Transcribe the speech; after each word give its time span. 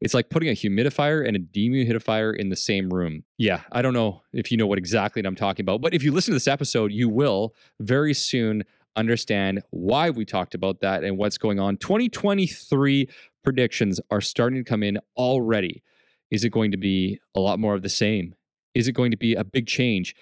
It's 0.00 0.14
like 0.14 0.30
putting 0.30 0.48
a 0.48 0.52
humidifier 0.52 1.26
and 1.26 1.36
a 1.36 1.40
dehumidifier 1.40 2.34
in 2.34 2.48
the 2.48 2.56
same 2.56 2.88
room. 2.88 3.24
Yeah, 3.38 3.60
I 3.70 3.82
don't 3.82 3.92
know 3.92 4.22
if 4.32 4.50
you 4.50 4.56
know 4.56 4.66
what 4.66 4.78
exactly 4.78 5.22
I'm 5.24 5.36
talking 5.36 5.64
about, 5.64 5.82
but 5.82 5.92
if 5.92 6.02
you 6.02 6.12
listen 6.12 6.32
to 6.32 6.36
this 6.36 6.48
episode, 6.48 6.90
you 6.90 7.08
will 7.08 7.54
very 7.80 8.14
soon 8.14 8.64
understand 8.96 9.62
why 9.70 10.10
we 10.10 10.24
talked 10.24 10.54
about 10.54 10.80
that 10.80 11.04
and 11.04 11.18
what's 11.18 11.38
going 11.38 11.60
on. 11.60 11.76
2023 11.76 13.08
predictions 13.44 14.00
are 14.10 14.20
starting 14.20 14.62
to 14.62 14.68
come 14.68 14.82
in 14.82 14.98
already. 15.16 15.82
Is 16.30 16.44
it 16.44 16.50
going 16.50 16.70
to 16.70 16.76
be 16.76 17.20
a 17.34 17.40
lot 17.40 17.58
more 17.58 17.74
of 17.74 17.82
the 17.82 17.88
same? 17.88 18.34
Is 18.74 18.88
it 18.88 18.92
going 18.92 19.10
to 19.10 19.16
be 19.16 19.34
a 19.34 19.44
big 19.44 19.66
change? 19.66 20.14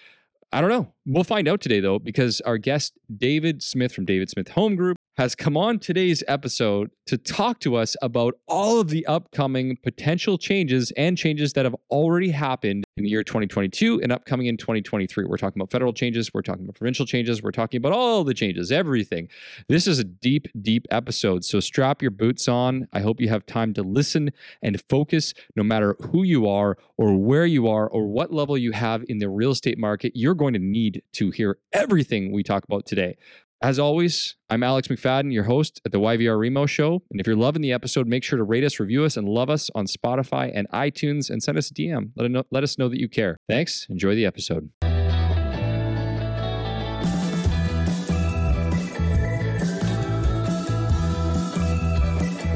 I 0.53 0.61
don't 0.61 0.71
know. 0.71 0.93
We'll 1.07 1.25
find 1.25 1.47
out 1.47 1.61
today, 1.61 1.81
though, 1.81 1.99
because 1.99 2.41
our 2.43 2.57
guest, 2.57 2.95
David 3.15 3.63
Smith 3.63 3.93
from 3.93 4.07
David 4.07 4.31
Smith 4.31 4.49
Home 4.49 4.77
Group, 4.77 4.97
has 5.19 5.35
come 5.35 5.57
on 5.57 5.81
today's 5.81 6.23
episode 6.29 6.93
to 7.05 7.19
talk 7.19 7.59
to 7.59 7.75
us 7.75 7.97
about 8.03 8.35
all 8.47 8.79
of 8.79 8.89
the 8.89 9.05
upcoming 9.07 9.77
potential 9.83 10.39
changes 10.39 10.93
and 10.97 11.19
changes 11.19 11.55
that 11.55 11.65
have 11.65 11.75
already 11.91 12.31
happened 12.31 12.85
in 12.97 13.03
the 13.03 13.11
year 13.11 13.25
2022 13.25 14.01
and 14.01 14.13
upcoming 14.13 14.47
in 14.47 14.57
2023. 14.57 15.25
We're 15.25 15.37
talking 15.37 15.61
about 15.61 15.73
federal 15.73 15.93
changes, 15.93 16.33
we're 16.33 16.43
talking 16.43 16.63
about 16.63 16.77
provincial 16.77 17.05
changes, 17.05 17.43
we're 17.43 17.51
talking 17.51 17.79
about 17.79 17.93
all 17.93 18.23
the 18.23 18.33
changes, 18.33 18.71
everything. 18.71 19.29
This 19.69 19.89
is 19.89 19.99
a 19.99 20.05
deep, 20.05 20.47
deep 20.63 20.87
episode. 20.93 21.45
So 21.45 21.59
strap 21.59 22.01
your 22.01 22.13
boots 22.13 22.47
on. 22.47 22.87
I 22.93 23.01
hope 23.01 23.21
you 23.21 23.29
have 23.29 23.45
time 23.45 23.75
to 23.75 23.83
listen 23.83 24.31
and 24.63 24.81
focus 24.89 25.35
no 25.57 25.65
matter 25.65 25.97
who 26.13 26.23
you 26.23 26.49
are 26.49 26.79
or 26.97 27.17
where 27.17 27.47
you 27.47 27.67
are 27.67 27.89
or 27.89 28.07
what 28.07 28.33
level 28.33 28.57
you 28.57 28.71
have 28.71 29.05
in 29.09 29.19
the 29.19 29.29
real 29.29 29.51
estate 29.51 29.79
market. 29.79 30.13
You're 30.15 30.35
going 30.37 30.53
to 30.53 30.61
need 30.61 31.03
to 31.15 31.33
hear 31.33 31.59
everything 31.73 32.31
we 32.31 32.45
talk 32.45 32.63
about 32.63 32.87
today. 32.87 33.17
As 33.61 33.81
always, 33.81 34.37
I'm 34.49 34.63
Alex 34.63 34.87
McFadden, 34.87 35.33
your 35.33 35.43
host 35.43 35.81
at 35.85 35.91
the 35.91 35.99
YVR 35.99 36.39
Remo 36.39 36.67
Show. 36.67 37.03
And 37.11 37.21
if 37.21 37.27
you're 37.27 37.35
loving 37.35 37.61
the 37.61 37.73
episode, 37.73 38.07
make 38.07 38.23
sure 38.23 38.37
to 38.37 38.45
rate 38.45 38.63
us, 38.63 38.79
review 38.79 39.03
us, 39.03 39.17
and 39.17 39.29
love 39.29 39.51
us 39.51 39.69
on 39.75 39.87
Spotify 39.87 40.53
and 40.55 40.69
iTunes 40.71 41.29
and 41.29 41.43
send 41.43 41.59
us 41.59 41.69
a 41.69 41.75
DM. 41.75 42.13
Let, 42.15 42.31
know, 42.31 42.45
let 42.53 42.63
us 42.63 42.79
know 42.79 42.89
that 42.89 43.01
you 43.01 43.09
care. 43.09 43.37
Thanks. 43.49 43.89
Enjoy 43.91 44.15
the 44.15 44.27
episode. 44.27 44.71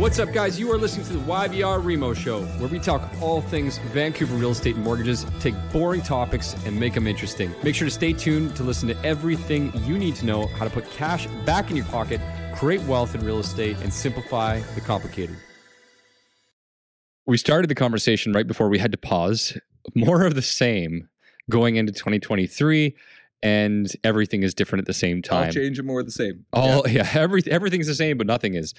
What's 0.02 0.18
up, 0.18 0.32
guys? 0.32 0.58
You 0.58 0.68
are 0.72 0.76
listening 0.76 1.06
to 1.06 1.12
the 1.12 1.20
YVR 1.20 1.80
Remo 1.80 2.12
Show, 2.12 2.42
where 2.58 2.68
we 2.68 2.80
talk 2.80 3.08
all 3.22 3.40
things 3.40 3.78
Vancouver 3.92 4.34
real 4.34 4.50
estate 4.50 4.74
and 4.74 4.82
mortgages, 4.82 5.24
take 5.38 5.54
boring 5.72 6.02
topics, 6.02 6.56
and 6.66 6.78
make 6.78 6.94
them 6.94 7.06
interesting. 7.06 7.54
Make 7.62 7.76
sure 7.76 7.86
to 7.86 7.94
stay 7.94 8.12
tuned 8.12 8.56
to 8.56 8.64
listen 8.64 8.88
to 8.88 9.00
everything 9.04 9.70
you 9.84 9.96
need 9.96 10.16
to 10.16 10.26
know 10.26 10.48
how 10.48 10.64
to 10.64 10.70
put 10.72 10.90
cash 10.90 11.28
back 11.46 11.70
in 11.70 11.76
your 11.76 11.86
pocket, 11.86 12.20
create 12.52 12.82
wealth 12.82 13.14
in 13.14 13.24
real 13.24 13.38
estate, 13.38 13.76
and 13.80 13.92
simplify 13.92 14.58
the 14.74 14.80
complicated. 14.80 15.36
We 17.26 17.36
started 17.36 17.70
the 17.70 17.76
conversation 17.76 18.32
right 18.32 18.48
before 18.48 18.68
we 18.68 18.80
had 18.80 18.90
to 18.90 18.98
pause. 18.98 19.56
More 19.94 20.24
of 20.24 20.34
the 20.34 20.42
same 20.42 21.08
going 21.48 21.76
into 21.76 21.92
2023 21.92 22.96
and 23.42 23.90
everything 24.04 24.42
is 24.42 24.54
different 24.54 24.80
at 24.80 24.86
the 24.86 24.94
same 24.94 25.22
time. 25.22 25.46
All 25.46 25.52
change 25.52 25.78
and 25.78 25.86
more 25.86 26.02
the 26.02 26.10
same. 26.10 26.44
All 26.52 26.86
yeah, 26.86 26.92
yeah 26.92 27.10
every, 27.14 27.42
everything's 27.50 27.86
the 27.86 27.94
same, 27.94 28.18
but 28.18 28.26
nothing 28.26 28.54
is. 28.54 28.74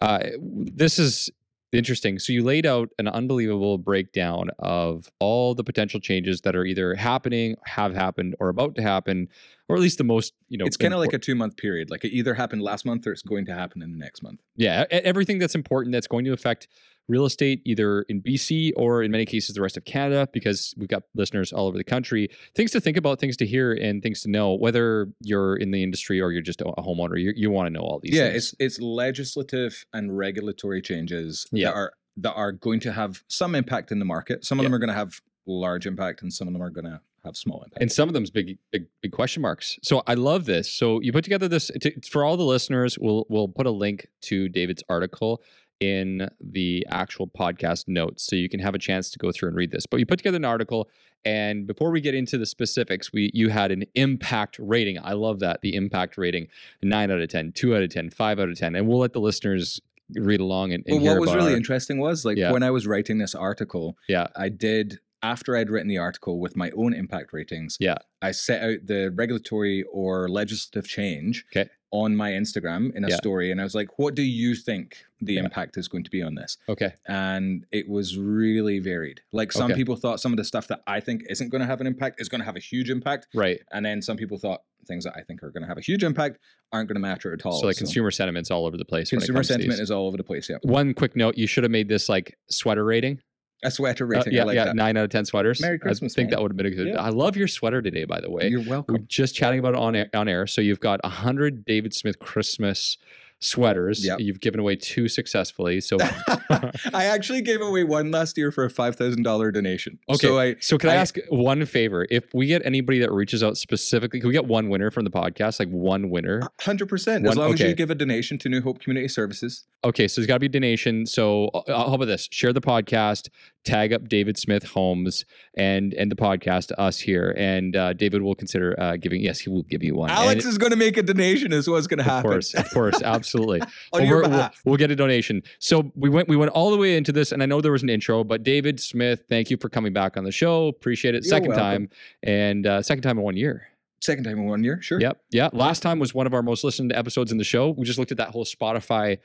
Uh, 0.00 0.20
this 0.40 0.98
is 0.98 1.30
interesting. 1.72 2.18
So 2.18 2.32
you 2.32 2.42
laid 2.42 2.66
out 2.66 2.90
an 2.98 3.08
unbelievable 3.08 3.78
breakdown 3.78 4.50
of 4.58 5.10
all 5.18 5.54
the 5.54 5.64
potential 5.64 6.00
changes 6.00 6.42
that 6.42 6.54
are 6.54 6.64
either 6.64 6.94
happening, 6.94 7.56
have 7.64 7.94
happened, 7.94 8.36
or 8.40 8.48
about 8.48 8.76
to 8.76 8.82
happen, 8.82 9.28
or 9.68 9.76
at 9.76 9.82
least 9.82 9.98
the 9.98 10.04
most 10.04 10.32
you 10.48 10.58
know. 10.58 10.64
It's 10.64 10.76
kind 10.76 10.94
of 10.94 11.00
like 11.00 11.12
a 11.12 11.18
two 11.18 11.34
month 11.34 11.56
period. 11.56 11.90
Like 11.90 12.04
it 12.04 12.12
either 12.12 12.34
happened 12.34 12.62
last 12.62 12.86
month 12.86 13.06
or 13.06 13.12
it's 13.12 13.22
going 13.22 13.46
to 13.46 13.54
happen 13.54 13.82
in 13.82 13.92
the 13.92 13.98
next 13.98 14.22
month. 14.22 14.40
Yeah, 14.56 14.84
everything 14.90 15.38
that's 15.38 15.54
important 15.54 15.92
that's 15.92 16.06
going 16.06 16.24
to 16.26 16.32
affect 16.32 16.68
real 17.08 17.24
estate, 17.24 17.60
either 17.64 18.02
in 18.02 18.22
BC 18.22 18.72
or 18.76 19.02
in 19.02 19.10
many 19.10 19.24
cases 19.24 19.54
the 19.54 19.60
rest 19.60 19.76
of 19.76 19.84
Canada, 19.84 20.28
because 20.32 20.74
we've 20.76 20.88
got 20.88 21.02
listeners 21.14 21.52
all 21.52 21.66
over 21.66 21.76
the 21.76 21.84
country. 21.84 22.28
Things 22.54 22.70
to 22.72 22.80
think 22.80 22.96
about, 22.96 23.20
things 23.20 23.36
to 23.38 23.46
hear, 23.46 23.72
and 23.72 24.02
things 24.02 24.22
to 24.22 24.30
know. 24.30 24.54
Whether 24.54 25.08
you're 25.20 25.56
in 25.56 25.70
the 25.70 25.82
industry 25.82 26.20
or 26.20 26.32
you're 26.32 26.42
just 26.42 26.60
a 26.60 26.64
homeowner, 26.64 27.20
you, 27.20 27.32
you 27.36 27.50
want 27.50 27.66
to 27.66 27.70
know 27.70 27.80
all 27.80 28.00
these. 28.02 28.14
Yeah, 28.14 28.30
things. 28.30 28.54
it's 28.58 28.78
it's 28.78 28.80
legislative 28.80 29.84
and 29.92 30.16
regulatory 30.16 30.80
changes 30.82 31.46
yeah. 31.52 31.68
that 31.68 31.74
are 31.74 31.92
that 32.16 32.34
are 32.34 32.52
going 32.52 32.80
to 32.80 32.92
have 32.92 33.22
some 33.28 33.54
impact 33.54 33.90
in 33.90 33.98
the 33.98 34.04
market. 34.04 34.44
Some 34.44 34.58
of 34.58 34.62
yeah. 34.62 34.68
them 34.68 34.74
are 34.74 34.78
going 34.78 34.88
to 34.88 34.94
have 34.94 35.20
large 35.46 35.86
impact, 35.86 36.22
and 36.22 36.32
some 36.32 36.48
of 36.48 36.54
them 36.54 36.62
are 36.62 36.70
going 36.70 36.86
to 36.86 37.00
have 37.24 37.36
small 37.36 37.62
impact. 37.62 37.82
And 37.82 37.90
some 37.90 38.08
of 38.08 38.14
them's 38.14 38.30
big, 38.30 38.58
big, 38.70 38.86
big 39.02 39.12
question 39.12 39.42
marks. 39.42 39.78
So 39.82 40.02
I 40.06 40.14
love 40.14 40.44
this. 40.44 40.72
So 40.72 41.00
you 41.00 41.12
put 41.12 41.24
together 41.24 41.48
this 41.48 41.70
to, 41.80 41.92
for 42.08 42.24
all 42.24 42.36
the 42.36 42.44
listeners. 42.44 42.98
We'll 42.98 43.26
we'll 43.28 43.48
put 43.48 43.66
a 43.66 43.70
link 43.70 44.06
to 44.22 44.48
David's 44.48 44.82
article 44.88 45.42
in 45.80 46.28
the 46.40 46.86
actual 46.90 47.26
podcast 47.26 47.88
notes 47.88 48.24
so 48.24 48.36
you 48.36 48.48
can 48.48 48.60
have 48.60 48.74
a 48.74 48.78
chance 48.78 49.10
to 49.10 49.18
go 49.18 49.32
through 49.32 49.48
and 49.48 49.56
read 49.56 49.70
this. 49.70 49.86
But 49.86 50.00
you 50.00 50.06
put 50.06 50.18
together 50.18 50.36
an 50.36 50.44
article 50.44 50.88
and 51.24 51.66
before 51.66 51.90
we 51.90 52.00
get 52.00 52.14
into 52.14 52.36
the 52.36 52.46
specifics, 52.46 53.12
we 53.12 53.30
you 53.32 53.48
had 53.48 53.72
an 53.72 53.84
impact 53.94 54.58
rating. 54.58 54.98
I 55.02 55.12
love 55.12 55.40
that. 55.40 55.62
The 55.62 55.74
impact 55.74 56.18
rating 56.18 56.48
9 56.82 57.10
out 57.10 57.20
of 57.20 57.28
10, 57.28 57.52
2 57.52 57.76
out 57.76 57.82
of 57.82 57.88
10, 57.88 58.10
5 58.10 58.40
out 58.40 58.48
of 58.48 58.58
10. 58.58 58.74
And 58.74 58.86
we'll 58.86 58.98
let 58.98 59.14
the 59.14 59.20
listeners 59.20 59.80
read 60.16 60.40
along 60.40 60.72
and, 60.72 60.84
and 60.86 61.02
well, 61.02 61.14
what 61.14 61.20
was 61.20 61.34
really 61.34 61.52
our, 61.52 61.56
interesting 61.56 61.98
was 61.98 62.26
like 62.26 62.36
yeah. 62.36 62.52
when 62.52 62.62
I 62.62 62.70
was 62.70 62.86
writing 62.86 63.18
this 63.18 63.34
article, 63.34 63.96
yeah, 64.06 64.26
I 64.36 64.50
did 64.50 65.00
after 65.24 65.56
I'd 65.56 65.70
written 65.70 65.88
the 65.88 65.98
article 65.98 66.38
with 66.38 66.54
my 66.54 66.70
own 66.76 66.92
impact 66.92 67.32
ratings, 67.32 67.78
yeah, 67.80 67.96
I 68.20 68.30
set 68.30 68.62
out 68.62 68.78
the 68.84 69.10
regulatory 69.10 69.82
or 69.90 70.28
legislative 70.28 70.86
change 70.86 71.46
okay. 71.50 71.70
on 71.90 72.14
my 72.14 72.32
Instagram 72.32 72.94
in 72.94 73.04
a 73.04 73.08
yeah. 73.08 73.16
story, 73.16 73.50
and 73.50 73.58
I 73.58 73.64
was 73.64 73.74
like, 73.74 73.98
"What 73.98 74.14
do 74.14 74.22
you 74.22 74.54
think 74.54 74.98
the 75.20 75.34
yeah. 75.34 75.40
impact 75.40 75.78
is 75.78 75.88
going 75.88 76.04
to 76.04 76.10
be 76.10 76.22
on 76.22 76.34
this?" 76.34 76.58
Okay, 76.68 76.92
and 77.08 77.64
it 77.72 77.88
was 77.88 78.18
really 78.18 78.78
varied. 78.80 79.22
Like 79.32 79.50
some 79.50 79.70
okay. 79.70 79.74
people 79.74 79.96
thought 79.96 80.20
some 80.20 80.32
of 80.32 80.36
the 80.36 80.44
stuff 80.44 80.68
that 80.68 80.82
I 80.86 81.00
think 81.00 81.22
isn't 81.30 81.48
going 81.48 81.62
to 81.62 81.66
have 81.66 81.80
an 81.80 81.86
impact 81.86 82.20
is 82.20 82.28
going 82.28 82.42
to 82.42 82.44
have 82.44 82.56
a 82.56 82.60
huge 82.60 82.90
impact, 82.90 83.28
right? 83.34 83.60
And 83.72 83.84
then 83.84 84.02
some 84.02 84.18
people 84.18 84.36
thought 84.36 84.60
things 84.86 85.04
that 85.04 85.14
I 85.16 85.22
think 85.22 85.42
are 85.42 85.50
going 85.50 85.62
to 85.62 85.68
have 85.68 85.78
a 85.78 85.80
huge 85.80 86.04
impact 86.04 86.38
aren't 86.70 86.88
going 86.88 86.96
to 86.96 87.00
matter 87.00 87.32
at 87.32 87.46
all. 87.46 87.60
So 87.60 87.66
like 87.66 87.76
so. 87.76 87.78
consumer 87.78 88.10
sentiment's 88.10 88.50
all 88.50 88.66
over 88.66 88.76
the 88.76 88.84
place. 88.84 89.08
Consumer 89.08 89.42
sentiment 89.42 89.80
is 89.80 89.90
all 89.90 90.06
over 90.06 90.18
the 90.18 90.24
place. 90.24 90.50
Yeah. 90.50 90.56
One 90.62 90.92
quick 90.92 91.16
note: 91.16 91.38
you 91.38 91.46
should 91.46 91.64
have 91.64 91.70
made 91.70 91.88
this 91.88 92.10
like 92.10 92.36
sweater 92.50 92.84
rating. 92.84 93.20
A 93.62 93.70
sweater 93.70 94.06
rating. 94.06 94.34
Uh, 94.34 94.36
yeah, 94.36 94.44
like 94.44 94.56
yeah, 94.56 94.64
that. 94.66 94.76
nine 94.76 94.96
out 94.96 95.04
of 95.04 95.10
ten 95.10 95.24
sweaters. 95.24 95.60
Merry 95.60 95.78
Christmas. 95.78 96.14
I 96.14 96.16
think 96.16 96.26
man. 96.26 96.36
that 96.36 96.42
would 96.42 96.50
have 96.50 96.56
been 96.56 96.66
a 96.66 96.70
good. 96.70 96.88
Yeah. 96.88 97.00
I 97.00 97.08
love 97.08 97.36
your 97.36 97.48
sweater 97.48 97.80
today, 97.80 98.04
by 98.04 98.20
the 98.20 98.30
way. 98.30 98.48
You're 98.48 98.68
welcome. 98.68 98.94
We're 98.94 99.06
just 99.06 99.34
chatting 99.34 99.58
about 99.58 99.74
it 99.74 99.80
on 99.80 99.96
air, 99.96 100.10
on 100.12 100.28
air. 100.28 100.46
So 100.46 100.60
you've 100.60 100.80
got 100.80 101.04
hundred 101.04 101.64
David 101.64 101.94
Smith 101.94 102.18
Christmas 102.18 102.98
sweaters. 103.44 104.04
Yep. 104.04 104.20
You've 104.20 104.40
given 104.40 104.60
away 104.60 104.76
two 104.76 105.08
successfully. 105.08 105.80
So 105.80 105.98
I 106.92 107.04
actually 107.04 107.42
gave 107.42 107.60
away 107.60 107.84
one 107.84 108.10
last 108.10 108.36
year 108.36 108.50
for 108.50 108.64
a 108.64 108.70
five 108.70 108.96
thousand 108.96 109.22
dollar 109.22 109.50
donation. 109.50 109.98
Okay. 110.08 110.26
So, 110.26 110.38
I, 110.38 110.56
so 110.60 110.78
can 110.78 110.90
I, 110.90 110.94
I, 110.94 110.96
ask 110.96 111.16
one 111.28 111.64
favor? 111.66 112.06
If 112.10 112.32
we 112.34 112.46
get 112.46 112.64
anybody 112.64 112.98
that 113.00 113.12
reaches 113.12 113.42
out 113.42 113.56
specifically, 113.56 114.20
can 114.20 114.28
we 114.28 114.32
get 114.32 114.46
one 114.46 114.68
winner 114.68 114.90
from 114.90 115.04
the 115.04 115.10
podcast? 115.10 115.58
Like 115.60 115.68
one 115.68 116.10
winner? 116.10 116.42
Hundred 116.60 116.88
percent. 116.88 117.26
As 117.26 117.36
long 117.36 117.52
okay. 117.52 117.64
as 117.64 117.70
you 117.70 117.74
give 117.76 117.90
a 117.90 117.94
donation 117.94 118.38
to 118.38 118.48
New 118.48 118.62
Hope 118.62 118.80
Community 118.80 119.08
Services. 119.08 119.66
Okay, 119.84 120.08
so 120.08 120.20
there's 120.20 120.26
got 120.26 120.34
to 120.34 120.40
be 120.40 120.46
a 120.46 120.48
donation. 120.48 121.04
So 121.06 121.48
uh, 121.48 121.62
how 121.66 121.94
about 121.94 122.06
this? 122.06 122.28
Share 122.30 122.52
the 122.52 122.60
podcast, 122.60 123.28
tag 123.64 123.92
up 123.92 124.08
David 124.08 124.38
Smith 124.38 124.64
Homes 124.64 125.24
and 125.56 125.94
and 125.94 126.10
the 126.10 126.16
podcast, 126.16 126.72
us 126.78 127.00
here, 127.00 127.34
and 127.36 127.74
uh, 127.74 127.92
David 127.92 128.22
will 128.22 128.34
consider 128.34 128.78
uh, 128.78 128.96
giving. 128.96 129.20
Yes, 129.20 129.40
he 129.40 129.50
will 129.50 129.62
give 129.62 129.82
you 129.82 129.94
one. 129.94 130.10
Alex 130.10 130.44
and 130.44 130.52
is 130.52 130.58
going 130.58 130.70
to 130.70 130.76
make 130.76 130.96
a 130.96 131.02
donation. 131.02 131.52
Is 131.52 131.68
what's 131.68 131.86
going 131.86 131.98
to 131.98 132.04
happen. 132.04 132.30
Of 132.30 132.32
course, 132.32 132.54
of 132.54 132.70
course, 132.70 133.02
absolutely. 133.04 133.62
On 133.92 134.06
your 134.06 134.28
we'll, 134.28 134.50
we'll 134.64 134.76
get 134.76 134.90
a 134.90 134.96
donation. 134.96 135.42
So 135.58 135.90
we 135.94 136.08
went 136.08 136.28
we 136.28 136.36
went 136.36 136.52
all 136.52 136.70
the 136.70 136.78
way 136.78 136.96
into 136.96 137.12
this, 137.12 137.32
and 137.32 137.42
I 137.42 137.46
know 137.46 137.60
there 137.60 137.72
was 137.72 137.82
an 137.82 137.90
intro, 137.90 138.24
but 138.24 138.42
David 138.42 138.80
Smith, 138.80 139.24
thank 139.28 139.50
you 139.50 139.56
for 139.56 139.68
coming 139.68 139.92
back 139.92 140.16
on 140.16 140.24
the 140.24 140.32
show. 140.32 140.68
Appreciate 140.68 141.14
it. 141.14 141.24
You're 141.24 141.30
second 141.30 141.50
welcome. 141.50 141.64
time, 141.64 141.90
and 142.22 142.66
uh, 142.66 142.82
second 142.82 143.02
time 143.02 143.18
in 143.18 143.24
one 143.24 143.36
year. 143.36 143.68
Second 144.00 144.24
time 144.24 144.38
in 144.38 144.44
one 144.44 144.62
year, 144.62 144.82
sure. 144.82 145.00
Yep. 145.00 145.18
Yeah. 145.30 145.48
Last 145.54 145.82
time 145.82 145.98
was 145.98 146.12
one 146.12 146.26
of 146.26 146.34
our 146.34 146.42
most 146.42 146.62
listened 146.62 146.90
to 146.90 146.98
episodes 146.98 147.32
in 147.32 147.38
the 147.38 147.44
show. 147.44 147.70
We 147.70 147.86
just 147.86 147.98
looked 147.98 148.12
at 148.12 148.18
that 148.18 148.28
whole 148.28 148.44
Spotify 148.44 149.18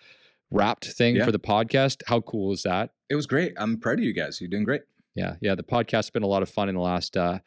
wrapped 0.52 0.86
thing 0.88 1.16
Yeah. 1.16 1.26
for 1.26 1.32
the 1.32 1.40
podcast. 1.40 2.02
How 2.08 2.22
cool 2.22 2.52
is 2.54 2.64
that? 2.64 2.92
It 3.10 3.16
was 3.16 3.26
great. 3.28 3.54
I'm 3.58 3.78
proud 3.80 4.00
of 4.00 4.06
you 4.06 4.14
guys. 4.14 4.40
You're 4.42 4.50
doing 4.50 4.64
great. 4.64 4.82
Yeah. 5.16 5.36
Yeah. 5.42 5.56
The 5.56 5.64
podcast's 5.64 6.10
been 6.10 6.24
a 6.24 6.28
lot 6.28 6.42
of 6.44 6.50
fun 6.50 6.70
in 6.70 6.76
the 6.76 6.82
last, 6.82 7.16
uh, 7.18 7.40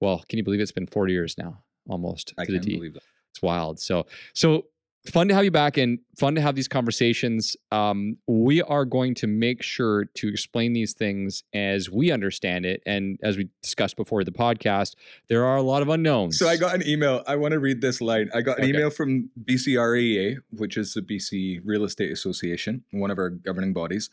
well, 0.00 0.24
can 0.28 0.38
you 0.38 0.42
believe 0.44 0.60
it's 0.60 0.72
been 0.72 0.86
40 0.86 1.12
years 1.12 1.36
now 1.38 1.62
almost 1.88 2.34
I 2.38 2.44
can't 2.46 2.64
believe 2.64 2.94
that. 2.94 3.02
It's 3.32 3.42
wild. 3.42 3.80
So, 3.80 4.06
so 4.34 4.66
fun 5.06 5.28
to 5.28 5.34
have 5.34 5.44
you 5.44 5.50
back 5.50 5.76
and 5.76 5.98
fun 6.18 6.34
to 6.34 6.40
have 6.40 6.54
these 6.54 6.68
conversations. 6.68 7.56
Um, 7.72 8.18
we 8.26 8.60
are 8.62 8.84
going 8.84 9.14
to 9.16 9.26
make 9.26 9.62
sure 9.62 10.04
to 10.16 10.28
explain 10.28 10.72
these 10.72 10.92
things 10.92 11.42
as 11.54 11.90
we 11.90 12.10
understand 12.10 12.66
it. 12.66 12.82
And 12.84 13.18
as 13.22 13.36
we 13.36 13.48
discussed 13.62 13.96
before 13.96 14.24
the 14.24 14.30
podcast, 14.30 14.94
there 15.28 15.44
are 15.44 15.56
a 15.56 15.62
lot 15.62 15.80
of 15.82 15.88
unknowns. 15.88 16.38
So 16.38 16.48
I 16.48 16.56
got 16.56 16.74
an 16.74 16.86
email. 16.86 17.22
I 17.26 17.36
want 17.36 17.52
to 17.52 17.58
read 17.58 17.80
this 17.80 18.00
line. 18.00 18.28
I 18.34 18.42
got 18.42 18.58
an 18.58 18.64
Okay. 18.64 18.70
email 18.74 18.90
from 18.90 19.30
BCREA, 19.42 20.36
which 20.50 20.76
is 20.76 20.94
the 20.94 21.02
BC 21.02 21.60
Real 21.64 21.84
Estate 21.84 22.12
Association, 22.12 22.84
one 22.90 23.10
of 23.10 23.18
our 23.18 23.30
governing 23.30 23.72
bodies. 23.72 24.10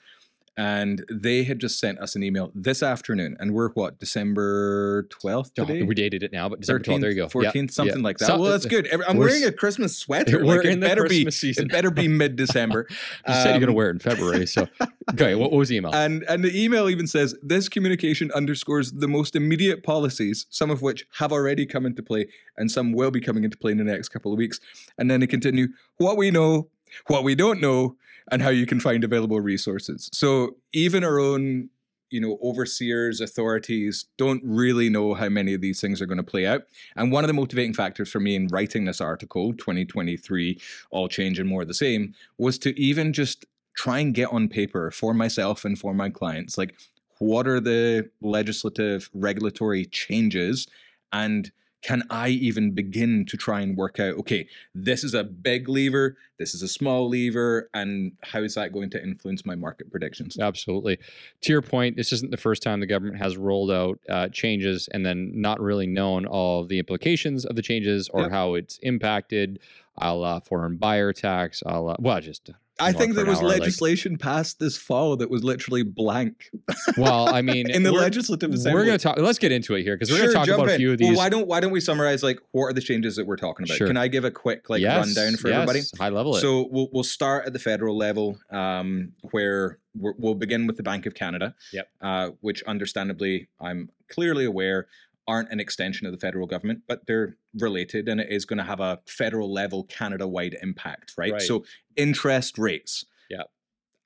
And 0.57 1.05
they 1.09 1.43
had 1.43 1.59
just 1.59 1.79
sent 1.79 1.99
us 1.99 2.15
an 2.15 2.23
email 2.23 2.51
this 2.55 2.81
afternoon, 2.81 3.37
and 3.39 3.53
we're 3.53 3.69
what 3.69 3.99
December 3.99 5.03
twelfth 5.09 5.51
Oh, 5.59 5.65
today. 5.65 5.83
we 5.83 5.93
dated 5.95 6.23
it 6.23 6.31
now, 6.33 6.49
but 6.49 6.61
December 6.61 6.79
12th, 6.83 7.01
there 7.01 7.09
you 7.11 7.15
go. 7.15 7.29
Fourteenth, 7.29 7.71
something 7.71 7.97
yeah. 7.99 8.03
like 8.03 8.17
that. 8.17 8.25
So- 8.25 8.39
well, 8.39 8.51
that's 8.51 8.65
good. 8.65 8.87
I'm 9.07 9.17
wearing 9.17 9.43
a 9.43 9.51
Christmas 9.51 9.95
sweater. 9.95 10.39
We're 10.45 10.57
like, 10.57 10.65
it 10.65 10.71
in 10.73 10.79
the 10.79 10.87
better 10.87 11.01
Christmas 11.01 11.35
be. 11.41 11.47
season. 11.53 11.65
It 11.65 11.71
better 11.71 11.91
be 11.91 12.07
mid 12.23 12.35
December. 12.35 12.87
You 12.89 13.33
said 13.33 13.51
you're 13.51 13.53
going 13.53 13.61
to 13.61 13.67
Um, 13.69 13.75
wear 13.75 13.87
it 13.89 13.93
in 13.93 13.99
February. 13.99 14.47
So, 14.47 14.67
okay, 15.13 15.35
what, 15.35 15.51
what 15.51 15.57
was 15.59 15.69
the 15.69 15.75
email? 15.77 15.93
And 15.93 16.23
and 16.27 16.43
the 16.43 16.59
email 16.59 16.89
even 16.89 17.07
says 17.07 17.35
this 17.43 17.69
communication 17.69 18.31
underscores 18.33 18.91
the 18.93 19.07
most 19.07 19.35
immediate 19.35 19.83
policies, 19.83 20.47
some 20.49 20.71
of 20.71 20.81
which 20.81 21.05
have 21.19 21.31
already 21.31 21.65
come 21.65 21.85
into 21.85 22.01
play, 22.01 22.27
and 22.57 22.71
some 22.71 22.93
will 22.93 23.11
be 23.11 23.21
coming 23.21 23.43
into 23.43 23.57
play 23.57 23.71
in 23.71 23.77
the 23.77 23.83
next 23.83 24.09
couple 24.09 24.31
of 24.33 24.37
weeks. 24.37 24.59
And 24.97 25.09
then 25.11 25.19
they 25.19 25.27
continue 25.27 25.67
what 25.97 26.17
we 26.17 26.31
know, 26.31 26.69
what 27.07 27.23
we 27.23 27.35
don't 27.35 27.61
know, 27.61 27.95
and 28.31 28.41
how 28.41 28.49
you 28.49 28.65
can 28.65 28.79
find 28.79 29.03
available 29.03 29.39
resources. 29.39 30.09
So 30.13 30.57
even 30.73 31.03
our 31.03 31.19
own, 31.19 31.69
you 32.09 32.21
know, 32.21 32.37
overseers, 32.41 33.21
authorities 33.21 34.05
don't 34.17 34.41
really 34.43 34.89
know 34.89 35.13
how 35.13 35.29
many 35.29 35.53
of 35.53 35.61
these 35.61 35.81
things 35.81 36.01
are 36.01 36.05
going 36.05 36.17
to 36.17 36.23
play 36.23 36.45
out. 36.45 36.63
And 36.95 37.11
one 37.11 37.23
of 37.23 37.27
the 37.27 37.33
motivating 37.33 37.73
factors 37.73 38.09
for 38.09 38.19
me 38.19 38.35
in 38.35 38.47
writing 38.47 38.85
this 38.85 39.01
article, 39.01 39.53
2023, 39.53 40.59
all 40.89 41.07
change 41.07 41.39
and 41.39 41.49
more 41.49 41.63
of 41.63 41.67
the 41.67 41.73
same, 41.73 42.13
was 42.37 42.57
to 42.59 42.79
even 42.79 43.13
just 43.13 43.45
try 43.75 43.99
and 43.99 44.13
get 44.13 44.31
on 44.31 44.49
paper 44.49 44.91
for 44.91 45.13
myself 45.13 45.63
and 45.63 45.77
for 45.77 45.93
my 45.93 46.09
clients 46.09 46.57
like 46.57 46.73
what 47.19 47.47
are 47.47 47.59
the 47.59 48.09
legislative 48.21 49.09
regulatory 49.13 49.85
changes 49.85 50.67
and 51.13 51.51
can 51.83 52.03
I 52.09 52.29
even 52.29 52.71
begin 52.71 53.25
to 53.25 53.37
try 53.37 53.61
and 53.61 53.77
work 53.77 53.99
out, 53.99 54.15
okay, 54.17 54.47
this 54.73 55.03
is 55.03 55.13
a 55.13 55.23
big 55.23 55.69
lever, 55.69 56.17
this 56.39 56.55
is 56.55 56.61
a 56.61 56.67
small 56.67 57.07
lever, 57.07 57.69
and 57.73 58.13
how 58.23 58.41
is 58.41 58.55
that 58.55 58.73
going 58.73 58.89
to 58.91 59.03
influence 59.03 59.45
my 59.45 59.55
market 59.55 59.91
predictions? 59.91 60.39
Absolutely. 60.39 60.97
To 61.41 61.51
your 61.51 61.61
point, 61.61 61.95
this 61.95 62.11
isn't 62.11 62.31
the 62.31 62.37
first 62.37 62.63
time 62.63 62.79
the 62.79 62.87
government 62.87 63.17
has 63.17 63.37
rolled 63.37 63.71
out 63.71 63.99
uh, 64.09 64.29
changes 64.29 64.89
and 64.91 65.05
then 65.05 65.31
not 65.35 65.61
really 65.61 65.87
known 65.87 66.25
all 66.25 66.65
the 66.65 66.79
implications 66.79 67.45
of 67.45 67.55
the 67.55 67.61
changes 67.61 68.09
or 68.09 68.21
Yep. 68.23 68.31
how 68.31 68.53
it's 68.55 68.79
impacted, 68.79 69.59
a 69.99 70.13
la 70.15 70.39
foreign 70.39 70.77
buyer 70.77 71.13
tax, 71.13 71.61
a 71.65 71.79
la, 71.79 71.95
well, 71.99 72.19
just, 72.21 72.49
I 72.79 72.91
think 72.91 73.15
there 73.15 73.25
was 73.25 73.39
hour, 73.39 73.47
like- 73.49 73.59
legislation 73.59 74.17
passed 74.17 74.59
this 74.59 74.77
fall 74.77 75.17
that 75.17 75.29
was 75.29 75.43
literally 75.43 75.83
blank 75.83 76.49
well, 76.97 77.33
I 77.33 77.41
mean, 77.51 77.69
in 77.69 77.83
the 77.83 77.91
legislative 77.91 78.51
assembly. 78.53 78.73
we're 78.73 78.85
going 78.85 78.97
to 78.97 79.03
talk, 79.03 79.17
let's 79.17 79.39
get 79.39 79.51
into 79.51 79.73
it 79.75 79.83
here 79.83 79.95
because 79.95 80.11
we're 80.11 80.17
going 80.19 80.29
to 80.29 80.33
talk 80.35 80.47
about 80.47 80.69
a 80.69 80.77
few 80.77 80.93
of 80.93 80.99
Well, 80.99 81.09
these. 81.09 81.17
why 81.17 81.29
don't 81.29 81.47
why 81.47 81.59
don't 81.59 81.71
we 81.71 81.79
summarize 81.79 82.23
like 82.23 82.39
what 82.51 82.65
are 82.65 82.73
the 82.73 82.81
changes 82.81 83.15
that 83.15 83.25
we're 83.25 83.37
talking 83.37 83.65
about? 83.65 83.77
Sure. 83.77 83.87
Can 83.87 83.97
I 83.97 84.07
give 84.07 84.25
a 84.25 84.31
quick 84.31 84.69
like 84.69 84.81
yes, 84.81 85.05
rundown 85.07 85.37
for 85.37 85.47
yes, 85.49 85.55
everybody? 85.55 85.81
High 85.97 86.09
level 86.09 86.35
it. 86.35 86.41
So 86.41 86.67
we'll 86.71 86.89
we'll 86.91 87.03
start 87.03 87.45
at 87.47 87.53
the 87.53 87.59
federal 87.59 87.97
level, 87.97 88.37
um, 88.51 89.13
where 89.31 89.79
we're, 89.95 90.13
we'll 90.17 90.35
begin 90.35 90.67
with 90.67 90.77
the 90.77 90.83
Bank 90.83 91.05
of 91.07 91.15
Canada, 91.15 91.55
Yep. 91.73 91.89
uh, 92.01 92.29
which 92.41 92.61
understandably 92.63 93.47
I'm 93.59 93.89
clearly 94.09 94.45
aware 94.45 94.87
aren't 95.27 95.51
an 95.51 95.59
extension 95.59 96.07
of 96.07 96.13
the 96.13 96.17
federal 96.17 96.47
government, 96.47 96.81
but 96.87 97.05
they're 97.05 97.37
related, 97.59 98.07
and 98.07 98.21
it 98.21 98.29
is 98.29 98.45
going 98.45 98.57
to 98.57 98.63
have 98.63 98.79
a 98.79 98.99
federal 99.07 99.51
level 99.51 99.83
Canada-wide 99.83 100.55
impact, 100.61 101.13
right? 101.17 101.33
Right. 101.33 101.41
So 101.41 101.65
interest 101.95 102.57
rates. 102.57 103.05
Yeah. 103.29 103.43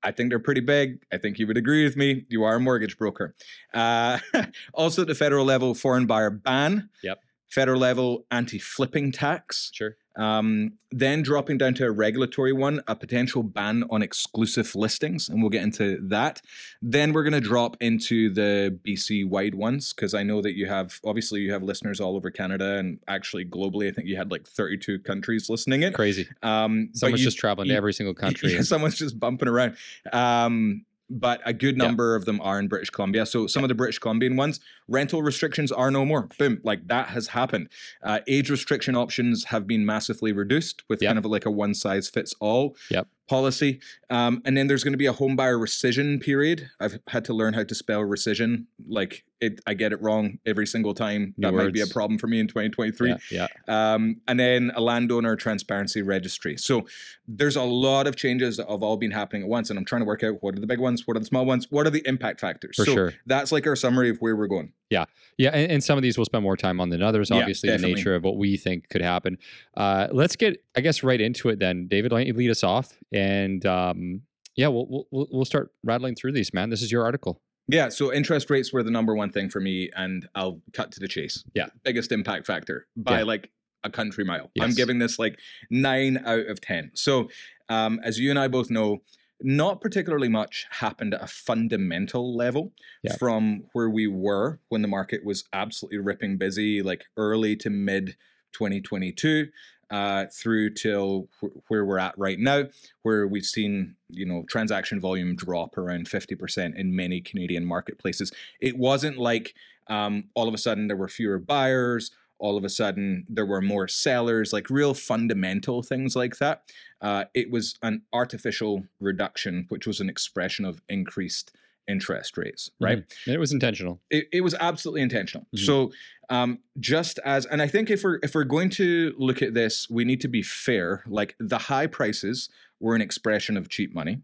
I 0.04 0.12
think 0.12 0.30
they're 0.30 0.40
pretty 0.40 0.62
big. 0.62 1.04
I 1.14 1.18
think 1.18 1.38
you 1.38 1.46
would 1.46 1.58
agree 1.58 1.84
with 1.84 1.96
me. 1.96 2.26
You 2.28 2.44
are 2.44 2.56
a 2.56 2.60
mortgage 2.60 2.98
broker. 2.98 3.36
Uh, 3.74 4.20
also, 4.74 5.04
at 5.04 5.08
the 5.08 5.16
federal 5.16 5.46
level, 5.46 5.76
foreign 5.76 6.08
buyer 6.08 6.32
ban. 6.32 6.90
Yep. 7.04 7.20
Federal 7.50 7.80
level 7.80 8.26
anti-flipping 8.32 9.12
tax. 9.12 9.72
sure. 9.74 9.98
Um, 10.18 10.74
then 10.92 11.22
dropping 11.24 11.58
down 11.58 11.74
to 11.76 11.86
a 11.86 11.92
regulatory 11.92 12.52
one, 12.52 12.82
a 12.86 12.96
potential 12.98 13.44
ban 13.44 13.86
on 13.90 14.02
exclusive 14.02 14.76
listings, 14.76 15.30
and 15.30 15.42
we'll 15.42 15.50
get 15.50 15.64
into 15.64 16.00
that. 16.10 16.42
Then 16.82 17.14
we're 17.14 17.24
going 17.24 17.32
to 17.32 17.40
drop 17.40 17.78
into 17.80 18.30
the 18.30 18.78
BC 18.86 19.26
wide 19.28 19.56
ones 19.56 19.94
because 19.94 20.14
I 20.14 20.24
know 20.24 20.42
that 20.42 20.54
you 20.58 20.68
have 20.68 21.00
obviously 21.06 21.40
you 21.40 21.54
have 21.54 21.64
listeners 21.64 22.02
all 22.02 22.18
over 22.18 22.30
Canada 22.30 22.78
and 22.78 23.00
actually 23.08 23.46
globally. 23.46 23.88
I 23.88 23.92
think 23.94 24.10
you 24.10 24.18
had 24.18 24.32
like 24.32 24.46
32 24.46 25.00
countries 25.00 25.50
listening 25.50 25.84
in. 25.84 25.94
Crazy. 25.94 26.28
Um, 26.44 26.90
Someone's 26.94 27.22
you- 27.22 27.28
just 27.28 27.38
traveling 27.38 27.70
to 27.70 27.74
every 27.76 27.94
single 27.94 28.14
country. 28.26 28.54
yeah, 28.54 28.62
someone's 28.64 28.96
just 28.98 29.18
bumping 29.18 29.48
around. 29.48 29.78
Um, 30.12 30.86
but 31.12 31.42
a 31.46 31.54
good 31.54 31.78
Yeah. 31.78 31.86
number 31.86 32.16
of 32.16 32.26
them 32.26 32.40
are 32.42 32.58
in 32.58 32.68
British 32.68 32.90
Columbia. 32.90 33.26
So 33.26 33.46
some 33.48 33.64
of 33.64 33.68
the 33.68 33.76
British 33.76 34.00
Columbian 34.00 34.38
ones, 34.38 34.60
rental 34.88 35.22
restrictions 35.22 35.72
are 35.72 35.92
no 35.92 36.06
more. 36.06 36.30
Boom, 36.40 36.60
like 36.64 36.88
that 36.88 37.10
has 37.10 37.28
happened. 37.28 37.68
Uh, 38.02 38.20
age 38.28 38.50
restriction 38.50 38.96
options 38.96 39.46
have 39.46 39.68
been 39.68 39.86
massively 39.86 40.32
reduced 40.32 40.84
with 40.88 41.02
Yep. 41.02 41.10
kind 41.10 41.20
of 41.20 41.26
like 41.26 41.46
a 41.46 41.52
one 41.52 41.74
size 41.74 42.10
fits 42.10 42.34
all 42.40 42.76
Yep. 42.90 43.08
Policy. 43.32 43.80
Um, 44.10 44.42
and 44.44 44.58
then 44.58 44.68
there's 44.68 44.84
going 44.84 44.92
to 44.92 44.98
be 44.98 45.06
a 45.06 45.14
home 45.14 45.38
buyer 45.38 45.58
rescission 45.58 46.22
period. 46.22 46.70
I've 46.82 47.00
had 47.08 47.24
to 47.26 47.34
learn 47.34 47.54
how 47.54 47.64
to 47.64 47.74
spell 47.74 48.02
rescission. 48.02 48.66
Like 48.86 49.24
it, 49.40 49.60
I 49.66 49.74
get 49.74 49.94
it 49.94 50.02
wrong 50.02 50.38
every 50.46 50.68
single 50.68 50.94
time. 50.94 51.34
New 51.38 51.48
that 51.48 51.54
might 51.54 51.74
be 51.74 51.82
a 51.82 51.88
problem 51.88 52.20
for 52.20 52.28
me 52.28 52.40
in 52.40 52.48
2023 52.48 53.10
yeah, 53.10 53.18
yeah. 53.32 53.48
um, 53.68 54.22
and 54.28 54.40
then 54.40 54.72
a 54.76 54.82
landowner 54.82 55.36
transparency 55.36 56.02
registry. 56.02 56.58
So 56.58 56.86
there's 57.28 57.56
a 57.56 57.64
lot 57.64 58.06
of 58.06 58.16
changes 58.16 58.58
that 58.58 58.70
have 58.70 58.84
all 58.84 58.98
been 58.98 59.12
happening 59.12 59.44
at 59.44 59.48
once, 59.48 59.70
and 59.70 59.80
I'm 59.80 59.86
trying 59.86 60.02
to 60.02 60.06
work 60.06 60.24
out 60.24 60.44
what 60.44 60.56
are 60.56 60.60
the 60.60 60.68
big 60.68 60.80
ones, 60.80 61.08
what 61.08 61.18
are 61.18 61.20
the 61.20 61.26
small 61.26 61.46
ones, 61.46 61.68
what 61.72 61.88
are 61.88 61.90
the 61.90 62.06
impact 62.06 62.42
factors. 62.42 62.76
For 62.76 62.86
so 62.86 62.94
sure. 62.94 63.14
that's 63.26 63.52
like 63.52 63.66
our 63.66 63.76
summary 63.76 64.10
of 64.10 64.18
where 64.18 64.36
we're 64.36 64.48
going. 64.48 64.74
Yeah, 64.92 65.06
Yeah. 65.38 65.52
and, 65.54 65.72
and 65.72 65.84
some 65.84 65.98
of 65.98 66.04
these 66.04 66.18
we'll 66.18 66.26
spend 66.26 66.44
more 66.44 66.58
time 66.58 66.82
on 66.82 66.90
than 66.90 67.02
others. 67.02 67.32
Obviously, 67.32 67.70
definitely. 67.70 67.94
the 67.94 67.96
nature 67.96 68.16
of 68.16 68.24
what 68.24 68.38
we 68.38 68.58
think 68.58 68.90
could 68.90 69.02
happen. 69.02 69.38
Uh, 69.76 70.08
let's 70.12 70.36
get, 70.36 70.62
I 70.76 70.82
guess, 70.82 71.02
right 71.02 71.20
into 71.20 71.50
it 71.50 71.60
then. 71.60 71.88
David, 71.88 72.12
why 72.12 72.20
don't 72.20 72.28
you 72.28 72.34
lead 72.34 72.52
us 72.52 72.64
off? 72.64 72.92
And 73.14 73.21
um, 73.66 74.22
yeah, 74.56 74.68
we'll, 74.68 75.06
we'll- 75.12 75.28
we'll 75.32 75.46
start 75.46 75.72
rattling 75.84 76.16
through 76.16 76.34
these, 76.34 76.54
man. 76.54 76.70
This 76.70 76.82
is 76.82 76.92
your 76.92 77.04
article. 77.04 77.42
Yeah, 77.68 77.90
so 77.90 78.12
interest 78.12 78.50
rates 78.50 78.74
were 78.74 78.84
the 78.84 78.92
number 78.92 79.16
one 79.16 79.32
thing 79.32 79.50
for 79.50 79.60
me, 79.62 79.90
and 79.96 80.28
I'll 80.36 80.62
cut 80.74 80.92
to 80.94 81.00
the 81.00 81.08
chase. 81.08 81.44
Yeah. 81.54 81.68
biggest 81.84 82.12
impact 82.12 82.46
factor 82.48 82.88
by 82.98 83.20
Yeah. 83.20 83.24
like 83.26 83.50
a 83.84 83.90
country 83.90 84.24
mile. 84.26 84.52
I'm 84.60 84.74
giving 84.74 85.00
this 85.00 85.18
like 85.18 85.40
nine 85.70 86.18
out 86.26 86.48
of 86.48 86.60
ten. 86.62 86.92
So, 86.94 87.30
um, 87.70 88.00
as 88.04 88.20
you 88.20 88.30
and 88.30 88.38
I 88.38 88.48
both 88.48 88.70
know, 88.70 89.02
not 89.44 89.80
particularly 89.82 90.28
much 90.28 90.68
happened 90.70 91.14
at 91.16 91.24
a 91.24 91.28
fundamental 91.28 92.36
level 92.36 92.74
Yeah. 93.04 93.16
from 93.18 93.64
where 93.74 93.90
we 93.90 94.06
were 94.06 94.60
when 94.70 94.82
the 94.84 94.88
market 94.88 95.24
was 95.26 95.46
absolutely 95.54 95.98
ripping 96.00 96.38
busy, 96.38 96.82
like 96.84 97.06
early 97.18 97.56
to 97.58 97.70
mid 97.70 98.18
2022. 98.54 99.48
Uh, 99.92 100.26
through 100.32 100.70
till 100.70 101.28
wh- 101.42 101.70
where 101.70 101.84
we're 101.84 101.98
at 101.98 102.18
right 102.18 102.40
now, 102.40 102.64
where 103.02 103.28
we've 103.28 103.46
seen 103.46 103.96
you 104.10 104.26
know 104.26 104.44
transaction 104.48 105.02
volume 105.02 105.36
drop 105.36 105.78
around 105.78 106.08
50% 106.08 106.76
in 106.76 106.96
many 106.96 107.20
Canadian 107.20 107.66
marketplaces. 107.66 108.32
It 108.62 108.78
wasn't 108.78 109.18
like 109.18 109.54
um, 109.88 110.30
all 110.34 110.48
of 110.48 110.54
a 110.54 110.58
sudden 110.58 110.88
there 110.88 110.96
were 110.96 111.10
fewer 111.10 111.40
buyers, 111.40 112.12
all 112.40 112.58
of 112.58 112.64
a 112.64 112.70
sudden 112.70 113.26
there 113.30 113.46
were 113.46 113.62
more 113.62 113.88
sellers, 113.88 114.52
like 114.52 114.70
real 114.70 114.94
fundamental 114.94 115.84
things 115.84 116.16
like 116.16 116.38
that. 116.38 116.64
Uh, 117.02 117.26
it 117.34 117.52
was 117.52 117.78
an 117.82 118.02
artificial 118.12 118.86
reduction, 119.00 119.66
which 119.70 119.86
was 119.86 120.00
an 120.00 120.10
expression 120.10 120.66
of 120.66 120.82
increased 120.90 121.52
interest 121.88 122.38
rates, 122.38 122.70
right? 122.80 123.04
And 123.26 123.36
it 123.36 123.40
was 123.40 123.52
intentional. 123.52 124.00
it, 124.10 124.28
it 124.32 124.42
was 124.42 124.56
absolutely 124.60 125.02
intentional. 125.02 125.48
Mhm. 125.56 125.66
So 125.66 125.92
um, 126.30 126.60
just 126.80 127.20
as, 127.26 127.46
and 127.46 127.62
I 127.62 127.68
think 127.68 127.90
if 127.90 128.04
we're 128.04 128.20
if 128.24 128.34
we're 128.36 128.46
going 128.46 128.70
to 128.72 129.14
look 129.18 129.42
at 129.42 129.54
this, 129.54 129.90
we 129.90 130.06
need 130.06 130.22
to 130.22 130.28
be 130.30 130.42
fair. 130.42 131.04
Like 131.08 131.36
the 131.40 131.58
high 131.58 131.88
prices 131.88 132.50
were 132.80 132.96
an 132.96 133.02
expression 133.02 133.58
of 133.58 133.70
cheap 133.70 133.94
money, 133.94 134.22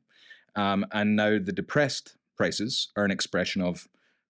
um, 0.56 0.86
and 0.92 1.16
now 1.16 1.38
the 1.38 1.52
depressed 1.52 2.16
prices 2.38 2.90
are 2.96 3.04
an 3.04 3.12
expression 3.12 3.62
of 3.62 3.88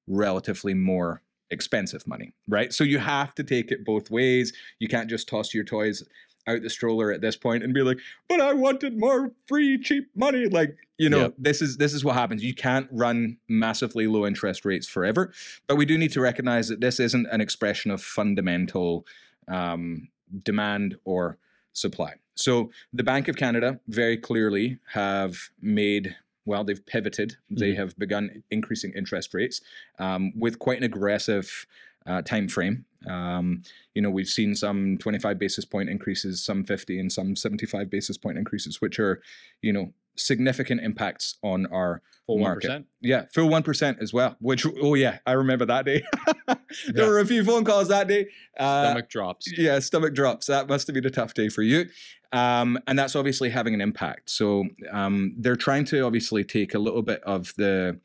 relatively 0.08 0.74
more 0.74 1.22
expensive 1.52 2.08
money, 2.08 2.34
right? 2.48 2.74
So 2.74 2.84
you 2.84 3.00
have 3.00 3.36
to 3.36 3.44
take 3.44 3.72
it 3.72 3.86
both 3.86 4.10
ways. 4.10 4.54
You 4.80 4.88
can't 4.88 5.10
just 5.10 5.28
toss 5.30 5.54
your 5.54 5.64
toys 5.64 6.04
out 6.48 6.62
the 6.64 6.70
stroller 6.70 7.12
at 7.12 7.22
this 7.22 7.36
point 7.36 7.64
and 7.64 7.74
be 7.74 7.82
like, 7.82 8.00
"But 8.28 8.40
I 8.42 8.54
wanted 8.54 8.98
more 8.98 9.32
free 9.48 9.78
cheap 9.78 10.10
money." 10.16 10.46
Like, 10.48 10.78
you 10.98 11.10
know, 11.10 11.20
Yep. 11.24 11.34
this 11.38 11.62
is 11.62 11.78
this 11.78 11.94
is 11.94 12.04
what 12.04 12.16
happens. 12.16 12.44
You 12.44 12.54
can't 12.56 12.88
run 12.92 13.38
massively 13.48 14.08
low 14.08 14.26
interest 14.26 14.66
rates 14.66 14.88
forever, 14.88 15.32
but 15.68 15.76
we 15.76 15.86
do 15.86 15.98
need 15.98 16.12
to 16.14 16.22
recognize 16.22 16.70
that 16.70 16.80
this 16.82 17.00
isn't 17.00 17.28
an 17.28 17.42
expression 17.42 17.92
of 17.92 18.02
fundamental 18.02 19.06
um, 19.48 20.10
demand 20.44 20.98
or 21.06 21.38
supply. 21.74 22.16
So 22.36 22.72
the 22.94 23.04
Bank 23.04 23.28
of 23.28 23.36
Canada 23.36 23.80
very 23.88 24.18
clearly 24.18 24.80
have 24.94 25.50
made 25.62 26.16
well, 26.46 26.64
they've 26.64 26.86
pivoted. 26.86 27.36
They 27.50 27.74
Mhm. 27.74 27.76
have 27.76 27.98
begun 28.00 28.44
increasing 28.50 28.94
interest 28.96 29.34
rates 29.34 29.60
um, 30.00 30.32
with 30.34 30.60
quite 30.60 30.78
an 30.78 30.86
aggressive 30.86 31.66
uh, 32.06 32.22
time 32.22 32.48
frame. 32.48 32.86
Um, 33.10 33.64
you 33.94 34.02
know, 34.02 34.10
we've 34.10 34.28
seen 34.28 34.56
some 34.56 34.98
25 34.98 35.38
basis 35.38 35.66
point 35.66 35.90
increases, 35.90 36.44
some 36.44 36.64
50, 36.64 37.00
and 37.00 37.12
some 37.12 37.36
75 37.36 37.90
basis 37.90 38.18
point 38.18 38.38
increases, 38.38 38.82
which 38.82 39.00
are, 39.00 39.22
you 39.62 39.74
know, 39.74 39.94
significant 40.16 40.82
impacts 40.82 41.36
on 41.44 41.66
our 41.68 42.02
Full 42.26 42.40
market. 42.40 42.70
1%. 42.72 42.84
Yeah, 43.00 43.26
full 43.34 43.48
one 43.48 43.64
percent 43.64 44.00
as 44.02 44.12
well. 44.12 44.36
Which 44.42 44.66
oh 44.82 44.96
yeah, 44.96 45.20
I 45.26 45.32
remember 45.34 45.64
that 45.66 45.86
day. 45.86 46.04
there 46.48 46.58
Yeah. 46.94 47.06
were 47.08 47.20
a 47.20 47.26
few 47.26 47.42
phone 47.46 47.64
calls 47.64 47.88
that 47.88 48.10
day. 48.10 48.28
Uh, 48.60 48.84
Stomach 48.84 49.10
drops. 49.10 49.58
yeah, 49.58 49.80
stomach 49.80 50.14
drops. 50.14 50.48
That 50.48 50.68
must 50.68 50.88
have 50.88 50.94
been 50.94 51.06
a 51.06 51.10
tough 51.10 51.34
day 51.34 51.48
for 51.48 51.62
you. 51.62 51.86
Um, 52.34 52.78
and 52.86 53.00
that's 53.00 53.16
obviously 53.16 53.50
having 53.52 53.74
an 53.74 53.80
impact. 53.80 54.30
So 54.30 54.66
um, 54.92 55.36
they're 55.38 55.56
trying 55.56 55.86
to 55.86 56.02
obviously 56.02 56.44
take 56.44 56.74
a 56.74 56.80
little 56.80 57.02
bit 57.02 57.22
of 57.24 57.54
the 57.56 57.98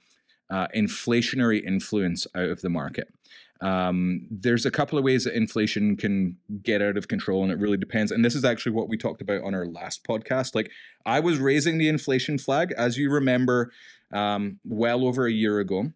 uh, 0.51 0.69
inflationary 0.77 1.65
influence 1.65 2.29
out 2.37 2.49
of 2.51 2.61
the 2.61 2.71
market. 2.71 3.13
Um, 3.63 4.27
there's 4.29 4.67
a 4.67 4.71
couple 4.71 4.99
of 4.99 5.05
ways 5.05 5.25
that 5.25 5.35
inflation 5.35 5.97
can 5.97 6.37
get 6.63 6.83
out 6.83 6.97
of 6.97 7.09
control, 7.09 7.43
and 7.45 7.53
it 7.53 7.59
really 7.59 7.77
depends. 7.77 8.11
And 8.11 8.25
this 8.25 8.35
is 8.35 8.45
actually 8.45 8.73
what 8.73 8.89
we 8.89 8.97
talked 8.97 9.23
about 9.23 9.43
on 9.43 9.55
our 9.55 9.67
last 9.67 10.05
podcast. 10.05 10.55
Like, 10.55 10.71
I 11.07 11.21
was 11.21 11.39
raising 11.39 11.79
the 11.79 11.89
inflation 11.89 12.39
flag, 12.39 12.75
as 12.77 12.99
you 12.99 13.11
remember, 13.11 13.73
um, 14.13 14.59
well 14.65 15.07
over 15.07 15.27
a 15.27 15.33
year 15.33 15.61
ago, 15.61 15.93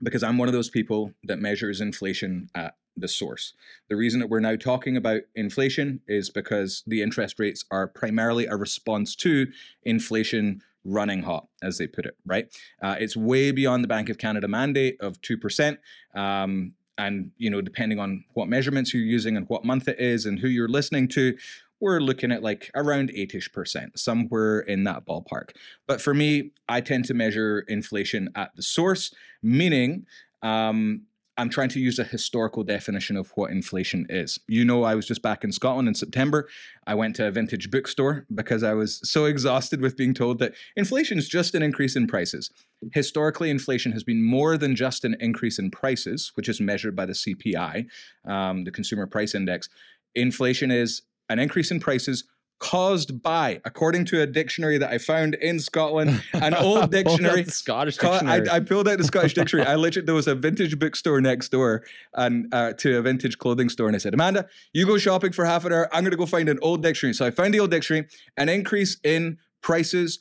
because 0.00 0.22
I'm 0.22 0.38
one 0.38 0.48
of 0.48 0.54
those 0.54 0.70
people 0.70 1.12
that 1.24 1.40
measures 1.40 1.80
inflation 1.80 2.50
at 2.54 2.76
the 2.96 3.08
source. 3.08 3.52
The 3.88 3.96
reason 3.96 4.20
that 4.20 4.28
we're 4.28 4.40
now 4.40 4.56
talking 4.56 4.96
about 4.96 5.22
inflation 5.34 6.00
is 6.06 6.30
because 6.30 6.82
the 6.86 7.02
interest 7.02 7.38
rates 7.38 7.64
are 7.70 7.88
primarily 7.88 8.46
a 8.46 8.56
response 8.56 9.16
to 9.16 9.48
inflation 9.82 10.62
running 10.84 11.22
hot, 11.22 11.48
as 11.62 11.78
they 11.78 11.86
put 11.86 12.06
it, 12.06 12.16
right? 12.24 12.46
Uh, 12.82 12.96
it's 12.98 13.16
way 13.16 13.50
beyond 13.50 13.84
the 13.84 13.88
Bank 13.88 14.08
of 14.08 14.18
Canada 14.18 14.48
mandate 14.48 14.96
of 15.00 15.20
2%. 15.20 15.78
Um, 16.14 16.74
and, 16.98 17.30
you 17.38 17.48
know, 17.48 17.60
depending 17.60 17.98
on 17.98 18.24
what 18.34 18.48
measurements 18.48 18.92
you're 18.92 19.02
using 19.02 19.36
and 19.36 19.48
what 19.48 19.64
month 19.64 19.88
it 19.88 19.98
is 19.98 20.26
and 20.26 20.38
who 20.38 20.48
you're 20.48 20.68
listening 20.68 21.08
to, 21.08 21.36
we're 21.80 22.00
looking 22.00 22.32
at 22.32 22.42
like 22.42 22.70
around 22.74 23.10
8ish 23.10 23.52
percent, 23.52 23.98
somewhere 23.98 24.60
in 24.60 24.84
that 24.84 25.06
ballpark. 25.06 25.50
But 25.86 26.00
for 26.00 26.12
me, 26.12 26.50
I 26.68 26.80
tend 26.80 27.04
to 27.06 27.14
measure 27.14 27.60
inflation 27.68 28.30
at 28.34 28.54
the 28.56 28.62
source, 28.62 29.14
meaning 29.42 30.06
um, 30.42 31.02
I'm 31.38 31.50
trying 31.50 31.68
to 31.68 31.80
use 31.80 32.00
a 32.00 32.04
historical 32.04 32.64
definition 32.64 33.16
of 33.16 33.30
what 33.36 33.52
inflation 33.52 34.06
is. 34.10 34.40
You 34.48 34.64
know, 34.64 34.82
I 34.82 34.96
was 34.96 35.06
just 35.06 35.22
back 35.22 35.44
in 35.44 35.52
Scotland 35.52 35.86
in 35.86 35.94
September. 35.94 36.48
I 36.84 36.96
went 36.96 37.14
to 37.16 37.28
a 37.28 37.30
vintage 37.30 37.70
bookstore 37.70 38.26
because 38.34 38.64
I 38.64 38.74
was 38.74 39.00
so 39.08 39.24
exhausted 39.24 39.80
with 39.80 39.96
being 39.96 40.14
told 40.14 40.40
that 40.40 40.54
inflation 40.74 41.16
is 41.16 41.28
just 41.28 41.54
an 41.54 41.62
increase 41.62 41.94
in 41.94 42.08
prices. 42.08 42.50
Historically, 42.92 43.50
inflation 43.50 43.92
has 43.92 44.02
been 44.02 44.20
more 44.20 44.58
than 44.58 44.74
just 44.74 45.04
an 45.04 45.16
increase 45.20 45.60
in 45.60 45.70
prices, 45.70 46.32
which 46.34 46.48
is 46.48 46.60
measured 46.60 46.96
by 46.96 47.06
the 47.06 47.12
CPI, 47.12 47.86
um, 48.24 48.64
the 48.64 48.72
Consumer 48.72 49.06
Price 49.06 49.32
Index. 49.32 49.68
Inflation 50.16 50.72
is 50.72 51.02
an 51.28 51.38
increase 51.38 51.70
in 51.70 51.78
prices 51.78 52.24
caused 52.58 53.22
by, 53.22 53.60
according 53.64 54.04
to 54.06 54.20
a 54.20 54.26
dictionary 54.26 54.78
that 54.78 54.90
I 54.90 54.98
found 54.98 55.34
in 55.34 55.60
Scotland, 55.60 56.22
an 56.32 56.54
old 56.58 56.90
dictionary. 56.90 57.44
Scottish 57.44 57.96
Ca- 57.98 58.12
dictionary. 58.12 58.48
I, 58.48 58.56
I 58.56 58.60
pulled 58.60 58.88
out 58.88 58.98
the 58.98 59.04
Scottish 59.04 59.34
dictionary. 59.40 59.66
I 59.66 59.76
literally 59.76 60.06
there 60.06 60.14
was 60.14 60.26
a 60.26 60.34
vintage 60.34 60.78
bookstore 60.78 61.20
next 61.20 61.50
door 61.50 61.84
and 62.14 62.52
uh, 62.52 62.72
to 62.74 62.98
a 62.98 63.02
vintage 63.02 63.38
clothing 63.38 63.68
store, 63.68 63.86
and 63.86 63.94
I 63.94 63.98
said, 63.98 64.14
Amanda, 64.14 64.46
you 64.72 64.86
go 64.86 64.98
shopping 64.98 65.32
for 65.32 65.44
half 65.44 65.64
an 65.64 65.72
hour. 65.72 65.88
I'm 65.92 66.02
going 66.02 66.10
to 66.10 66.16
go 66.16 66.26
find 66.26 66.48
an 66.48 66.58
old 66.62 66.82
dictionary. 66.82 67.14
So 67.14 67.26
I 67.26 67.30
found 67.30 67.54
the 67.54 67.60
old 67.60 67.70
dictionary. 67.70 68.08
An 68.36 68.48
increase 68.48 68.98
in 69.04 69.38
prices, 69.62 70.18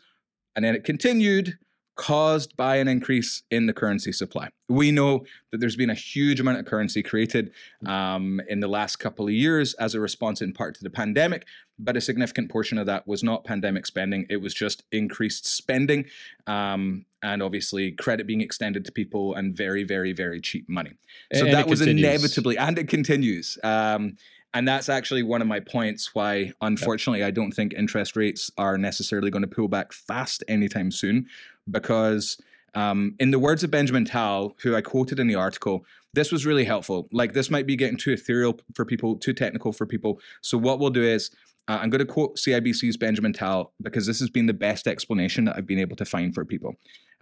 and 0.56 0.64
then 0.64 0.76
it 0.76 0.84
continued 0.84 1.58
caused 1.98 2.56
by 2.56 2.78
an 2.78 2.88
increase 2.88 3.44
in 3.50 3.66
the 3.66 3.74
currency 3.74 4.12
supply. 4.12 4.50
We 4.70 4.92
know 4.92 5.26
that 5.52 5.58
there's 5.58 5.76
been 5.76 5.90
a 5.90 5.96
huge 5.96 6.40
amount 6.40 6.60
of 6.60 6.66
currency 6.66 7.02
created 7.02 7.52
um, 7.86 8.40
in 8.48 8.60
the 8.60 8.68
last 8.68 8.98
couple 8.98 9.26
of 9.26 9.34
years 9.34 9.74
as 9.76 9.96
a 9.96 10.00
response 10.00 10.42
in 10.42 10.54
part 10.54 10.76
to 10.76 10.84
the 10.84 10.90
pandemic, 10.92 11.46
but 11.80 11.98
a 11.98 12.02
significant 12.02 12.50
portion 12.50 12.78
of 12.78 12.86
that 12.86 13.08
was 13.08 13.24
not 13.24 13.44
pandemic 13.44 13.86
spending. 13.88 14.28
It 14.30 14.38
was 14.38 14.54
just 14.54 14.84
increased 14.92 15.48
spending 15.48 16.06
um, 16.46 17.06
and 17.24 17.42
obviously 17.42 17.92
credit 17.92 18.28
being 18.28 18.42
extended 18.42 18.86
to 18.86 18.92
people 18.92 19.34
and 19.34 19.56
very, 19.56 19.84
very, 19.84 20.14
very 20.14 20.40
cheap 20.40 20.70
money. 20.70 20.94
So 21.34 21.46
And 21.46 21.54
that 21.54 21.68
was 21.68 21.80
continues. 21.80 22.04
inevitably, 22.06 22.58
and 22.58 22.78
it 22.78 22.88
continues. 22.88 23.58
Um, 23.64 24.18
and 24.54 24.68
that's 24.68 24.90
actually 24.90 25.24
one 25.24 25.42
of 25.42 25.48
my 25.48 25.60
points 25.60 26.16
why, 26.16 26.54
unfortunately, 26.62 27.24
I 27.24 27.32
don't 27.32 27.52
think 27.52 27.74
interest 27.74 28.16
rates 28.16 28.50
are 28.58 28.78
necessarily 28.78 29.30
going 29.30 29.42
to 29.42 29.48
pull 29.48 29.68
back 29.68 29.94
fast 29.94 30.44
anytime 30.48 30.92
soon. 30.92 31.28
Because, 31.70 32.38
um, 32.74 33.16
in 33.20 33.32
the 33.32 33.40
words 33.40 33.64
of 33.64 33.72
Benjamin 33.72 34.06
Tal, 34.06 34.56
who 34.62 34.76
I 34.76 34.82
quoted 34.82 35.20
in 35.20 35.28
the 35.28 35.36
article, 35.36 35.86
this 36.14 36.32
was 36.32 36.46
really 36.46 36.64
helpful. 36.64 37.10
Like, 37.12 37.34
this 37.34 37.52
might 37.52 37.68
be 37.68 37.76
getting 37.76 37.98
too 37.98 38.12
ethereal 38.12 38.60
for 38.74 38.86
people, 38.86 39.18
too 39.18 39.34
technical 39.34 39.74
for 39.74 39.86
people. 39.86 40.22
So, 40.42 40.58
what 40.58 40.80
we'll 40.80 40.92
do 40.92 41.04
is, 41.04 41.30
uh, 41.68 41.80
I'm 41.82 41.90
going 41.90 42.00
to 42.00 42.06
quote 42.06 42.38
CIBC's 42.38 42.96
Benjamin 42.96 43.34
Tal 43.34 43.74
because 43.82 44.08
this 44.08 44.20
has 44.20 44.30
been 44.30 44.46
the 44.46 44.54
best 44.54 44.88
explanation 44.88 45.46
that 45.46 45.58
I've 45.58 45.68
been 45.68 45.80
able 45.80 45.98
to 45.98 46.06
find 46.06 46.34
for 46.34 46.46
people. 46.46 46.76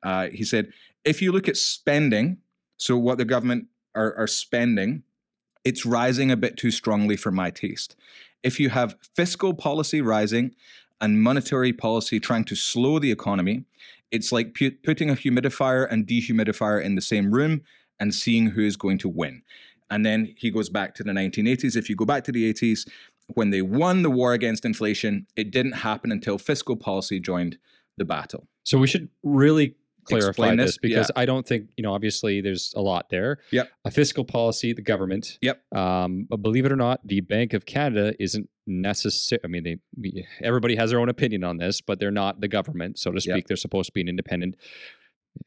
Uh, 0.04 0.28
he 0.28 0.44
said, 0.44 0.72
if 1.04 1.22
you 1.22 1.32
look 1.32 1.50
at 1.50 1.58
spending, 1.58 2.38
so 2.78 2.96
what 2.96 3.18
the 3.18 3.26
government 3.26 3.66
are, 3.96 4.14
are 4.16 4.28
spending, 4.28 5.02
it's 5.66 5.86
rising 5.86 6.32
a 6.32 6.38
bit 6.38 6.56
too 6.56 6.72
strongly 6.72 7.18
for 7.18 7.32
my 7.32 7.50
taste. 7.50 7.96
If 8.44 8.60
you 8.60 8.70
have 8.70 8.96
fiscal 9.02 9.54
policy 9.54 10.00
rising 10.00 10.56
and 11.02 11.22
monetary 11.22 11.74
policy 11.74 12.20
trying 12.20 12.46
to 12.46 12.56
slow 12.56 13.00
the 13.00 13.12
economy, 13.12 13.66
it's 14.12 14.32
like 14.32 14.54
pu- 14.54 14.78
putting 14.84 15.10
a 15.10 15.16
humidifier 15.16 15.88
and 15.90 16.08
dehumidifier 16.08 16.82
in 16.82 16.96
the 16.96 17.02
same 17.02 17.32
room 17.32 17.64
and 18.00 18.14
seeing 18.14 18.52
who 18.52 18.62
is 18.62 18.78
going 18.78 19.00
to 19.00 19.10
win. 19.10 19.42
And 19.90 20.06
then 20.06 20.34
he 20.38 20.52
goes 20.52 20.70
back 20.70 20.94
to 20.96 21.04
the 21.04 21.12
1980s. 21.12 21.76
If 21.76 21.90
you 21.90 21.96
go 21.96 22.06
back 22.06 22.24
to 22.26 22.32
the 22.32 22.52
80s, 22.54 22.88
when 23.28 23.50
they 23.50 23.62
won 23.62 24.04
the 24.04 24.10
war 24.10 24.34
against 24.34 24.66
inflation, 24.66 25.26
it 25.36 25.52
didn't 25.52 25.74
happen 25.74 26.12
until 26.12 26.38
fiscal 26.38 26.76
policy 26.76 27.20
joined 27.20 27.58
the 27.98 28.06
battle. 28.06 28.48
So 28.64 28.78
we 28.78 28.88
should 28.88 29.10
really 29.24 29.76
clarify 30.06 30.56
this, 30.56 30.66
this, 30.72 30.78
because 30.78 31.12
yeah. 31.16 31.22
I 31.22 31.26
don't 31.26 31.46
think 31.48 31.70
you 31.78 31.84
know. 31.84 31.94
Obviously, 31.94 32.42
there's 32.42 32.74
a 32.76 32.82
lot 32.82 33.10
there. 33.10 33.40
Yep. 33.52 33.70
A 33.86 33.92
fiscal 33.92 34.24
policy, 34.26 34.74
the 34.74 34.82
government. 34.82 35.38
Yep. 35.42 35.62
Um, 35.76 36.28
but 36.30 36.38
believe 36.42 36.66
it 36.66 36.72
or 36.72 36.76
not, 36.78 37.00
the 37.06 37.22
Bank 37.22 37.54
of 37.54 37.66
Canada 37.66 38.14
isn't 38.20 38.50
necessary. 38.68 39.42
I 39.44 39.48
mean, 39.48 39.64
they 39.64 39.78
we- 39.98 40.26
everybody 40.42 40.76
has 40.76 40.90
their 40.92 41.00
own 41.00 41.10
opinion 41.10 41.44
on 41.44 41.58
this, 41.58 41.82
but 41.82 42.00
they're 42.00 42.12
not 42.12 42.42
the 42.42 42.48
government, 42.48 42.98
so 43.00 43.12
to 43.12 43.20
speak. 43.22 43.36
Yep. 43.36 43.46
They're 43.48 43.58
supposed 43.58 43.88
to 43.88 43.94
be 43.94 44.02
an 44.02 44.08
independent. 44.10 44.56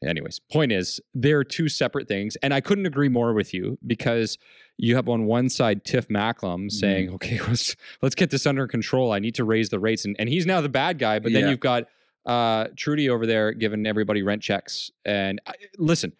Anyways, 0.05 0.39
point 0.51 0.71
is, 0.71 1.01
they're 1.15 1.43
two 1.43 1.67
separate 1.67 2.07
things, 2.07 2.35
and 2.43 2.53
I 2.53 2.61
couldn't 2.61 2.85
agree 2.85 3.09
more 3.09 3.33
with 3.33 3.55
you 3.55 3.79
because 3.87 4.37
you 4.77 4.95
have 4.95 5.09
on 5.09 5.25
one 5.25 5.49
side 5.49 5.83
Tiff 5.83 6.07
Macklem 6.09 6.65
Mm-hmm. 6.65 6.69
saying, 6.69 7.09
"Okay, 7.15 7.39
let's 7.47 7.75
let's 8.03 8.13
get 8.13 8.29
this 8.29 8.45
under 8.45 8.67
control. 8.67 9.11
I 9.11 9.17
need 9.17 9.33
to 9.35 9.43
raise 9.43 9.69
the 9.69 9.79
rates," 9.79 10.05
and 10.05 10.15
and 10.19 10.29
he's 10.29 10.45
now 10.45 10.61
the 10.61 10.69
bad 10.69 10.99
guy. 10.99 11.17
But 11.17 11.33
then 11.33 11.45
Yeah. 11.45 11.49
you've 11.49 11.59
got 11.59 11.85
uh, 12.25 12.67
Trudy 12.75 13.09
over 13.09 13.25
there 13.25 13.51
giving 13.53 13.85
everybody 13.85 14.23
rent 14.23 14.41
checks. 14.41 14.91
And 15.05 15.41
I, 15.47 15.53
listen, 15.77 16.13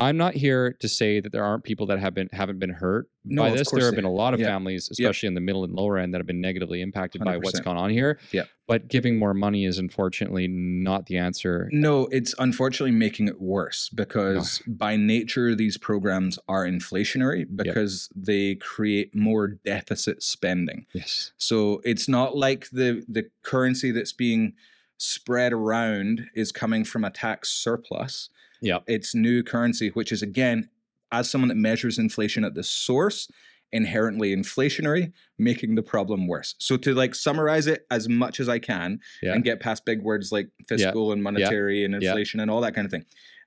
I'm 0.00 0.16
not 0.16 0.34
here 0.34 0.72
to 0.80 0.88
say 0.88 1.20
that 1.20 1.30
there 1.30 1.44
aren't 1.44 1.62
people 1.62 1.86
that 1.86 1.98
have 1.98 2.14
been 2.14 2.30
haven't 2.32 2.58
been 2.58 2.70
hurt 2.70 3.08
No, 3.22 3.42
by 3.42 3.50
this. 3.50 3.70
There 3.70 3.84
have 3.84 3.94
been 3.94 4.06
a 4.06 4.10
lot 4.10 4.32
of 4.32 4.40
yeah. 4.40 4.46
families, 4.46 4.88
especially 4.90 5.26
in 5.26 5.34
the 5.34 5.42
middle 5.42 5.62
and 5.62 5.74
lower 5.74 5.98
end, 5.98 6.14
that 6.14 6.18
have 6.18 6.26
been 6.26 6.40
negatively 6.40 6.80
impacted 6.80 7.22
by 7.22 7.36
what's 7.36 7.60
100%. 7.60 7.64
gone 7.64 7.76
on 7.76 7.90
here. 7.90 8.18
Yeah. 8.32 8.44
But 8.66 8.88
giving 8.88 9.18
more 9.18 9.34
money 9.34 9.66
is 9.66 9.78
unfortunately 9.78 10.48
not 10.48 11.06
the 11.06 11.18
answer. 11.18 11.68
No, 11.70 12.06
it's 12.10 12.34
unfortunately 12.38 12.96
making 12.96 13.28
it 13.28 13.42
worse 13.42 13.90
because 13.90 14.62
by 14.66 14.96
nature, 14.96 15.54
these 15.54 15.76
programs 15.76 16.38
are 16.48 16.64
inflationary 16.64 17.44
because 17.54 18.08
they 18.16 18.54
create 18.54 19.14
more 19.14 19.48
deficit 19.48 20.22
spending. 20.22 20.86
Yes. 20.94 21.32
So 21.36 21.82
it's 21.84 22.08
not 22.08 22.34
like 22.34 22.70
the, 22.70 23.04
the 23.06 23.28
currency 23.42 23.90
that's 23.90 24.14
being 24.14 24.54
spread 25.00 25.50
around 25.52 26.26
is 26.34 26.52
coming 26.52 26.84
from 26.84 27.04
a 27.04 27.10
tax 27.10 27.48
surplus. 27.48 28.28
Yeah. 28.60 28.80
It's 28.86 29.14
new 29.14 29.42
currency, 29.42 29.88
which 29.88 30.12
is 30.12 30.20
again, 30.20 30.68
as 31.10 31.30
someone 31.30 31.48
that 31.48 31.54
measures 31.56 31.98
inflation 31.98 32.44
at 32.44 32.54
the 32.54 32.62
source, 32.62 33.30
inherently 33.72 34.36
inflationary, 34.36 35.12
making 35.38 35.74
the 35.74 35.82
problem 35.82 36.26
worse. 36.26 36.54
So 36.58 36.76
to 36.76 36.92
like 36.94 37.14
summarize 37.14 37.66
it 37.66 37.86
as 37.90 38.10
much 38.10 38.40
as 38.40 38.48
I 38.48 38.58
can 38.58 39.00
Yeah. 39.22 39.32
and 39.32 39.42
get 39.42 39.58
past 39.58 39.86
big 39.86 40.02
words 40.02 40.32
like 40.32 40.50
fiscal 40.68 41.12
and 41.12 41.22
monetary 41.22 41.82
and 41.82 41.94
Yeah. 42.02 42.10
inflation 42.10 42.38
and 42.40 42.50
all 42.50 42.60
that 42.60 42.74
kind 42.74 42.84
of 42.84 42.90
thing. 42.90 43.06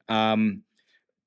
Um, 0.10 0.64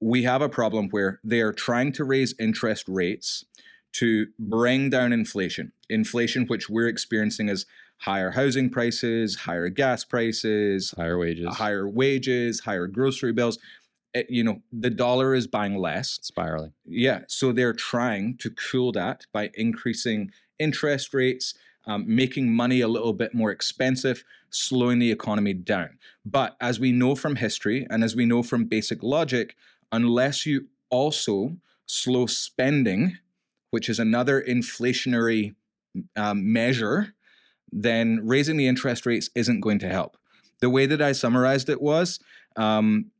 we 0.00 0.24
have 0.24 0.42
a 0.42 0.48
problem 0.48 0.88
where 0.90 1.20
they 1.22 1.40
are 1.40 1.52
trying 1.52 1.92
to 1.92 2.04
raise 2.04 2.34
interest 2.38 2.84
rates 2.88 3.44
to 3.92 4.26
bring 4.40 4.90
down 4.90 5.12
inflation. 5.12 5.72
Inflation, 5.88 6.46
which 6.46 6.68
we're 6.68 6.88
experiencing 6.88 7.48
as 7.48 7.64
higher 7.98 8.30
housing 8.32 8.70
prices, 8.70 9.36
higher 9.36 9.68
gas 9.68 10.04
prices, 10.04 10.92
Higher 10.96 11.18
wages, 11.18 11.56
higher 11.56 11.88
wages, 11.88 12.60
higher 12.60 12.86
grocery 12.86 13.32
bills. 13.32 13.58
It- 14.14 14.30
you 14.30 14.44
know, 14.44 14.62
the 14.72 14.90
dollar 14.90 15.34
is 15.34 15.46
buying 15.46 15.76
less. 15.76 16.18
spiraling. 16.22 16.72
Yeah, 16.84 17.22
so 17.28 17.52
they're 17.52 17.72
trying 17.72 18.36
to 18.38 18.50
cool 18.50 18.92
that 18.92 19.26
by 19.32 19.50
increasing 19.54 20.30
interest 20.58 21.12
rates, 21.14 21.54
um, 21.86 22.04
making 22.06 22.52
money 22.54 22.80
a 22.80 22.88
little 22.88 23.12
bit 23.12 23.34
more 23.34 23.50
expensive, 23.50 24.24
slowing 24.50 24.98
the 24.98 25.12
economy 25.12 25.52
down. 25.52 25.98
But 26.24 26.56
as 26.60 26.80
we 26.80 26.92
know 26.92 27.14
from 27.14 27.36
history 27.36 27.86
and 27.90 28.02
as 28.02 28.16
we 28.16 28.26
know 28.26 28.42
from 28.42 28.64
basic 28.64 29.02
logic, 29.02 29.54
unless 29.92 30.46
you 30.46 30.68
also 30.90 31.58
slow 31.86 32.26
spending, 32.26 33.18
which 33.70 33.88
is 33.88 33.98
another 33.98 34.40
inflationary 34.42 35.54
um, 36.16 36.52
measure, 36.52 37.14
then 37.72 38.20
raising 38.22 38.56
the 38.56 38.68
interest 38.68 39.06
rates 39.06 39.30
isn't 39.34 39.60
going 39.60 39.78
to 39.80 39.88
help. 39.88 40.16
The 40.60 40.70
way 40.70 40.86
that 40.86 41.02
I 41.02 41.12
summarized 41.12 41.68
it 41.68 41.82
was 41.82 42.18
um, 42.56 43.10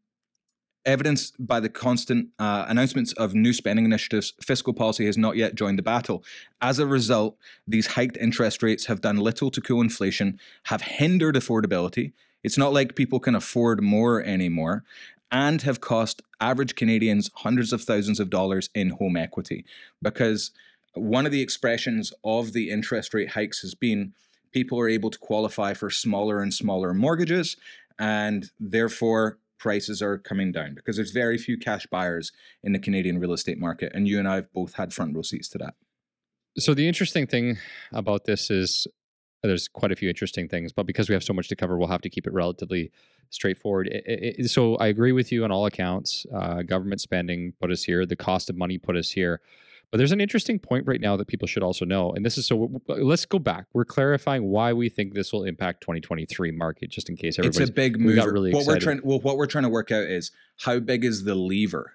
evidenced 0.87 1.35
by 1.45 1.61
the 1.61 1.69
constant 1.69 2.29
uh, 2.39 2.65
announcements 2.69 3.13
of 3.15 3.35
new 3.35 3.53
spending 3.53 3.85
initiatives, 3.85 4.33
fiscal 4.41 4.73
policy 4.73 5.05
has 5.07 5.19
not 5.19 5.37
yet 5.37 5.55
joined 5.55 5.79
the 5.79 5.83
battle. 5.83 6.25
As 6.63 6.79
a 6.79 6.87
result, 6.87 7.37
these 7.67 7.89
hiked 7.89 8.17
interest 8.17 8.63
rates 8.63 8.87
have 8.87 9.01
done 9.01 9.17
little 9.17 9.51
to 9.51 9.61
cool 9.61 9.81
inflation, 9.81 10.39
have 10.65 10.83
hindered 10.83 11.35
affordability. 11.35 12.13
It's 12.43 12.57
not 12.57 12.73
like 12.73 12.95
people 12.95 13.21
can 13.21 13.35
afford 13.35 13.83
more 13.83 14.23
anymore, 14.23 14.85
and 15.31 15.63
have 15.63 15.81
cost 15.81 16.23
average 16.41 16.77
Canadians 16.77 17.31
hundreds 17.35 17.73
of 17.73 17.83
thousands 17.83 18.21
of 18.21 18.31
dollars 18.31 18.71
in 18.75 18.91
home 18.91 19.17
equity. 19.17 19.65
Because 20.01 20.53
one 20.95 21.27
of 21.27 21.33
the 21.33 21.43
expressions 21.43 22.13
of 22.25 22.53
the 22.53 22.71
interest 22.71 23.13
rate 23.13 23.31
hikes 23.31 23.61
has 23.61 23.75
been 23.75 24.15
people 24.53 24.79
are 24.81 24.89
able 24.89 25.11
to 25.11 25.19
qualify 25.19 25.75
for 25.75 25.91
smaller 25.91 26.41
and 26.41 26.53
smaller 26.53 26.95
mortgages, 26.95 27.57
and 27.99 28.51
therefore 28.59 29.39
prices 29.59 30.03
are 30.03 30.19
coming 30.19 30.53
down 30.53 30.75
because 30.75 30.97
there's 30.97 31.13
very 31.13 31.39
few 31.39 31.59
cash 31.59 31.87
buyers 31.87 32.33
in 32.63 32.73
the 32.73 32.79
Canadian 32.79 33.19
real 33.19 33.33
estate 33.33 33.59
market. 33.59 33.93
And 33.95 34.07
you 34.07 34.19
and 34.19 34.29
I 34.29 34.37
have 34.37 34.53
both 34.53 34.75
had 34.75 34.93
front 34.93 35.15
row 35.15 35.23
seats 35.23 35.49
to 35.51 35.59
that. 35.59 35.75
So 36.59 36.75
the 36.75 36.89
interesting 36.89 37.27
thing 37.27 37.59
about 37.93 38.25
this 38.25 38.51
is 38.51 38.87
there's 39.43 39.69
quite 39.69 39.93
a 39.93 39.97
few 39.97 40.09
interesting 40.09 40.49
things, 40.49 40.73
but 40.73 40.87
because 40.87 41.09
we 41.09 41.15
have 41.15 41.23
so 41.23 41.33
much 41.33 41.49
to 41.49 41.57
cover, 41.57 41.79
we'll 41.79 41.89
have 41.89 42.01
to 42.03 42.11
keep 42.11 42.27
it 42.27 42.33
relatively 42.33 42.91
straightforward. 43.31 43.89
It, 43.89 44.05
it, 44.39 44.51
so 44.51 44.77
I 44.77 44.87
agree 44.89 45.13
with 45.13 45.31
you 45.31 45.45
on 45.45 45.51
all 45.51 45.67
accounts. 45.67 46.27
Uh, 46.35 46.63
government 46.63 47.01
spending 47.01 47.53
put 47.61 47.71
us 47.71 47.83
here. 47.85 48.07
The 48.07 48.17
cost 48.17 48.51
of 48.51 48.57
money 48.57 48.79
put 48.79 48.97
us 48.97 49.11
here. 49.11 49.41
But 49.97 50.01
there's 50.01 50.13
an 50.13 50.21
interesting 50.21 50.59
point 50.59 50.87
right 50.87 51.01
now 51.01 51.17
that 51.17 51.27
people 51.27 51.49
should 51.49 51.63
also 51.63 51.87
know, 51.87 52.13
and 52.13 52.23
this 52.23 52.37
is 52.37 52.47
so. 52.47 52.71
Let's 52.87 53.25
go 53.25 53.39
back. 53.39 53.65
We're 53.73 53.87
clarifying 53.87 54.45
why 54.45 54.75
we 54.75 54.91
think 54.91 55.15
this 55.15 55.33
will 55.33 55.45
impact 55.45 55.81
2023 55.81 56.51
market, 56.51 56.91
just 56.91 57.09
in 57.09 57.17
case 57.17 57.39
It's 57.39 57.59
a 57.59 57.73
big 57.73 57.99
move. 57.99 58.23
Really 58.27 58.53
what 58.53 58.61
excited. 58.61 58.67
we're 58.67 58.93
trying, 58.93 59.01
well, 59.05 59.21
what 59.21 59.39
we're 59.39 59.47
trying 59.47 59.65
to 59.65 59.71
work 59.71 59.91
out 59.91 60.03
is 60.03 60.33
how 60.59 60.81
big 60.81 61.03
is 61.03 61.25
the 61.25 61.35
lever, 61.35 61.95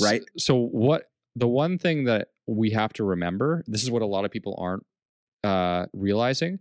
right? 0.00 0.22
So, 0.38 0.54
so 0.54 0.56
what 0.56 1.10
the 1.36 1.46
one 1.46 1.76
thing 1.76 2.04
that 2.04 2.28
we 2.46 2.70
have 2.70 2.94
to 2.94 3.04
remember, 3.04 3.62
this 3.66 3.82
is 3.82 3.90
what 3.90 4.00
a 4.00 4.06
lot 4.06 4.24
of 4.24 4.30
people 4.30 4.56
aren't 4.56 4.86
uh, 5.44 5.88
realizing, 5.92 6.58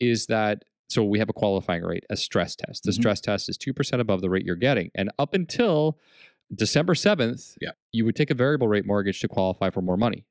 is 0.00 0.26
that 0.26 0.66
so 0.90 1.02
we 1.02 1.18
have 1.18 1.30
a 1.30 1.32
qualifying 1.32 1.82
rate, 1.82 2.04
a 2.10 2.16
stress 2.16 2.56
test. 2.56 2.82
The 2.82 2.90
mm-hmm. 2.90 3.00
stress 3.00 3.22
test 3.22 3.48
is 3.48 3.56
2% 3.56 4.00
above 4.00 4.20
the 4.20 4.28
rate 4.28 4.44
you're 4.44 4.54
getting. 4.54 4.90
And 4.94 5.10
up 5.18 5.32
until 5.32 5.98
December 6.54 6.94
7th, 6.94 7.56
yeah. 7.60 7.70
you 7.92 8.04
would 8.04 8.16
take 8.16 8.30
a 8.30 8.34
variable 8.34 8.68
rate 8.68 8.86
mortgage 8.86 9.20
to 9.20 9.28
qualify 9.28 9.70
for 9.70 9.82
more 9.82 9.96
money. 9.96 10.24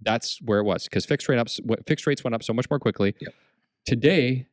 That's 0.00 0.40
where 0.42 0.60
it 0.60 0.64
was 0.64 0.84
because 0.84 1.04
fixed 1.04 1.28
rate 1.28 1.38
up, 1.38 1.48
fixed 1.86 2.06
rates 2.06 2.24
went 2.24 2.34
up 2.34 2.42
so 2.42 2.52
much 2.52 2.70
more 2.70 2.78
quickly. 2.78 3.14
Yep. 3.20 3.34
Today, 3.84 4.46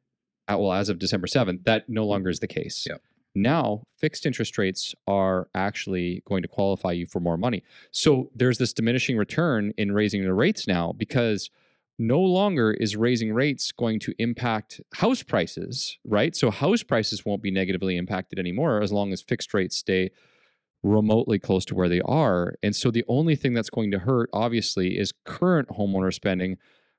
well, 0.49 0.73
as 0.73 0.89
of 0.89 0.99
December 0.99 1.27
7th, 1.27 1.63
that 1.65 1.87
no 1.87 2.01
mm-hmm. 2.01 2.09
longer 2.09 2.29
is 2.29 2.39
the 2.39 2.47
case. 2.47 2.85
Yep. 2.89 3.01
Now, 3.37 3.83
fixed 3.97 4.25
interest 4.25 4.57
rates 4.57 4.95
are 5.07 5.49
actually 5.53 6.23
going 6.25 6.41
to 6.41 6.47
qualify 6.47 6.93
you 6.93 7.05
for 7.05 7.19
more 7.19 7.37
money. 7.37 7.63
So 7.91 8.31
there's 8.33 8.57
this 8.57 8.71
diminishing 8.71 9.17
return 9.17 9.73
in 9.77 9.91
raising 9.91 10.23
the 10.23 10.33
rates 10.33 10.67
now 10.67 10.93
because– 10.97 11.49
no 11.97 12.19
longer 12.19 12.71
is 12.71 12.95
raising 12.95 13.33
rates 13.33 13.71
going 13.71 13.99
to 14.01 14.13
impact 14.19 14.81
house 14.93 15.23
prices, 15.23 15.97
right? 16.03 16.35
So 16.35 16.51
house 16.51 16.83
prices 16.83 17.25
won't 17.25 17.41
be 17.41 17.51
negatively 17.51 17.97
impacted 17.97 18.37
anymore 18.37 18.81
as 18.81 18.91
long 18.91 19.13
as 19.13 19.21
fixed 19.21 19.53
rates 19.53 19.77
stay 19.77 20.11
remotely 20.85 21.39
close 21.39 21.65
to 21.65 21.75
where 21.75 21.89
they 21.89 22.01
are. 22.01 22.55
And 22.61 22.75
so 22.75 22.91
the 22.91 23.03
only 23.07 23.35
thing 23.35 23.53
that's 23.53 23.69
going 23.69 23.91
to 23.91 23.99
hurt, 23.99 24.29
obviously, 24.31 24.97
is 24.97 25.13
current 25.25 25.69
homeowner 25.69 26.13
spending, 26.13 26.57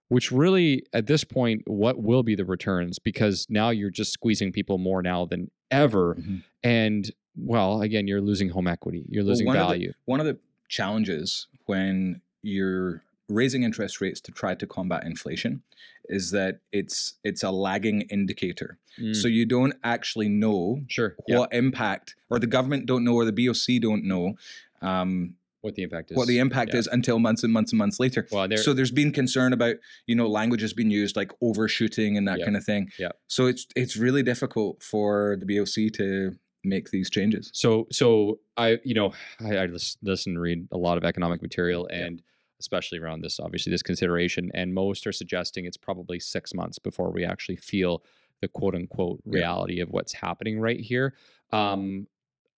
which 0.09 0.33
really, 0.33 0.85
at 0.93 1.07
this 1.07 1.25
point, 1.25 1.63
what 1.67 2.03
will 2.03 2.23
be 2.23 2.35
the 2.35 2.45
returns? 2.45 2.99
Because 2.99 3.47
now 3.49 3.71
you're 3.71 3.91
just 3.91 4.13
squeezing 4.13 4.53
people 4.53 4.79
more 4.79 5.03
now 5.03 5.25
than 5.25 5.51
ever. 5.71 6.17
Mm-hmm. 6.17 6.37
And 6.63 7.11
well, 7.37 7.83
again, 7.83 8.07
you're 8.09 8.21
losing 8.21 8.49
home 8.49 8.67
equity, 8.67 9.05
you're 9.09 9.25
losing 9.25 9.47
well, 9.47 9.57
one 9.57 9.67
value. 9.67 9.89
Of 9.91 9.95
the, 9.95 10.01
one 10.11 10.21
of 10.21 10.27
the 10.27 10.39
challenges 10.69 11.47
when 11.67 12.23
you're 12.43 13.03
raising 13.29 13.63
interest 13.63 14.01
rates 14.01 14.21
to 14.21 14.33
try 14.33 14.55
to 14.55 14.67
combat 14.67 15.05
inflation 15.05 15.63
is 16.09 16.31
that 16.31 16.61
it's 16.73 17.15
it's 17.25 17.43
a 17.43 17.51
lagging 17.51 18.03
indicator. 18.03 18.79
Mm. 19.01 19.15
So 19.15 19.29
you 19.29 19.45
don't 19.45 19.75
actually 19.85 20.29
know 20.29 20.83
sure 20.89 21.17
what 21.27 21.51
yeah. 21.53 21.59
impact, 21.59 22.15
or 22.31 22.39
the 22.39 22.47
government 22.47 22.87
don't 22.87 23.05
know, 23.05 23.15
or 23.15 23.25
the 23.25 23.33
BOC 23.47 23.81
don't 23.81 24.05
know. 24.05 24.35
Um, 24.83 25.35
what 25.63 25.75
the 25.75 25.83
impact 25.83 26.13
is. 26.13 26.17
What 26.17 26.29
the 26.29 26.39
impact 26.39 26.73
yeah. 26.73 26.81
is 26.81 26.87
until 26.87 27.19
months 27.19 27.43
and 27.43 27.53
months 27.53 27.73
and 27.73 27.79
months 27.79 27.99
later. 27.99 28.27
Well, 28.31 28.49
so 28.57 28.73
there's 28.73 28.93
been 28.93 29.13
concern 29.13 29.53
about 29.53 29.77
you 30.07 30.15
know 30.15 30.29
language 30.29 30.61
has 30.63 30.73
been 30.73 30.91
used 30.91 31.17
like 31.17 31.33
overshooting 31.43 32.17
and 32.17 32.27
that 32.29 32.39
yeah. 32.39 32.45
kind 32.45 32.57
of 32.57 32.65
thing. 32.65 32.91
Yeah. 32.99 33.11
So 33.27 33.47
it's 33.47 33.67
it's 33.75 33.97
really 33.97 34.23
difficult 34.23 34.83
for 34.83 35.37
the 35.41 35.47
BOC 35.47 35.93
to 35.95 36.37
make 36.63 36.91
these 36.91 37.11
changes. 37.11 37.51
So 37.53 37.89
so 37.91 38.39
I 38.57 38.79
you 38.85 38.95
know 38.95 39.13
I, 39.41 39.57
I 39.57 39.67
listen 40.03 40.33
and 40.33 40.41
read 40.41 40.69
a 40.71 40.79
lot 40.79 40.97
of 40.97 41.05
economic 41.05 41.43
material 41.43 41.87
and. 41.91 42.19
Yeah 42.19 42.23
especially 42.61 42.99
around 42.99 43.23
this, 43.23 43.39
obviously, 43.41 43.71
this 43.71 43.83
consideration. 43.83 44.51
And 44.55 44.75
most 44.75 45.07
are 45.07 45.13
suggesting 45.13 45.65
it's 45.65 45.77
probably 45.77 46.21
six 46.21 46.55
months 46.55 46.79
before 46.79 47.11
we 47.11 47.25
actually 47.25 47.57
feel 47.57 48.03
the 48.41 48.49
quote 48.49 48.75
unquote 48.75 49.21
reality 49.25 49.77
yeah. 49.77 49.85
of 49.85 49.91
what's 49.91 50.13
happening 50.13 50.61
right 50.61 50.81
here. 50.81 51.15
Um, 51.53 52.07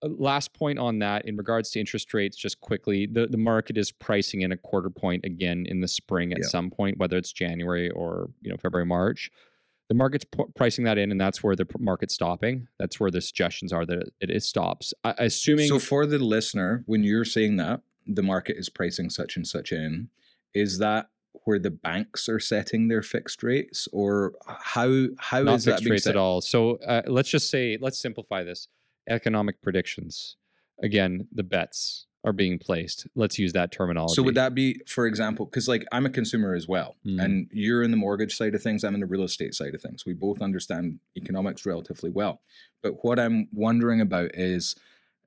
uh, 0.02 0.08
last 0.16 0.52
point 0.54 0.78
on 0.78 1.00
that 1.00 1.26
in 1.26 1.36
regards 1.36 1.70
to 1.70 1.80
interest 1.80 2.14
rates 2.14 2.36
just 2.36 2.60
quickly 2.60 3.06
the, 3.06 3.26
the 3.26 3.36
market 3.36 3.76
is 3.76 3.90
pricing 3.90 4.42
in 4.42 4.52
a 4.52 4.56
quarter 4.56 4.90
point 4.90 5.24
again 5.24 5.66
in 5.66 5.80
the 5.80 5.88
spring 5.88 6.32
at 6.32 6.38
yeah. 6.38 6.46
some 6.46 6.70
point 6.70 6.98
whether 6.98 7.16
it's 7.16 7.32
january 7.32 7.90
or 7.90 8.30
you 8.40 8.48
know 8.48 8.56
february 8.56 8.86
march 8.86 9.28
the 9.88 9.94
market's 9.94 10.24
p- 10.24 10.44
pricing 10.54 10.84
that 10.84 10.98
in 10.98 11.10
and 11.10 11.20
that's 11.20 11.42
where 11.42 11.56
the 11.56 11.66
market's 11.80 12.14
stopping 12.14 12.68
that's 12.78 13.00
where 13.00 13.10
the 13.10 13.20
suggestions 13.20 13.72
are 13.72 13.84
that 13.84 14.10
it, 14.20 14.30
it 14.30 14.42
stops 14.44 14.94
I, 15.02 15.14
assuming 15.18 15.68
so 15.68 15.80
for 15.80 16.06
the 16.06 16.20
listener 16.20 16.84
when 16.86 17.02
you're 17.02 17.24
saying 17.24 17.56
that 17.56 17.80
the 18.08 18.22
market 18.22 18.56
is 18.56 18.68
pricing 18.68 19.10
such 19.10 19.36
and 19.36 19.46
such 19.46 19.70
in. 19.72 20.08
Is 20.54 20.78
that 20.78 21.10
where 21.44 21.58
the 21.58 21.70
banks 21.70 22.28
are 22.28 22.40
setting 22.40 22.88
their 22.88 23.02
fixed 23.02 23.42
rates, 23.42 23.86
or 23.92 24.34
how 24.46 25.06
how 25.18 25.42
Not 25.42 25.56
is 25.56 25.64
fixed 25.66 25.84
that 25.84 25.90
rates 25.90 26.04
set? 26.04 26.10
at 26.10 26.16
all? 26.16 26.40
So 26.40 26.76
uh, 26.76 27.02
let's 27.06 27.28
just 27.28 27.50
say 27.50 27.78
let's 27.80 27.98
simplify 27.98 28.42
this: 28.42 28.68
economic 29.08 29.62
predictions. 29.62 30.36
Again, 30.82 31.28
the 31.32 31.42
bets 31.42 32.06
are 32.24 32.32
being 32.32 32.58
placed. 32.58 33.06
Let's 33.14 33.38
use 33.38 33.52
that 33.52 33.72
terminology. 33.72 34.14
So 34.14 34.22
would 34.22 34.34
that 34.34 34.54
be, 34.54 34.80
for 34.86 35.06
example, 35.06 35.46
because 35.46 35.68
like 35.68 35.86
I'm 35.92 36.06
a 36.06 36.10
consumer 36.10 36.54
as 36.54 36.66
well, 36.66 36.96
mm. 37.06 37.22
and 37.22 37.48
you're 37.52 37.82
in 37.82 37.90
the 37.90 37.96
mortgage 37.96 38.36
side 38.36 38.54
of 38.54 38.62
things, 38.62 38.84
I'm 38.84 38.94
in 38.94 39.00
the 39.00 39.06
real 39.06 39.22
estate 39.22 39.54
side 39.54 39.74
of 39.74 39.80
things. 39.80 40.04
We 40.04 40.14
both 40.14 40.42
understand 40.42 40.98
economics 41.16 41.64
relatively 41.64 42.10
well. 42.10 42.40
But 42.82 43.04
what 43.04 43.18
I'm 43.18 43.48
wondering 43.52 44.00
about 44.00 44.30
is 44.34 44.74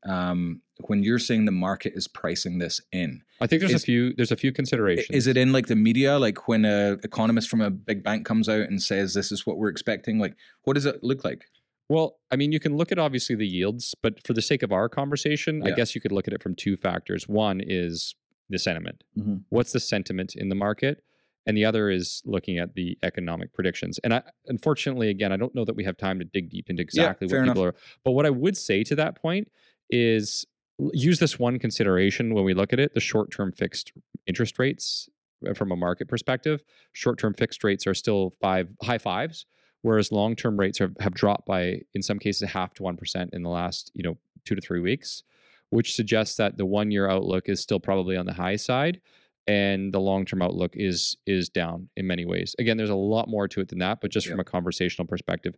um, 0.07 0.61
when 0.87 1.03
you're 1.03 1.19
saying 1.19 1.45
the 1.45 1.51
market 1.51 1.93
is 1.95 2.07
pricing 2.07 2.57
this 2.57 2.81
in 2.91 3.21
i 3.39 3.47
think 3.47 3.59
there's 3.59 3.73
is, 3.73 3.83
a 3.83 3.85
few 3.85 4.13
there's 4.15 4.31
a 4.31 4.35
few 4.35 4.51
considerations 4.51 5.15
is 5.15 5.27
it 5.27 5.37
in 5.37 5.51
like 5.51 5.67
the 5.67 5.75
media 5.75 6.17
like 6.17 6.47
when 6.47 6.65
a 6.65 6.97
economist 7.03 7.49
from 7.49 7.61
a 7.61 7.69
big 7.69 8.03
bank 8.03 8.25
comes 8.25 8.49
out 8.49 8.61
and 8.61 8.81
says 8.81 9.13
this 9.13 9.31
is 9.31 9.45
what 9.45 9.57
we're 9.57 9.69
expecting 9.69 10.19
like 10.19 10.35
what 10.63 10.73
does 10.73 10.85
it 10.85 11.03
look 11.03 11.23
like 11.23 11.45
well 11.89 12.17
i 12.31 12.35
mean 12.35 12.51
you 12.51 12.59
can 12.59 12.75
look 12.75 12.91
at 12.91 12.97
obviously 12.97 13.35
the 13.35 13.47
yields 13.47 13.93
but 14.01 14.25
for 14.25 14.33
the 14.33 14.41
sake 14.41 14.63
of 14.63 14.71
our 14.71 14.89
conversation 14.89 15.61
yeah. 15.63 15.71
i 15.71 15.75
guess 15.75 15.93
you 15.93 16.01
could 16.01 16.11
look 16.11 16.27
at 16.27 16.33
it 16.33 16.41
from 16.41 16.55
two 16.55 16.75
factors 16.75 17.27
one 17.27 17.61
is 17.63 18.15
the 18.49 18.59
sentiment 18.59 19.03
mm-hmm. 19.17 19.35
what's 19.49 19.71
the 19.71 19.79
sentiment 19.79 20.35
in 20.35 20.49
the 20.49 20.55
market 20.55 21.03
and 21.45 21.57
the 21.57 21.65
other 21.65 21.89
is 21.89 22.21
looking 22.25 22.59
at 22.59 22.75
the 22.75 22.97
economic 23.03 23.53
predictions. 23.53 23.99
And 24.03 24.13
I, 24.13 24.21
unfortunately, 24.47 25.09
again, 25.09 25.31
I 25.31 25.37
don't 25.37 25.55
know 25.55 25.65
that 25.65 25.75
we 25.75 25.83
have 25.85 25.97
time 25.97 26.19
to 26.19 26.25
dig 26.25 26.49
deep 26.49 26.69
into 26.69 26.81
exactly 26.81 27.27
yeah, 27.27 27.37
what 27.37 27.47
people 27.47 27.63
enough. 27.63 27.75
are. 27.75 27.79
But 28.03 28.11
what 28.11 28.25
I 28.25 28.29
would 28.29 28.55
say 28.55 28.83
to 28.83 28.95
that 28.95 29.19
point 29.19 29.51
is 29.91 30.45
use 30.93 31.19
this 31.19 31.37
one 31.37 31.59
consideration 31.59 32.33
when 32.33 32.43
we 32.43 32.53
look 32.53 32.73
at 32.73 32.79
it 32.79 32.93
the 32.93 32.99
short 32.99 33.31
term 33.31 33.51
fixed 33.51 33.91
interest 34.25 34.57
rates 34.57 35.09
uh, 35.47 35.53
from 35.53 35.71
a 35.71 35.75
market 35.75 36.07
perspective. 36.07 36.63
Short 36.93 37.19
term 37.19 37.33
fixed 37.33 37.63
rates 37.63 37.85
are 37.85 37.93
still 37.93 38.31
five 38.41 38.69
high 38.81 38.97
fives, 38.97 39.45
whereas 39.81 40.11
long 40.11 40.35
term 40.35 40.59
rates 40.59 40.81
are, 40.81 40.91
have 40.99 41.13
dropped 41.13 41.45
by, 41.45 41.81
in 41.93 42.01
some 42.01 42.19
cases, 42.19 42.49
half 42.49 42.73
to 42.75 42.83
1% 42.83 43.29
in 43.33 43.43
the 43.43 43.49
last 43.49 43.91
you 43.93 44.03
know 44.03 44.17
two 44.45 44.55
to 44.55 44.61
three 44.61 44.79
weeks, 44.79 45.23
which 45.69 45.95
suggests 45.95 46.35
that 46.37 46.57
the 46.57 46.65
one 46.65 46.91
year 46.91 47.09
outlook 47.09 47.49
is 47.49 47.59
still 47.59 47.79
probably 47.79 48.17
on 48.17 48.25
the 48.25 48.33
high 48.33 48.55
side 48.55 49.01
and 49.47 49.91
the 49.93 49.99
long-term 49.99 50.41
outlook 50.41 50.73
is 50.75 51.17
is 51.25 51.49
down 51.49 51.89
in 51.97 52.05
many 52.05 52.25
ways. 52.25 52.55
Again, 52.59 52.77
there's 52.77 52.89
a 52.89 52.95
lot 52.95 53.27
more 53.27 53.47
to 53.47 53.61
it 53.61 53.69
than 53.69 53.79
that, 53.79 53.99
but 54.01 54.11
just 54.11 54.27
from 54.27 54.39
a 54.39 54.43
conversational 54.43 55.07
perspective, 55.07 55.55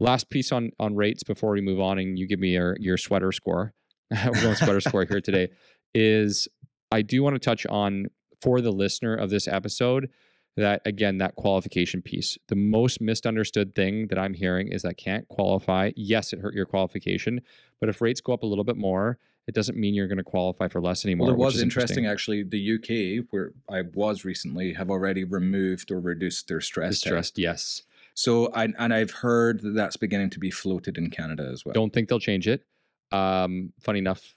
Last 0.00 0.30
piece 0.30 0.52
on 0.52 0.70
on 0.78 0.96
rates 0.96 1.22
before 1.22 1.52
we 1.52 1.60
move 1.60 1.80
on, 1.80 1.98
and 1.98 2.18
you 2.18 2.26
give 2.26 2.40
me 2.40 2.50
your 2.50 2.76
your 2.80 2.96
sweater 2.96 3.32
score. 3.32 3.72
We're 4.10 4.42
going 4.42 4.54
sweater 4.56 4.80
score 4.80 5.04
here 5.04 5.20
today. 5.20 5.50
Is 5.94 6.48
I 6.90 7.02
do 7.02 7.22
want 7.22 7.34
to 7.34 7.40
touch 7.40 7.66
on 7.66 8.06
for 8.42 8.60
the 8.60 8.72
listener 8.72 9.14
of 9.14 9.30
this 9.30 9.48
episode 9.48 10.10
that 10.56 10.82
again 10.84 11.18
that 11.18 11.34
qualification 11.36 12.02
piece. 12.02 12.38
The 12.48 12.56
most 12.56 13.00
misunderstood 13.00 13.74
thing 13.74 14.08
that 14.08 14.18
I'm 14.18 14.34
hearing 14.34 14.68
is 14.68 14.82
that 14.82 14.96
can't 14.96 15.26
qualify. 15.28 15.90
Yes, 15.96 16.32
it 16.32 16.40
hurt 16.40 16.54
your 16.54 16.66
qualification, 16.66 17.40
but 17.80 17.88
if 17.88 18.00
rates 18.00 18.20
go 18.20 18.32
up 18.32 18.42
a 18.42 18.46
little 18.46 18.64
bit 18.64 18.76
more, 18.76 19.18
it 19.46 19.54
doesn't 19.54 19.76
mean 19.76 19.94
you're 19.94 20.08
going 20.08 20.18
to 20.18 20.24
qualify 20.24 20.68
for 20.68 20.80
less 20.80 21.04
anymore. 21.04 21.26
Well, 21.28 21.34
it 21.34 21.38
was 21.38 21.60
interesting, 21.60 22.04
interesting, 22.04 22.06
actually. 22.06 22.42
The 22.44 23.20
UK, 23.20 23.26
where 23.30 23.52
I 23.68 23.82
was 23.82 24.24
recently, 24.24 24.72
have 24.74 24.90
already 24.90 25.24
removed 25.24 25.90
or 25.90 26.00
reduced 26.00 26.48
their 26.48 26.60
stress. 26.60 26.90
The 26.90 27.08
stress, 27.08 27.32
yes. 27.36 27.82
So, 28.14 28.46
I, 28.52 28.68
and 28.78 28.94
I've 28.94 29.10
heard 29.10 29.60
that 29.62 29.70
that's 29.74 29.96
beginning 29.96 30.30
to 30.30 30.38
be 30.38 30.50
floated 30.50 30.96
in 30.96 31.10
Canada 31.10 31.48
as 31.52 31.64
well. 31.64 31.72
Don't 31.72 31.92
think 31.92 32.08
they'll 32.08 32.20
change 32.20 32.46
it. 32.48 32.64
Um, 33.12 33.72
funny 33.80 33.98
enough, 33.98 34.34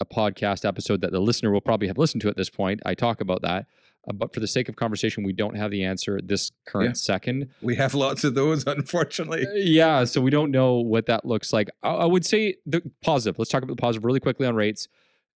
a 0.00 0.04
podcast 0.06 0.64
episode 0.64 1.00
that 1.00 1.10
the 1.12 1.20
listener 1.20 1.50
will 1.50 1.60
probably 1.60 1.88
have 1.88 1.98
listened 1.98 2.22
to 2.22 2.28
at 2.28 2.36
this 2.36 2.48
point. 2.50 2.80
I 2.86 2.94
talk 2.94 3.20
about 3.20 3.42
that. 3.42 3.66
Uh, 4.08 4.12
but 4.12 4.32
for 4.32 4.38
the 4.38 4.46
sake 4.46 4.68
of 4.68 4.76
conversation, 4.76 5.24
we 5.24 5.32
don't 5.32 5.56
have 5.56 5.72
the 5.72 5.82
answer 5.84 6.20
this 6.22 6.52
current 6.66 6.90
Yeah. 6.90 6.92
second. 6.94 7.48
We 7.60 7.74
have 7.76 7.94
lots 7.94 8.22
of 8.22 8.34
those, 8.36 8.64
unfortunately. 8.66 9.44
Uh, 9.46 9.50
yeah, 9.54 10.04
so 10.04 10.20
we 10.20 10.30
don't 10.30 10.52
know 10.52 10.74
what 10.76 11.06
that 11.06 11.24
looks 11.24 11.52
like. 11.52 11.68
I, 11.82 11.88
I 11.90 12.04
would 12.04 12.24
say 12.24 12.54
the 12.64 12.80
positive. 13.02 13.38
Let's 13.38 13.50
talk 13.50 13.62
about 13.64 13.76
the 13.76 13.80
positive 13.80 14.04
really 14.04 14.20
quickly 14.20 14.46
on 14.46 14.54
rates. 14.54 14.86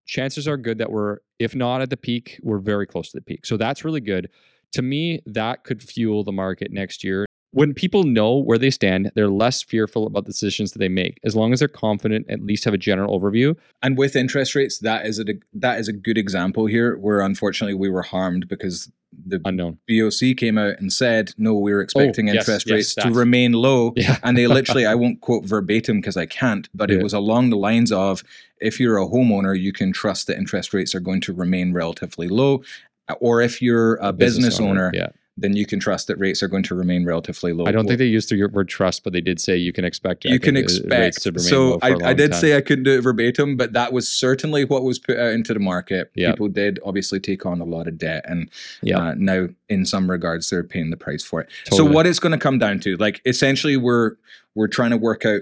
Chances 0.07 0.47
are 0.49 0.57
good 0.57 0.79
that 0.79 0.91
we're, 0.93 1.19
if 1.41 1.55
not 1.57 1.83
at 1.83 1.91
the 1.91 1.97
peak, 1.97 2.39
we're 2.43 2.59
very 2.59 2.87
close 2.87 3.11
to 3.11 3.17
the 3.19 3.23
peak. 3.23 3.45
So 3.45 3.57
that's 3.57 3.85
really 3.85 4.01
good. 4.01 4.29
To 4.73 4.83
me, 4.83 5.21
that 5.27 5.65
could 5.65 5.83
fuel 5.83 6.23
the 6.25 6.33
market 6.33 6.71
next 6.71 7.03
year. 7.05 7.27
When 7.53 7.75
people 7.75 8.05
know 8.05 8.37
where 8.37 8.59
they 8.59 8.71
stand, 8.71 9.13
they're 9.15 9.29
less 9.29 9.63
fearful 9.63 10.07
about 10.07 10.25
the 10.25 10.33
decisions 10.33 10.73
that 10.73 10.79
they 10.79 10.89
make. 10.89 11.19
As 11.23 11.37
long 11.37 11.53
as 11.53 11.59
they're 11.59 11.69
confident, 11.69 12.27
at 12.29 12.43
least 12.43 12.65
have 12.65 12.75
a 12.75 12.79
general 12.79 13.19
overview. 13.19 13.57
And 13.83 13.97
with 13.99 14.17
interest 14.17 14.55
rates, 14.55 14.79
that 14.79 15.07
is 15.07 15.19
a 15.21 15.25
that 15.53 15.79
is 15.79 15.89
a 15.89 15.93
good 15.93 16.19
example 16.19 16.67
here, 16.67 16.97
where 16.97 17.21
unfortunately 17.21 17.75
we 17.75 17.91
were 17.91 18.03
harmed 18.03 18.49
because 18.49 18.91
the 19.27 19.41
Unknown. 19.45 19.79
BOC 19.89 20.37
came 20.37 20.59
out 20.59 20.79
and 20.79 20.93
said, 20.93 21.33
no, 21.37 21.55
we 21.55 21.73
were 21.73 21.81
oh, 21.81 21.83
expecting 21.83 22.29
yes, 22.29 22.49
interest 22.49 22.67
yes, 22.67 22.75
rates 22.75 22.95
to 22.95 23.11
remain 23.11 23.53
low. 23.53 23.93
Yeah. 23.97 24.19
And 24.23 24.37
they 24.37 24.47
literally, 24.47 24.87
I 24.87 24.95
won't 25.03 25.21
quote 25.21 25.45
verbatim 25.45 26.01
because 26.01 26.17
I 26.17 26.27
can't, 26.27 26.69
but 26.75 26.91
Yeah. 26.91 26.97
it 26.97 27.03
was 27.03 27.13
along 27.13 27.51
the 27.51 27.57
lines 27.57 27.93
of 27.93 28.25
if 28.59 28.81
you're 28.81 28.99
a 28.99 29.07
homeowner, 29.07 29.59
you 29.59 29.73
can 29.73 29.93
trust 29.93 30.27
that 30.29 30.39
interest 30.39 30.73
rates 30.73 30.95
are 30.95 31.01
going 31.01 31.21
to 31.23 31.33
remain 31.33 31.73
relatively 31.73 32.29
low. 32.29 32.63
Or 33.21 33.43
if 33.43 33.61
you're 33.61 33.97
a, 33.97 34.13
business, 34.13 34.59
owner, 34.59 34.91
Yeah. 34.95 35.09
Then 35.39 35.57
you 35.57 35.65
can 35.65 35.81
trust 35.81 36.09
that 36.09 36.17
rates 36.19 36.43
are 36.43 36.49
going 36.49 36.63
to 36.63 36.75
remain 36.75 37.07
relatively 37.07 37.55
low. 37.55 37.65
I 37.65 37.73
don't 37.73 37.87
think 37.87 37.99
they 37.99 38.05
used 38.05 38.29
the 38.29 38.45
word 38.49 38.69
trust, 38.69 39.03
but 39.03 39.15
they 39.15 39.23
did 39.23 39.41
say 39.41 39.57
you 39.57 39.73
can 39.73 39.85
expect. 39.85 40.27
You 40.27 40.39
can 40.39 40.57
uh, 40.57 40.61
rates 40.61 40.77
expect. 40.79 41.23
to 41.23 41.31
remain 41.33 41.49
So 41.49 41.79
I, 41.81 42.11
I 42.11 42.13
did 42.13 42.33
time. 42.33 42.41
say 42.41 42.57
I 42.57 42.61
couldn't 42.61 42.85
do 42.85 42.99
it 42.99 43.01
verbatim, 43.01 43.57
but 43.57 43.73
that 43.73 43.95
was 43.95 44.09
certainly 44.09 44.65
what 44.67 44.83
was 44.83 44.99
put 44.99 45.17
out 45.19 45.33
into 45.33 45.55
the 45.55 45.61
market. 45.61 46.11
Yeah. 46.15 46.33
People 46.33 46.49
did 46.49 46.79
obviously 46.85 47.19
take 47.19 47.47
on 47.47 47.61
a 47.63 47.65
lot 47.65 47.89
of 47.89 47.97
debt, 47.97 48.25
and 48.29 48.51
Yeah. 48.83 48.99
uh, 48.99 49.15
now 49.17 49.49
in 49.71 49.87
some 49.87 50.11
regards 50.11 50.51
they're 50.51 50.63
paying 50.63 50.91
the 50.91 50.99
price 50.99 51.25
for 51.25 51.41
it. 51.41 51.49
So 51.71 51.79
Totally. 51.79 51.95
what 51.95 52.07
it's 52.07 52.19
going 52.19 52.33
to 52.33 52.39
come 52.39 52.59
down 52.59 52.81
to, 52.81 52.97
like 52.99 53.23
essentially, 53.25 53.77
we're 53.79 54.17
we're 54.55 54.69
trying 54.69 54.91
to 54.91 54.99
work 54.99 55.25
out 55.25 55.41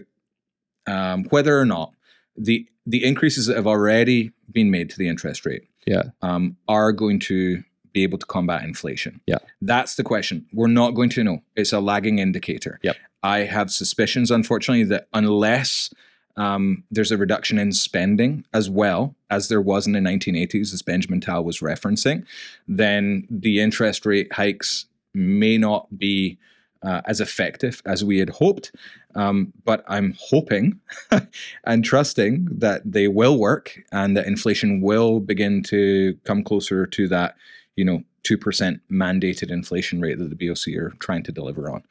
um, 0.87 1.25
whether 1.31 1.59
or 1.59 1.67
not 1.67 1.93
the 2.37 2.67
the 2.87 3.05
increases 3.05 3.47
that 3.47 3.57
have 3.57 3.67
already 3.67 4.31
been 4.51 4.71
made 4.71 4.89
to 4.91 4.99
the 4.99 5.09
interest 5.09 5.45
rate, 5.45 5.65
Yeah. 5.87 6.05
um, 6.23 6.57
are 6.69 6.93
going 6.93 7.19
to 7.21 7.63
be 7.93 8.03
able 8.03 8.19
to 8.19 8.27
combat 8.27 8.65
inflation. 8.65 9.21
Yeah. 9.27 9.39
that's 9.63 9.97
the 9.97 10.05
question. 10.05 10.47
We're 10.53 10.69
not 10.69 10.93
going 10.93 11.11
to 11.11 11.25
know. 11.25 11.43
It's 11.57 11.73
a 11.73 11.81
lagging 11.81 12.19
indicator. 12.19 12.79
Yep. 12.83 12.97
I 13.23 13.41
have 13.41 13.71
suspicions, 13.71 14.31
unfortunately, 14.31 14.85
that 14.85 15.09
unless 15.13 15.93
um, 16.37 16.85
there's 16.91 17.13
a 17.13 17.19
reduction 17.19 17.59
in 17.59 17.73
spending 17.73 18.47
as 18.55 18.71
well 18.71 19.15
as 19.29 19.49
there 19.49 19.61
was 19.61 19.87
in 19.87 19.93
the 19.93 19.99
1980s, 19.99 20.73
as 20.73 20.83
Benjamin 20.83 21.21
Tal 21.21 21.45
was 21.45 21.59
referencing, 21.59 22.25
then 22.67 23.27
the 23.29 23.61
interest 23.61 24.07
rate 24.07 24.33
hikes 24.33 24.87
may 25.13 25.59
not 25.59 25.99
be 25.99 26.39
uh, 26.83 27.03
as 27.05 27.21
effective 27.21 27.83
as 27.85 28.05
we 28.05 28.19
had 28.19 28.31
hoped. 28.31 28.73
Um, 29.15 29.53
but 29.65 29.85
I'm 29.89 30.15
hoping 30.19 30.81
and 31.65 31.85
trusting 31.85 32.49
that 32.53 32.83
they 32.85 33.09
will 33.09 33.39
work 33.39 33.79
and 33.93 34.17
that 34.17 34.27
inflation 34.27 34.81
will 34.81 35.21
begin 35.21 35.63
to 35.65 36.17
come 36.25 36.45
closer 36.45 36.87
to 36.87 37.09
that, 37.09 37.35
you 37.81 37.85
know, 37.87 38.03
2% 38.25 38.79
mandated 38.93 39.51
inflation 39.51 40.03
rate 40.03 40.19
that 40.19 40.29
the 40.29 40.37
BOC 40.49 40.77
are 40.77 40.91
trying 40.99 41.23
to 41.23 41.33
deliver 41.33 41.71
on. 41.71 41.83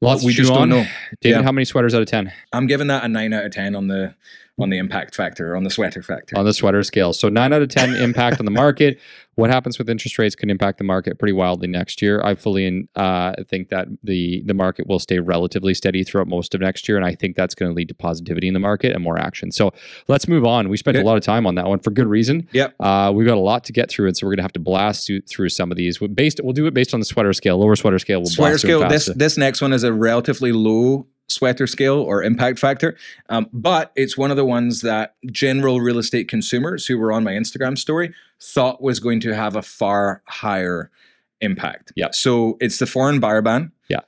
Lots 0.00 0.24
we 0.24 0.32
just 0.34 0.52
don't 0.52 0.68
know. 0.68 0.84
David, 1.20 1.38
Yeah. 1.38 1.42
how 1.44 1.52
many 1.52 1.64
sweaters 1.64 1.94
out 1.94 2.02
of 2.02 2.08
ten 2.08 2.32
I'm 2.52 2.66
giving 2.66 2.88
that 2.88 3.04
a 3.04 3.08
9 3.08 3.32
out 3.32 3.44
of 3.46 3.52
10 3.52 3.76
on 3.76 3.86
the 3.86 4.14
on 4.58 4.70
the 4.70 4.78
impact 4.78 5.16
factor, 5.16 5.56
on 5.56 5.64
the 5.64 5.70
sweater 5.70 6.02
factor. 6.02 6.38
on 6.38 6.44
the 6.44 6.54
sweater 6.54 6.82
scale? 6.82 7.12
So 7.12 7.28
nine 7.28 7.52
out 7.52 7.62
of 7.62 7.68
ten 7.68 7.94
impact 8.02 8.38
on 8.38 8.44
the 8.44 8.52
market. 8.52 8.98
What 9.36 9.50
happens 9.50 9.78
with 9.78 9.90
interest 9.90 10.16
rates 10.16 10.36
can 10.36 10.48
impact 10.48 10.78
the 10.78 10.84
market 10.84 11.18
pretty 11.18 11.32
wildly 11.32 11.66
next 11.66 12.00
year. 12.00 12.22
I 12.22 12.36
fully 12.36 12.88
uh, 12.94 13.34
think 13.48 13.68
that 13.70 13.88
the 14.04 14.42
the 14.46 14.54
market 14.54 14.86
will 14.86 15.00
stay 15.00 15.18
relatively 15.18 15.74
steady 15.74 16.04
throughout 16.04 16.28
most 16.28 16.54
of 16.54 16.60
next 16.60 16.88
year, 16.88 16.96
and 16.96 17.04
I 17.04 17.16
think 17.16 17.34
that's 17.34 17.54
going 17.54 17.70
to 17.70 17.74
lead 17.74 17.88
to 17.88 17.94
positivity 17.94 18.46
in 18.46 18.54
the 18.54 18.60
market 18.60 18.92
and 18.92 19.02
more 19.02 19.18
action. 19.18 19.50
So 19.50 19.72
let's 20.06 20.28
move 20.28 20.44
on. 20.44 20.68
We 20.68 20.76
spent 20.76 20.96
a 20.96 21.02
lot 21.02 21.16
of 21.16 21.24
time 21.24 21.46
on 21.46 21.56
that 21.56 21.66
one 21.66 21.80
for 21.80 21.90
good 21.90 22.06
reason. 22.06 22.46
Yep. 22.52 22.74
Uh, 22.78 23.12
we've 23.14 23.26
got 23.26 23.36
a 23.36 23.40
lot 23.40 23.64
to 23.64 23.72
get 23.72 23.90
through, 23.90 24.06
and 24.06 24.16
so 24.16 24.24
we're 24.26 24.32
going 24.32 24.38
to 24.38 24.42
have 24.42 24.52
to 24.52 24.60
blast 24.60 25.10
through- 25.28 25.48
some 25.48 25.70
of 25.70 25.76
these. 25.76 26.00
We'll 26.00 26.08
Based, 26.14 26.40
we'll 26.42 26.52
do 26.52 26.66
it 26.66 26.74
based 26.74 26.94
on 26.94 27.00
the 27.00 27.06
sweater 27.06 27.32
scale. 27.32 27.58
Lower 27.58 27.74
sweater 27.76 27.98
scale. 27.98 28.20
We'll 28.20 28.30
sweater 28.30 28.58
scale. 28.58 28.88
This 28.88 29.06
this 29.16 29.36
next 29.36 29.60
one 29.60 29.72
is 29.72 29.82
a 29.82 29.92
relatively 29.92 30.52
low 30.52 31.06
sweater 31.28 31.66
scale 31.66 32.00
or 32.00 32.22
impact 32.22 32.58
factor, 32.58 32.96
um, 33.28 33.48
but 33.52 33.92
it's 33.96 34.16
one 34.16 34.30
of 34.30 34.36
the 34.36 34.44
ones 34.44 34.82
that 34.82 35.16
general 35.30 35.80
real 35.80 35.98
estate 35.98 36.28
consumers 36.28 36.86
who 36.86 36.98
were 36.98 37.12
on 37.12 37.24
my 37.24 37.32
Instagram 37.32 37.78
story 37.78 38.14
thought 38.40 38.82
was 38.82 39.00
going 39.00 39.20
to 39.20 39.34
have 39.34 39.56
a 39.56 39.62
far 39.62 40.22
higher 40.26 40.90
impact. 41.40 41.92
Yeah. 41.96 42.08
So 42.12 42.56
it's 42.60 42.78
the 42.78 42.86
foreign 42.86 43.20
buyer 43.20 43.42
ban. 43.42 43.72
Yeah. 43.88 44.00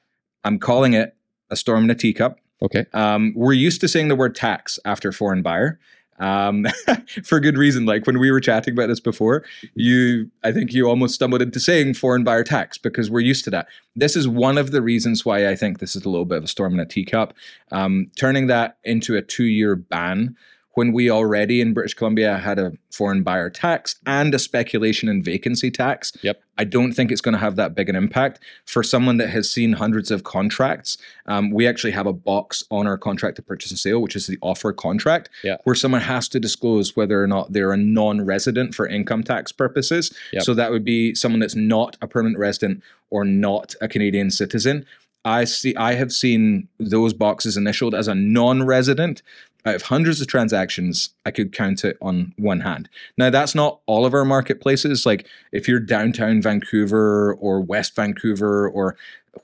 I'm 0.45 0.59
calling 0.59 0.93
it 0.93 1.17
a 1.51 1.57
storm 1.57 1.85
in 1.85 1.91
a 1.91 1.95
teacup. 1.95 2.39
Okay. 2.63 2.87
Um, 2.93 3.33
we're 3.37 3.53
used 3.53 3.81
to 3.83 3.89
saying 3.89 4.09
the 4.09 4.17
word 4.17 4.35
tax 4.35 4.79
after 4.85 5.13
foreign 5.13 5.43
buyer. 5.43 5.79
Um, 6.19 6.67
for 7.25 7.41
good 7.41 7.59
reason. 7.59 7.87
Like 7.87 8.07
when 8.07 8.19
we 8.19 8.31
were 8.31 8.41
chatting 8.41 8.73
about 8.73 8.89
this 8.89 9.01
before, 9.01 9.45
you, 9.75 10.31
I 10.43 10.53
think 10.53 10.73
you 10.73 10.89
almost 10.89 11.15
stumbled 11.15 11.43
into 11.43 11.61
saying 11.61 11.95
foreign 11.95 12.25
buyer 12.25 12.45
tax 12.45 12.79
because 12.79 13.11
we're 13.11 13.21
used 13.21 13.45
to 13.45 13.51
that. 13.51 13.69
This 13.95 14.17
is 14.17 14.29
one 14.29 14.59
of 14.59 14.71
the 14.71 14.83
reasons 14.83 15.25
why 15.25 15.49
I 15.49 15.57
think 15.57 15.79
this 15.79 15.97
is 15.97 16.05
a 16.05 16.09
little 16.09 16.25
bit 16.25 16.39
of 16.39 16.45
a 16.45 16.49
storm 16.49 16.75
in 16.75 16.81
a 16.81 16.87
teacup. 16.87 17.35
Um, 17.71 18.11
turning 18.17 18.47
that 18.47 18.79
into 18.85 19.17
a 19.17 19.23
two-year 19.23 19.77
ban 19.77 20.37
when 20.77 20.93
we 20.93 21.11
already 21.11 21.63
in 21.63 21.73
British 21.73 21.95
Columbia 21.95 22.37
had 22.37 22.59
a 22.59 22.71
foreign 22.93 23.23
buyer 23.23 23.49
tax 23.49 23.97
and 24.07 24.35
a 24.35 24.39
speculation 24.39 25.09
and 25.09 25.25
vacancy 25.25 25.71
tax. 25.71 26.13
Yep. 26.21 26.43
I 26.59 26.65
don't 26.65 26.93
think 26.93 27.11
it's 27.11 27.23
going 27.23 27.33
to 27.33 27.39
have 27.39 27.57
that 27.57 27.75
big 27.75 27.89
an 27.89 27.97
impact 27.97 28.41
for 28.67 28.83
someone 28.83 29.17
that 29.17 29.31
has 29.31 29.51
seen 29.51 29.73
hundreds 29.73 30.11
of 30.11 30.23
contracts. 30.25 30.99
Um, 31.25 31.51
we 31.51 31.67
actually 31.67 31.93
have 31.93 32.07
a 32.07 32.13
box 32.13 32.63
on 32.71 32.87
our 32.87 32.99
contract 32.99 33.37
to 33.37 33.43
purchase 33.43 33.71
and 33.71 33.79
sale, 33.79 34.03
which 34.03 34.15
is 34.15 34.27
the 34.27 34.37
offer 34.43 34.71
contract, 34.75 35.31
Yeah. 35.43 35.57
where 35.65 35.75
someone 35.75 36.03
has 36.03 36.29
to 36.29 36.39
disclose 36.39 36.95
whether 36.95 37.23
or 37.23 37.27
not 37.27 37.55
they're 37.55 37.73
a 37.73 37.79
non-resident 37.79 38.75
for 38.75 38.87
income 38.87 39.23
tax 39.23 39.53
purposes. 39.53 40.13
Yep. 40.35 40.43
So 40.43 40.53
that 40.53 40.71
would 40.73 40.85
be 40.85 41.15
someone 41.15 41.41
that's 41.41 41.57
not 41.57 41.97
a 42.03 42.07
permanent 42.07 42.39
resident 42.39 42.83
or 43.09 43.25
not 43.25 43.75
a 43.81 43.89
Canadian 43.89 44.31
citizen. 44.31 44.85
I 45.25 45.45
see. 45.45 45.75
I 45.75 45.95
have 45.95 46.13
seen 46.13 46.69
those 46.79 47.15
boxes 47.15 47.57
initialed 47.57 47.95
as 47.95 48.09
a 48.09 48.15
non-resident. 48.15 49.23
Out 49.67 49.75
of 49.75 49.83
hundreds 49.83 50.21
of 50.21 50.29
transactions, 50.29 51.11
I 51.27 51.33
could 51.33 51.53
count 51.53 51.85
it 51.85 51.99
on 52.01 52.33
one 52.39 52.61
hand. 52.61 52.89
Now, 53.19 53.31
that's 53.31 53.53
not 53.55 53.81
all 53.87 54.07
of 54.07 54.15
our 54.15 54.25
marketplaces. 54.25 55.05
Like 55.05 55.27
if 55.53 55.67
you're 55.67 55.81
downtown 55.81 56.41
Vancouver 56.41 57.35
or 57.35 57.61
West 57.61 57.97
Vancouver 57.97 58.69
or 58.69 58.97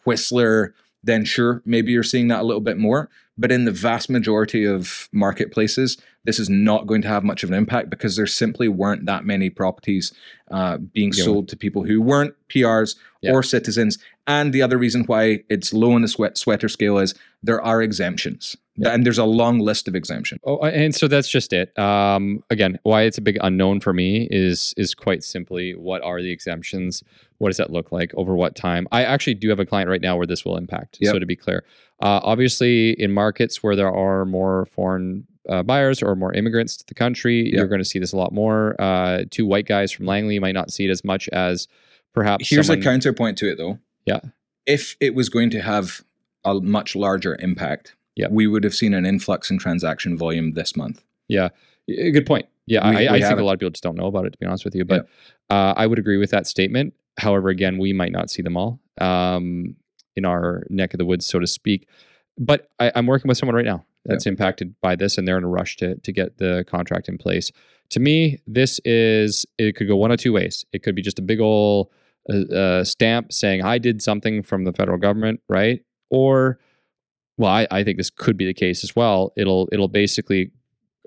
Whistler, 0.05 0.75
then 1.03 1.25
sure, 1.25 1.61
maybe 1.67 1.91
you're 1.91 2.05
seeing 2.05 2.29
that 2.29 2.41
a 2.41 2.45
little 2.45 2.61
bit 2.61 2.79
more. 2.79 3.11
But 3.37 3.51
in 3.51 3.65
the 3.65 3.73
vast 3.73 4.09
majority 4.11 4.65
of 4.65 5.09
marketplaces, 5.11 5.97
this 6.25 6.39
is 6.39 6.49
not 6.49 6.87
going 6.87 7.03
to 7.03 7.09
have 7.09 7.25
much 7.25 7.43
of 7.43 7.51
an 7.51 7.57
impact 7.57 7.91
because 7.91 8.15
there 8.15 8.27
simply 8.27 8.69
weren't 8.69 9.07
that 9.07 9.25
many 9.25 9.51
properties 9.51 10.13
uh, 10.51 10.77
being 10.77 11.13
Yeah. 11.15 11.25
sold 11.25 11.49
to 11.49 11.57
people 11.57 11.83
who 11.85 12.01
weren't 12.01 12.35
PRs 12.49 12.95
Yeah. 13.23 13.33
or 13.33 13.43
citizens. 13.43 13.99
And 14.27 14.53
the 14.53 14.63
other 14.63 14.79
reason 14.79 15.03
why 15.05 15.43
it's 15.49 15.73
low 15.73 15.93
on 15.95 16.03
the 16.03 16.09
sweat 16.09 16.39
sweater 16.39 16.69
scale 16.69 16.99
is 16.99 17.15
there 17.43 17.61
are 17.61 17.83
exemptions, 17.83 18.57
Yeah. 18.77 18.95
and 18.95 19.05
there's 19.05 19.19
a 19.19 19.25
long 19.25 19.59
list 19.59 19.87
of 19.87 19.95
exemptions. 19.95 20.41
Oh, 20.45 20.59
and 20.61 20.95
so 20.95 21.07
that's 21.09 21.29
just 21.29 21.53
it. 21.53 21.77
Um, 21.79 22.43
again, 22.49 22.79
why 22.85 23.03
it's 23.03 23.19
a 23.19 23.21
big 23.21 23.37
unknown 23.43 23.81
for 23.81 23.93
me 23.93 24.27
is 24.31 24.73
is 24.79 24.95
quite 24.95 25.23
simply 25.23 25.73
what 25.75 26.03
are 26.03 26.23
the 26.23 26.31
exemptions? 26.31 27.03
What 27.39 27.49
does 27.51 27.59
that 27.59 27.71
look 27.71 27.93
like 27.93 28.13
over 28.15 28.35
what 28.35 28.57
time? 28.57 28.87
I 28.93 29.05
actually 29.05 29.35
do 29.35 29.51
have 29.51 29.59
a 29.61 29.67
client 29.67 29.91
right 29.91 30.01
now 30.01 30.17
where 30.17 30.27
this 30.27 30.45
will 30.45 30.57
impact. 30.57 30.99
Yep. 31.01 31.13
So 31.13 31.19
to 31.19 31.27
be 31.27 31.37
clear, 31.37 31.65
uh, 32.01 32.21
obviously 32.23 32.93
in 32.93 33.13
markets 33.13 33.63
where 33.63 33.77
there 33.77 33.93
are 33.93 34.25
more 34.25 34.67
foreign 34.67 35.27
uh, 35.49 35.63
buyers 35.63 36.03
or 36.03 36.15
more 36.15 36.33
immigrants 36.33 36.77
to 36.79 36.87
the 36.87 36.95
country, 36.95 37.43
Yep. 37.47 37.53
you're 37.55 37.67
going 37.67 37.81
to 37.81 37.85
see 37.85 37.99
this 37.99 38.13
a 38.13 38.17
lot 38.17 38.33
more. 38.33 38.75
Uh, 38.81 39.25
two 39.31 39.45
white 39.45 39.67
guys 39.67 39.91
from 39.93 40.07
Langley 40.07 40.39
might 40.39 40.55
not 40.55 40.71
see 40.73 40.85
it 40.87 40.91
as 40.91 41.05
much 41.05 41.29
as 41.31 41.67
perhaps. 42.15 42.49
Here's 42.49 42.69
someone, 42.69 42.81
a 42.81 42.85
counterpoint 42.85 43.37
to 43.39 43.51
it, 43.51 43.59
though. 43.59 43.79
Yeah. 44.07 44.21
If 44.67 44.97
it 45.01 45.15
was 45.15 45.29
going 45.29 45.51
to 45.51 45.61
have 45.61 46.03
a 46.45 46.55
much 46.55 46.95
larger 46.95 47.37
impact, 47.41 47.97
Yeah. 48.17 48.27
we 48.31 48.47
would 48.47 48.65
have 48.65 48.75
seen 48.75 48.95
an 48.95 49.07
influx 49.07 49.51
in 49.51 49.59
transaction 49.59 50.17
volume 50.19 50.53
this 50.53 50.77
month. 50.77 51.03
Yeah, 51.29 51.49
Good 51.89 52.27
point. 52.27 52.47
Yeah, 52.67 52.89
We- 52.91 52.97
I, 53.09 53.13
we 53.13 53.19
I 53.25 53.29
think 53.29 53.41
a 53.41 53.45
lot 53.45 53.55
of 53.55 53.61
people 53.61 53.71
just 53.71 53.83
don't 53.83 53.97
know 53.97 54.07
about 54.07 54.27
it, 54.27 54.31
to 54.33 54.39
be 54.39 54.47
honest 54.47 54.65
with 54.65 54.75
you. 54.75 54.85
But 54.85 55.09
uh, 55.51 55.75
I 55.77 55.87
would 55.87 55.99
agree 55.99 56.17
with 56.19 56.31
that 56.31 56.47
statement. 56.47 56.95
However, 57.19 57.49
again, 57.49 57.79
we 57.79 57.93
might 57.93 58.13
not 58.13 58.31
see 58.31 58.41
them 58.43 58.57
all 58.57 58.79
um, 59.01 59.75
in 60.17 60.25
our 60.25 60.65
neck 60.71 60.95
of 60.95 60.99
the 60.99 61.05
woods, 61.05 61.27
so 61.27 61.39
to 61.39 61.47
speak. 61.47 61.89
But 62.39 62.71
I, 62.79 62.93
I'm 62.95 63.07
working 63.07 63.29
with 63.29 63.37
someone 63.37 63.57
right 63.57 63.65
now 63.65 63.85
that's 64.05 64.27
impacted 64.27 64.75
by 64.81 64.97
this, 64.97 65.19
and 65.19 65.27
they're 65.27 65.39
in 65.39 65.45
a 65.45 65.49
rush 65.49 65.77
to 65.79 65.97
to 65.97 66.13
get 66.13 66.39
the 66.39 66.65
contract 66.69 67.09
in 67.09 67.19
place. 67.19 67.51
To 67.91 68.01
me, 68.01 68.39
this 68.47 68.79
is 68.85 69.45
it 69.59 69.77
could 69.77 69.89
go 69.89 69.97
one 69.97 70.11
of 70.11 70.19
two 70.19 70.33
ways. 70.33 70.65
It 70.73 70.83
could 70.83 70.95
be 70.95 71.03
just 71.03 71.19
a 71.19 71.23
big 71.23 71.41
old 71.41 71.89
uh, 72.33 72.55
uh, 72.55 72.85
stamp 72.85 73.33
saying 73.33 73.63
I 73.63 73.79
did 73.79 74.01
something 74.03 74.43
from 74.43 74.65
the 74.65 74.73
federal 74.73 74.99
government, 74.99 75.41
right? 75.49 75.83
Or 76.11 76.59
well, 77.43 77.51
I, 77.53 77.67
I 77.71 77.85
think 77.85 77.99
this 77.99 78.11
could 78.11 78.37
be 78.37 78.47
the 78.47 78.55
case 78.55 78.83
as 78.85 78.97
well. 78.97 79.33
It'll 79.37 79.69
it'll 79.73 79.89
basically 79.89 80.51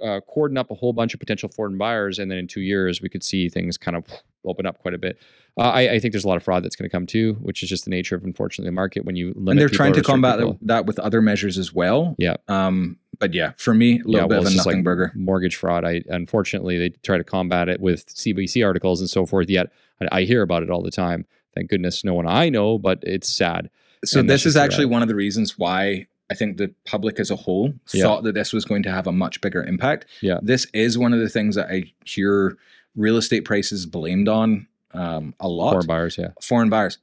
uh, 0.04 0.20
cordon 0.28 0.58
up 0.58 0.70
a 0.72 0.76
whole 0.76 0.94
bunch 0.94 1.14
of 1.14 1.20
potential 1.20 1.50
foreign 1.50 1.78
buyers, 1.78 2.20
and 2.20 2.30
then 2.30 2.38
in 2.38 2.48
two 2.48 2.62
years 2.62 3.02
we 3.02 3.10
could 3.10 3.24
see 3.24 3.50
things 3.50 3.78
kind 3.78 3.96
of 3.98 4.04
open 4.46 4.66
up 4.66 4.78
quite 4.80 4.94
a 4.94 4.98
bit. 4.98 5.18
Uh, 5.58 5.62
I, 5.62 5.94
I 5.94 6.00
think 6.00 6.12
there's 6.12 6.26
a 6.26 6.28
lot 6.28 6.36
of 6.38 6.44
fraud 6.44 6.64
that's 6.64 6.76
going 6.76 6.88
to 6.88 6.92
come 6.92 7.08
too, 7.08 7.36
which 7.42 7.64
is 7.64 7.70
just 7.70 7.86
the 7.86 7.90
nature 7.90 8.16
of 8.16 8.24
unfortunately 8.26 8.68
the 8.68 8.74
market 8.74 9.06
when 9.06 9.16
you 9.16 9.28
limit 9.36 9.52
and 9.52 9.60
they're 9.60 9.70
trying 9.70 9.94
to 9.94 10.04
combat 10.04 10.38
people. 10.38 10.60
that 10.64 10.86
with 10.86 11.00
other 11.00 11.22
measures 11.22 11.58
as 11.58 11.74
well. 11.74 12.16
Yeah. 12.20 12.36
Um, 12.50 12.98
but 13.18 13.34
yeah, 13.34 13.54
for 13.56 13.74
me, 13.74 13.94
a 13.94 13.98
little 14.00 14.12
Yeah, 14.14 14.22
bit 14.24 14.30
well, 14.32 14.40
of 14.48 14.54
a 14.54 14.56
nothing 14.58 14.76
like 14.80 14.84
burger. 14.84 15.14
mortgage 15.16 15.56
fraud. 15.56 15.86
I 15.86 16.04
unfortunately 16.10 16.78
they 16.78 16.90
try 16.90 17.18
to 17.18 17.24
combat 17.24 17.70
it 17.70 17.80
with 17.80 18.06
CBC 18.14 18.66
articles 18.66 19.00
and 19.00 19.10
so 19.10 19.26
forth. 19.26 19.50
Yet 19.50 19.72
I, 20.02 20.20
I 20.20 20.22
hear 20.24 20.42
about 20.42 20.62
it 20.62 20.70
all 20.70 20.82
the 20.84 20.92
time. 20.92 21.26
Thank 21.56 21.70
goodness 21.70 22.04
no 22.04 22.14
one 22.14 22.28
I 22.28 22.50
know, 22.50 22.78
but 22.78 23.00
it's 23.04 23.32
sad. 23.34 23.70
So 24.04 24.20
and 24.20 24.30
this 24.30 24.46
is 24.46 24.58
actually 24.58 24.86
one 24.86 25.02
of 25.02 25.08
the 25.08 25.16
reasons 25.16 25.58
why 25.58 26.08
I 26.30 26.34
think 26.34 26.58
the 26.58 26.74
public 26.86 27.20
as 27.20 27.30
a 27.30 27.36
whole 27.36 27.74
Yeah. 27.94 28.04
thought 28.04 28.24
that 28.24 28.34
this 28.34 28.52
was 28.54 28.66
going 28.66 28.84
to 28.84 28.92
have 28.92 29.06
a 29.08 29.12
much 29.12 29.42
bigger 29.42 29.64
impact. 29.64 30.06
Yeah. 30.22 30.40
This 30.42 30.66
is 30.74 30.98
one 30.98 31.14
of 31.14 31.20
the 31.20 31.30
things 31.30 31.56
that 31.56 31.70
I 31.70 31.84
hear 32.04 32.58
real 32.96 33.18
estate 33.18 33.42
prices 33.46 33.86
blamed 33.86 34.28
on 34.28 34.68
um, 34.94 35.34
a 35.40 35.48
lot. 35.48 35.72
Foreign 35.74 35.88
buyers, 35.88 36.18
yeah, 36.18 36.30
foreign 36.42 36.70
buyers. 36.70 36.98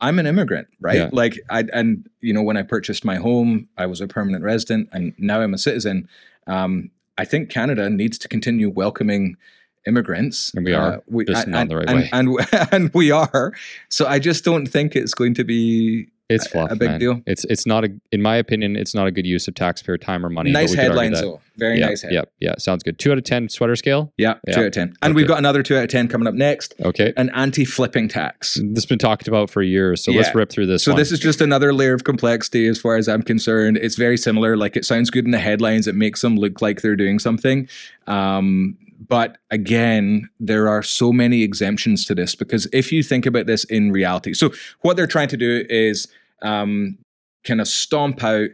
I'm 0.00 0.18
an 0.18 0.26
immigrant, 0.26 0.68
right? 0.80 0.96
Yeah. 0.96 1.08
Like 1.12 1.38
I 1.48 1.64
and 1.72 2.06
you 2.20 2.34
know 2.34 2.42
when 2.42 2.56
I 2.58 2.62
purchased 2.62 3.04
my 3.04 3.16
home, 3.16 3.68
I 3.78 3.86
was 3.86 4.00
a 4.00 4.06
permanent 4.06 4.44
resident, 4.44 4.88
and 4.92 5.14
now 5.16 5.40
I'm 5.40 5.54
a 5.54 5.58
citizen. 5.58 6.08
Um, 6.46 6.90
I 7.16 7.24
think 7.24 7.48
Canada 7.48 7.88
needs 7.88 8.18
to 8.18 8.28
continue 8.28 8.68
welcoming 8.68 9.36
immigrants, 9.86 10.52
And 10.54 10.64
we 10.66 10.74
are, 10.74 10.94
Uh, 10.94 10.98
we, 11.06 11.24
just 11.24 11.44
and, 11.44 11.52
not 11.52 11.68
the 11.68 11.76
right 11.76 11.88
and, 11.88 11.98
way. 12.00 12.44
and, 12.52 12.68
and 12.72 12.90
we 12.92 13.10
are. 13.12 13.54
So 13.88 14.06
I 14.06 14.18
just 14.18 14.44
don't 14.44 14.66
think 14.66 14.94
it's 14.96 15.14
going 15.14 15.32
to 15.34 15.44
be 15.44 16.08
it's 16.28 16.46
a- 16.46 16.50
fluff. 16.50 16.70
a 16.70 16.76
big 16.76 16.90
man. 16.90 17.00
deal. 17.00 17.22
It's 17.26 17.44
it's 17.44 17.66
not 17.66 17.84
a, 17.84 17.88
in 18.12 18.22
my 18.22 18.36
opinion, 18.36 18.76
it's 18.76 18.94
not 18.94 19.06
a 19.06 19.10
good 19.10 19.26
use 19.26 19.46
of 19.48 19.54
taxpayer 19.54 19.98
time 19.98 20.24
or 20.24 20.28
money. 20.30 20.50
nice 20.50 20.74
headlines 20.74 21.20
though. 21.20 21.40
Very 21.56 21.78
yeah, 21.78 21.86
nice 21.86 22.02
head. 22.02 22.12
Yeah, 22.12 22.22
yeah, 22.40 22.54
sounds 22.58 22.82
good. 22.82 22.98
Two 22.98 23.12
out 23.12 23.18
of 23.18 23.24
ten 23.24 23.48
sweater 23.48 23.76
scale. 23.76 24.12
Yeah, 24.18 24.34
Yeah. 24.46 24.54
two 24.54 24.60
out 24.60 24.66
of 24.66 24.72
ten. 24.72 24.94
And 25.02 25.14
we've 25.14 25.26
got 25.28 25.38
another 25.38 25.62
two 25.62 25.76
out 25.76 25.84
of 25.84 25.88
ten 25.88 26.06
coming 26.08 26.26
up 26.28 26.34
next. 26.34 26.74
Okay, 26.84 27.12
An 27.16 27.30
anti-flipping 27.30 28.08
tax. 28.08 28.54
this 28.54 28.74
has 28.74 28.86
been 28.86 28.98
talked 28.98 29.26
about 29.26 29.48
for 29.50 29.62
years. 29.62 30.04
So 30.04 30.12
let's 30.12 30.34
rip 30.34 30.50
through 30.50 30.66
this. 30.66 30.82
So 30.82 30.92
one. 30.92 30.98
this 30.98 31.12
is 31.12 31.18
just 31.18 31.40
another 31.40 31.72
layer 31.72 31.94
of 31.94 32.04
complexity 32.04 32.66
as 32.66 32.78
far 32.78 32.96
as 32.96 33.08
I'm 33.08 33.22
concerned. 33.22 33.78
It's 33.78 33.96
very 33.96 34.18
similar. 34.18 34.56
Like 34.56 34.76
it 34.76 34.84
sounds 34.84 35.08
good 35.10 35.24
in 35.24 35.30
the 35.30 35.38
headlines. 35.38 35.86
It 35.86 35.94
makes 35.94 36.20
them 36.20 36.36
look 36.36 36.60
like 36.60 36.82
they're 36.82 36.96
doing 36.96 37.18
something. 37.18 37.68
Um, 38.06 38.76
but 39.08 39.38
again, 39.50 40.28
there 40.40 40.68
are 40.68 40.82
so 40.82 41.12
many 41.12 41.42
exemptions 41.42 42.04
to 42.06 42.14
this 42.14 42.34
because 42.34 42.66
if 42.72 42.92
you 42.92 43.02
think 43.02 43.26
about 43.26 43.46
this 43.46 43.64
in 43.64 43.92
reality, 43.92 44.34
so 44.34 44.52
what 44.80 44.96
they're 44.96 45.06
trying 45.06 45.28
to 45.28 45.36
do 45.36 45.64
is 45.68 46.08
um, 46.42 46.98
kind 47.44 47.60
of 47.60 47.68
stomp 47.68 48.22
out 48.22 48.50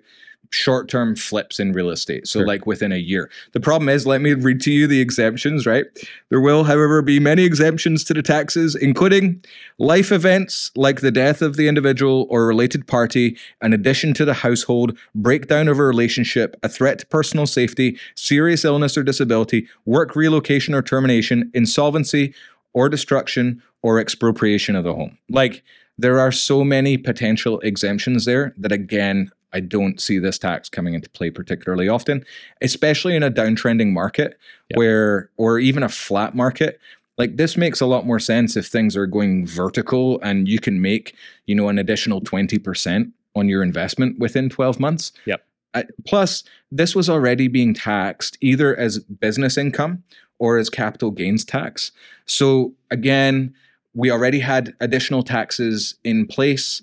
short-term 0.54 1.16
flips 1.16 1.58
in 1.58 1.72
real 1.72 1.90
estate. 1.90 2.26
So 2.26 2.40
Sure. 2.40 2.46
like 2.46 2.66
within 2.66 2.92
a 2.92 2.96
year. 2.96 3.30
The 3.52 3.60
problem 3.60 3.88
is, 3.88 4.06
let 4.06 4.20
me 4.20 4.34
read 4.34 4.60
to 4.62 4.72
you 4.72 4.86
the 4.86 5.00
exemptions, 5.00 5.66
right? 5.66 5.86
There 6.28 6.40
will, 6.40 6.64
however, 6.64 7.02
be 7.02 7.18
many 7.18 7.44
exemptions 7.44 8.04
to 8.04 8.14
the 8.14 8.22
taxes, 8.22 8.74
including 8.74 9.42
life 9.78 10.12
events 10.12 10.70
like 10.76 11.00
the 11.00 11.10
death 11.10 11.42
of 11.42 11.56
the 11.56 11.68
individual 11.68 12.26
or 12.30 12.46
related 12.46 12.86
party, 12.86 13.36
an 13.60 13.72
addition 13.72 14.14
to 14.14 14.24
the 14.24 14.34
household, 14.34 14.96
breakdown 15.14 15.68
of 15.68 15.78
a 15.78 15.84
relationship, 15.84 16.56
a 16.62 16.68
threat 16.68 16.98
to 17.00 17.06
personal 17.06 17.46
safety, 17.46 17.98
serious 18.14 18.64
illness 18.64 18.96
or 18.96 19.02
disability, 19.02 19.66
work 19.84 20.14
relocation 20.14 20.74
or 20.74 20.82
termination, 20.82 21.50
insolvency 21.54 22.34
or 22.72 22.88
destruction 22.88 23.62
or 23.82 23.98
expropriation 23.98 24.76
of 24.76 24.84
the 24.84 24.94
home. 24.94 25.18
Like 25.28 25.62
there 25.98 26.18
are 26.18 26.32
so 26.32 26.64
many 26.64 26.96
potential 26.96 27.60
exemptions 27.60 28.24
there 28.24 28.54
that 28.56 28.72
again 28.72 29.30
I 29.52 29.60
don't 29.60 30.00
see 30.00 30.18
this 30.18 30.38
tax 30.38 30.68
coming 30.68 30.94
into 30.94 31.10
play 31.10 31.30
particularly 31.30 31.88
often, 31.88 32.24
especially 32.60 33.14
in 33.16 33.22
a 33.22 33.30
downtrending 33.30 33.92
market 33.92 34.38
Yeah. 34.70 34.78
where, 34.78 35.30
or 35.36 35.58
even 35.58 35.82
a 35.82 35.88
flat 35.88 36.34
market. 36.34 36.80
Like 37.18 37.36
this 37.36 37.56
makes 37.56 37.80
a 37.80 37.86
lot 37.86 38.06
more 38.06 38.18
sense 38.18 38.56
if 38.56 38.66
things 38.66 38.96
are 38.96 39.06
going 39.06 39.46
vertical 39.46 40.18
and 40.22 40.48
you 40.48 40.58
can 40.58 40.80
make, 40.80 41.14
you 41.46 41.54
know, 41.54 41.68
an 41.68 41.78
additional 41.78 42.20
20% 42.22 43.12
on 43.36 43.48
your 43.48 43.62
investment 43.62 44.18
within 44.18 44.48
12 44.48 44.80
months. 44.80 45.12
Yep. 45.26 45.44
Uh, 45.74 45.82
plus, 46.06 46.44
this 46.70 46.94
was 46.94 47.08
already 47.08 47.48
being 47.48 47.72
taxed 47.74 48.36
either 48.40 48.76
as 48.76 48.98
business 48.98 49.56
income 49.56 50.02
or 50.38 50.58
as 50.58 50.68
capital 50.68 51.10
gains 51.10 51.44
tax. 51.44 51.92
So 52.26 52.74
again, 52.90 53.54
we 53.94 54.10
already 54.10 54.40
had 54.40 54.74
additional 54.80 55.22
taxes 55.22 55.94
in 56.04 56.26
place 56.26 56.82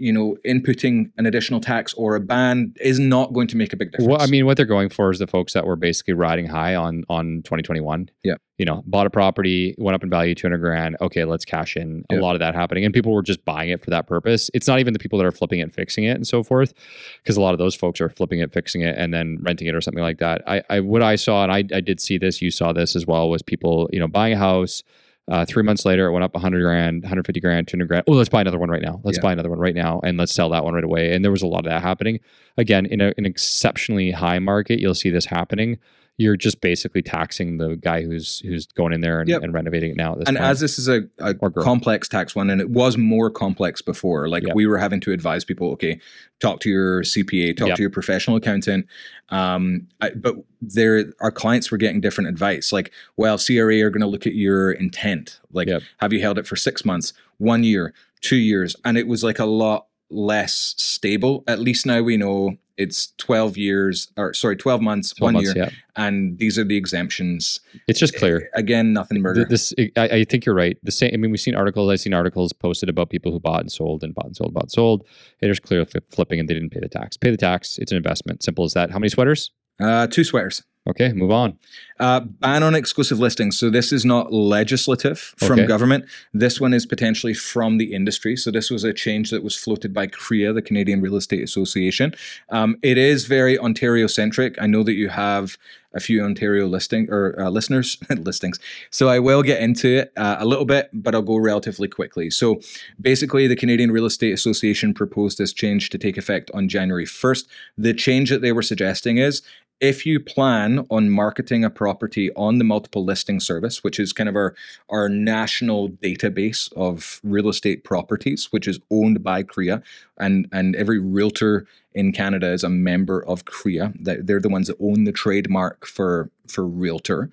you 0.00 0.12
know, 0.12 0.36
inputting 0.46 1.10
an 1.18 1.26
additional 1.26 1.60
tax 1.60 1.92
or 1.94 2.16
a 2.16 2.20
ban 2.20 2.74
is 2.80 2.98
not 2.98 3.32
going 3.32 3.46
to 3.48 3.56
make 3.56 3.72
a 3.72 3.76
big 3.76 3.92
difference. 3.92 4.08
Well, 4.08 4.20
I 4.20 4.26
mean, 4.26 4.46
what 4.46 4.56
they're 4.56 4.66
going 4.66 4.88
for 4.88 5.10
is 5.10 5.18
the 5.18 5.26
folks 5.26 5.52
that 5.52 5.66
were 5.66 5.76
basically 5.76 6.14
riding 6.14 6.46
high 6.46 6.74
on 6.74 7.04
on 7.08 7.42
2021. 7.44 8.08
Yeah. 8.24 8.34
You 8.58 8.66
know, 8.66 8.82
bought 8.86 9.06
a 9.06 9.10
property, 9.10 9.74
went 9.78 9.94
up 9.94 10.02
in 10.02 10.10
value 10.10 10.34
200 10.34 10.58
grand. 10.58 10.96
Okay, 11.00 11.24
let's 11.24 11.44
cash 11.44 11.76
in. 11.76 12.04
A 12.10 12.16
lot 12.16 12.34
of 12.34 12.40
that 12.40 12.54
happening, 12.54 12.84
and 12.84 12.92
people 12.92 13.12
were 13.14 13.22
just 13.22 13.42
buying 13.44 13.70
it 13.70 13.82
for 13.82 13.88
that 13.90 14.06
purpose. 14.06 14.50
It's 14.52 14.68
not 14.68 14.80
even 14.80 14.92
the 14.92 14.98
people 14.98 15.18
that 15.18 15.24
are 15.24 15.32
flipping 15.32 15.60
it, 15.60 15.72
fixing 15.74 16.04
it, 16.04 16.10
and 16.10 16.26
so 16.26 16.42
forth, 16.42 16.74
because 17.22 17.38
a 17.38 17.40
lot 17.40 17.54
of 17.54 17.58
those 17.58 17.74
folks 17.74 18.02
are 18.02 18.10
flipping 18.10 18.40
it, 18.40 18.52
fixing 18.52 18.82
it, 18.82 18.96
and 18.98 19.14
then 19.14 19.38
renting 19.40 19.66
it 19.66 19.74
or 19.74 19.80
something 19.80 20.02
like 20.02 20.18
that. 20.18 20.42
I, 20.46 20.62
I 20.68 20.80
what 20.80 21.02
I 21.02 21.16
saw, 21.16 21.42
and 21.42 21.50
I, 21.50 21.58
I 21.74 21.80
did 21.80 22.00
see 22.00 22.18
this. 22.18 22.42
You 22.42 22.50
saw 22.50 22.74
this 22.74 22.94
as 22.96 23.06
well. 23.06 23.30
Was 23.30 23.40
people, 23.40 23.88
you 23.92 24.00
know, 24.00 24.08
buying 24.08 24.34
a 24.34 24.38
house. 24.38 24.82
Uh, 25.30 25.44
three 25.46 25.62
months 25.62 25.84
later, 25.84 26.06
it 26.08 26.12
went 26.12 26.24
up 26.24 26.34
100 26.34 26.60
grand, 26.60 27.02
150 27.02 27.40
grand, 27.40 27.68
200 27.68 27.86
grand. 27.88 28.04
Oh, 28.08 28.12
let's 28.12 28.28
buy 28.28 28.40
another 28.40 28.58
one 28.58 28.68
right 28.68 28.82
now. 28.82 29.00
Let's 29.04 29.18
Yeah. 29.18 29.22
buy 29.22 29.32
another 29.32 29.48
one 29.50 29.60
right 29.60 29.74
now, 29.74 30.00
and 30.02 30.18
let's 30.18 30.32
sell 30.32 30.50
that 30.50 30.64
one 30.64 30.74
right 30.74 30.82
away. 30.84 31.14
And 31.14 31.24
there 31.24 31.30
was 31.30 31.42
a 31.42 31.46
lot 31.46 31.60
of 31.60 31.64
that 31.66 31.82
happening. 31.82 32.18
Again, 32.58 32.84
in 32.86 33.00
a, 33.00 33.12
an 33.16 33.24
exceptionally 33.26 34.10
high 34.10 34.40
market, 34.40 34.80
you'll 34.80 34.94
see 34.94 35.10
this 35.10 35.26
happening. 35.26 35.78
You're 36.18 36.36
just 36.36 36.60
basically 36.60 37.00
taxing 37.00 37.56
the 37.56 37.76
guy 37.76 38.02
who's 38.02 38.40
who's 38.40 38.66
going 38.66 38.92
in 38.92 39.00
there 39.00 39.20
and, 39.20 39.28
Yep. 39.28 39.42
and 39.42 39.54
renovating 39.54 39.90
it 39.92 39.96
now. 39.96 40.12
At 40.12 40.18
this 40.18 40.28
and 40.28 40.36
point. 40.36 40.50
as 40.50 40.60
this 40.60 40.78
is 40.78 40.86
a, 40.86 41.08
a 41.18 41.34
complex 41.50 42.08
tax 42.08 42.34
one, 42.34 42.50
and 42.50 42.60
it 42.60 42.68
was 42.68 42.98
more 42.98 43.30
complex 43.30 43.80
before, 43.80 44.28
like 44.28 44.42
Yep. 44.46 44.54
we 44.54 44.66
were 44.66 44.76
having 44.76 45.00
to 45.00 45.12
advise 45.12 45.44
people, 45.46 45.70
okay, 45.72 45.98
talk 46.40 46.60
to 46.60 46.68
your 46.68 47.02
CPA, 47.02 47.56
talk 47.56 47.68
Yep. 47.68 47.76
to 47.76 47.82
your 47.82 47.90
professional 47.90 48.36
accountant. 48.36 48.86
Um, 49.30 49.86
I, 50.02 50.10
but 50.10 50.36
there, 50.60 51.06
our 51.20 51.30
clients 51.30 51.70
were 51.70 51.78
getting 51.78 52.00
different 52.02 52.28
advice. 52.28 52.70
Like, 52.72 52.92
well, 53.16 53.38
CRA 53.38 53.80
are 53.80 53.90
going 53.90 54.00
to 54.02 54.06
look 54.06 54.26
at 54.26 54.34
your 54.34 54.72
intent. 54.72 55.40
Like, 55.52 55.68
have 55.98 56.12
you 56.12 56.20
held 56.20 56.38
it 56.38 56.46
for 56.46 56.56
six 56.56 56.84
months, 56.84 57.12
one 57.38 57.64
year, 57.64 57.94
two 58.20 58.36
years? 58.36 58.76
And 58.84 58.98
it 58.98 59.06
was 59.06 59.24
like 59.24 59.38
a 59.38 59.46
lot 59.46 59.86
less 60.10 60.74
stable. 60.76 61.44
At 61.46 61.60
least 61.60 61.86
now 61.86 62.02
we 62.02 62.16
know 62.18 62.56
it's 62.80 63.12
12 63.18 63.56
years, 63.56 64.10
or 64.16 64.32
sorry, 64.34 64.56
12 64.56 64.80
months, 64.80 65.12
12 65.14 65.26
one 65.26 65.34
months, 65.34 65.54
year. 65.54 65.64
yeah, 65.66 65.70
And 65.96 66.38
these 66.38 66.58
are 66.58 66.64
the 66.64 66.76
exemptions. 66.76 67.60
it's 67.86 67.98
just 68.00 68.16
clear. 68.16 68.48
Again, 68.54 68.92
nothing 68.92 69.22
burger. 69.22 69.44
Th- 69.44 69.48
This, 69.48 69.74
I, 69.96 70.20
I 70.20 70.24
think 70.24 70.44
you're 70.46 70.54
right. 70.54 70.76
The 70.82 70.90
same. 70.92 71.10
I 71.12 71.16
mean, 71.16 71.30
we've 71.30 71.40
seen 71.40 71.54
articles. 71.54 71.90
I've 71.90 72.00
seen 72.00 72.14
articles 72.14 72.52
posted 72.52 72.88
about 72.88 73.10
people 73.10 73.30
who 73.32 73.40
bought 73.40 73.60
and 73.60 73.70
sold 73.70 74.02
and 74.02 74.14
bought 74.14 74.26
and 74.26 74.36
sold, 74.36 74.54
bought 74.54 74.64
and 74.64 74.72
sold. 74.72 75.06
It 75.40 75.50
is 75.50 75.60
clear 75.60 75.84
flip- 75.84 76.10
flipping, 76.10 76.40
and 76.40 76.48
they 76.48 76.54
didn't 76.54 76.70
pay 76.70 76.80
the 76.80 76.88
tax. 76.88 77.16
Pay 77.16 77.30
the 77.30 77.36
tax. 77.36 77.78
It's 77.78 77.92
an 77.92 77.96
investment. 77.96 78.42
Simple 78.42 78.64
as 78.64 78.72
that. 78.74 78.90
How 78.90 78.98
many 78.98 79.08
sweaters? 79.10 79.50
uh, 79.80 80.06
two 80.06 80.24
sweaters. 80.24 80.62
Okay, 80.90 81.12
move 81.12 81.30
on. 81.30 81.56
Uh, 82.00 82.20
ban 82.20 82.62
on 82.62 82.74
exclusive 82.74 83.18
listings. 83.20 83.58
So 83.58 83.70
this 83.70 83.92
is 83.92 84.04
not 84.04 84.32
legislative 84.32 85.18
from 85.36 85.60
Okay. 85.60 85.66
government. 85.66 86.04
This 86.34 86.60
one 86.60 86.74
is 86.74 86.84
potentially 86.86 87.34
from 87.34 87.78
the 87.78 87.92
industry. 87.92 88.36
So 88.36 88.50
this 88.50 88.70
was 88.70 88.82
a 88.84 88.92
change 88.92 89.30
that 89.30 89.42
was 89.44 89.54
floated 89.54 89.92
by 89.94 90.06
CREA, 90.06 90.52
the 90.52 90.62
Canadian 90.62 91.00
Real 91.00 91.16
Estate 91.16 91.42
Association. 91.44 92.14
Um, 92.48 92.76
it 92.82 92.98
is 92.98 93.26
very 93.26 93.58
Ontario 93.58 94.06
centric. 94.06 94.60
I 94.60 94.66
know 94.66 94.82
that 94.82 94.94
you 94.94 95.10
have 95.10 95.58
a 95.92 96.00
few 96.00 96.22
Ontario 96.24 96.66
listing 96.66 97.08
or 97.10 97.34
uh, 97.38 97.50
listeners 97.50 97.98
listings. 98.10 98.58
So 98.90 99.08
I 99.08 99.18
will 99.18 99.42
get 99.42 99.60
into 99.60 99.88
it 99.98 100.12
uh, 100.16 100.36
a 100.38 100.46
little 100.46 100.64
bit, 100.64 100.88
but 100.92 101.14
I'll 101.14 101.22
go 101.22 101.36
relatively 101.36 101.88
quickly. 101.88 102.30
So 102.30 102.60
basically, 103.00 103.46
the 103.46 103.56
Canadian 103.56 103.90
Real 103.90 104.06
Estate 104.06 104.32
Association 104.32 104.94
proposed 104.94 105.36
this 105.38 105.52
change 105.52 105.90
to 105.90 105.98
take 105.98 106.16
effect 106.16 106.50
on 106.54 106.68
January 106.68 107.06
1st. 107.06 107.46
The 107.76 107.92
change 107.92 108.30
that 108.30 108.40
they 108.40 108.52
were 108.52 108.62
suggesting 108.62 109.18
is 109.18 109.42
if 109.80 110.04
you 110.04 110.20
plan 110.20 110.86
on 110.90 111.10
marketing 111.10 111.64
a 111.64 111.70
property 111.70 112.30
on 112.34 112.58
the 112.58 112.64
multiple 112.64 113.04
listing 113.04 113.40
service, 113.40 113.82
which 113.82 113.98
is 113.98 114.12
kind 114.12 114.28
of 114.28 114.36
our, 114.36 114.54
our 114.90 115.08
national 115.08 115.88
database 115.88 116.72
of 116.74 117.20
real 117.24 117.48
estate 117.48 117.82
properties, 117.82 118.48
which 118.50 118.68
is 118.68 118.78
owned 118.90 119.22
by 119.22 119.42
CREA, 119.42 119.82
and, 120.18 120.46
and 120.52 120.76
every 120.76 120.98
realtor 120.98 121.66
in 121.94 122.12
Canada 122.12 122.52
is 122.52 122.62
a 122.62 122.68
member 122.68 123.24
of 123.24 123.46
CREA. 123.46 123.92
They're 123.98 124.40
the 124.40 124.48
ones 124.48 124.68
that 124.68 124.76
own 124.80 125.04
the 125.04 125.12
trademark 125.12 125.86
for, 125.86 126.30
for 126.46 126.66
realtor 126.66 127.30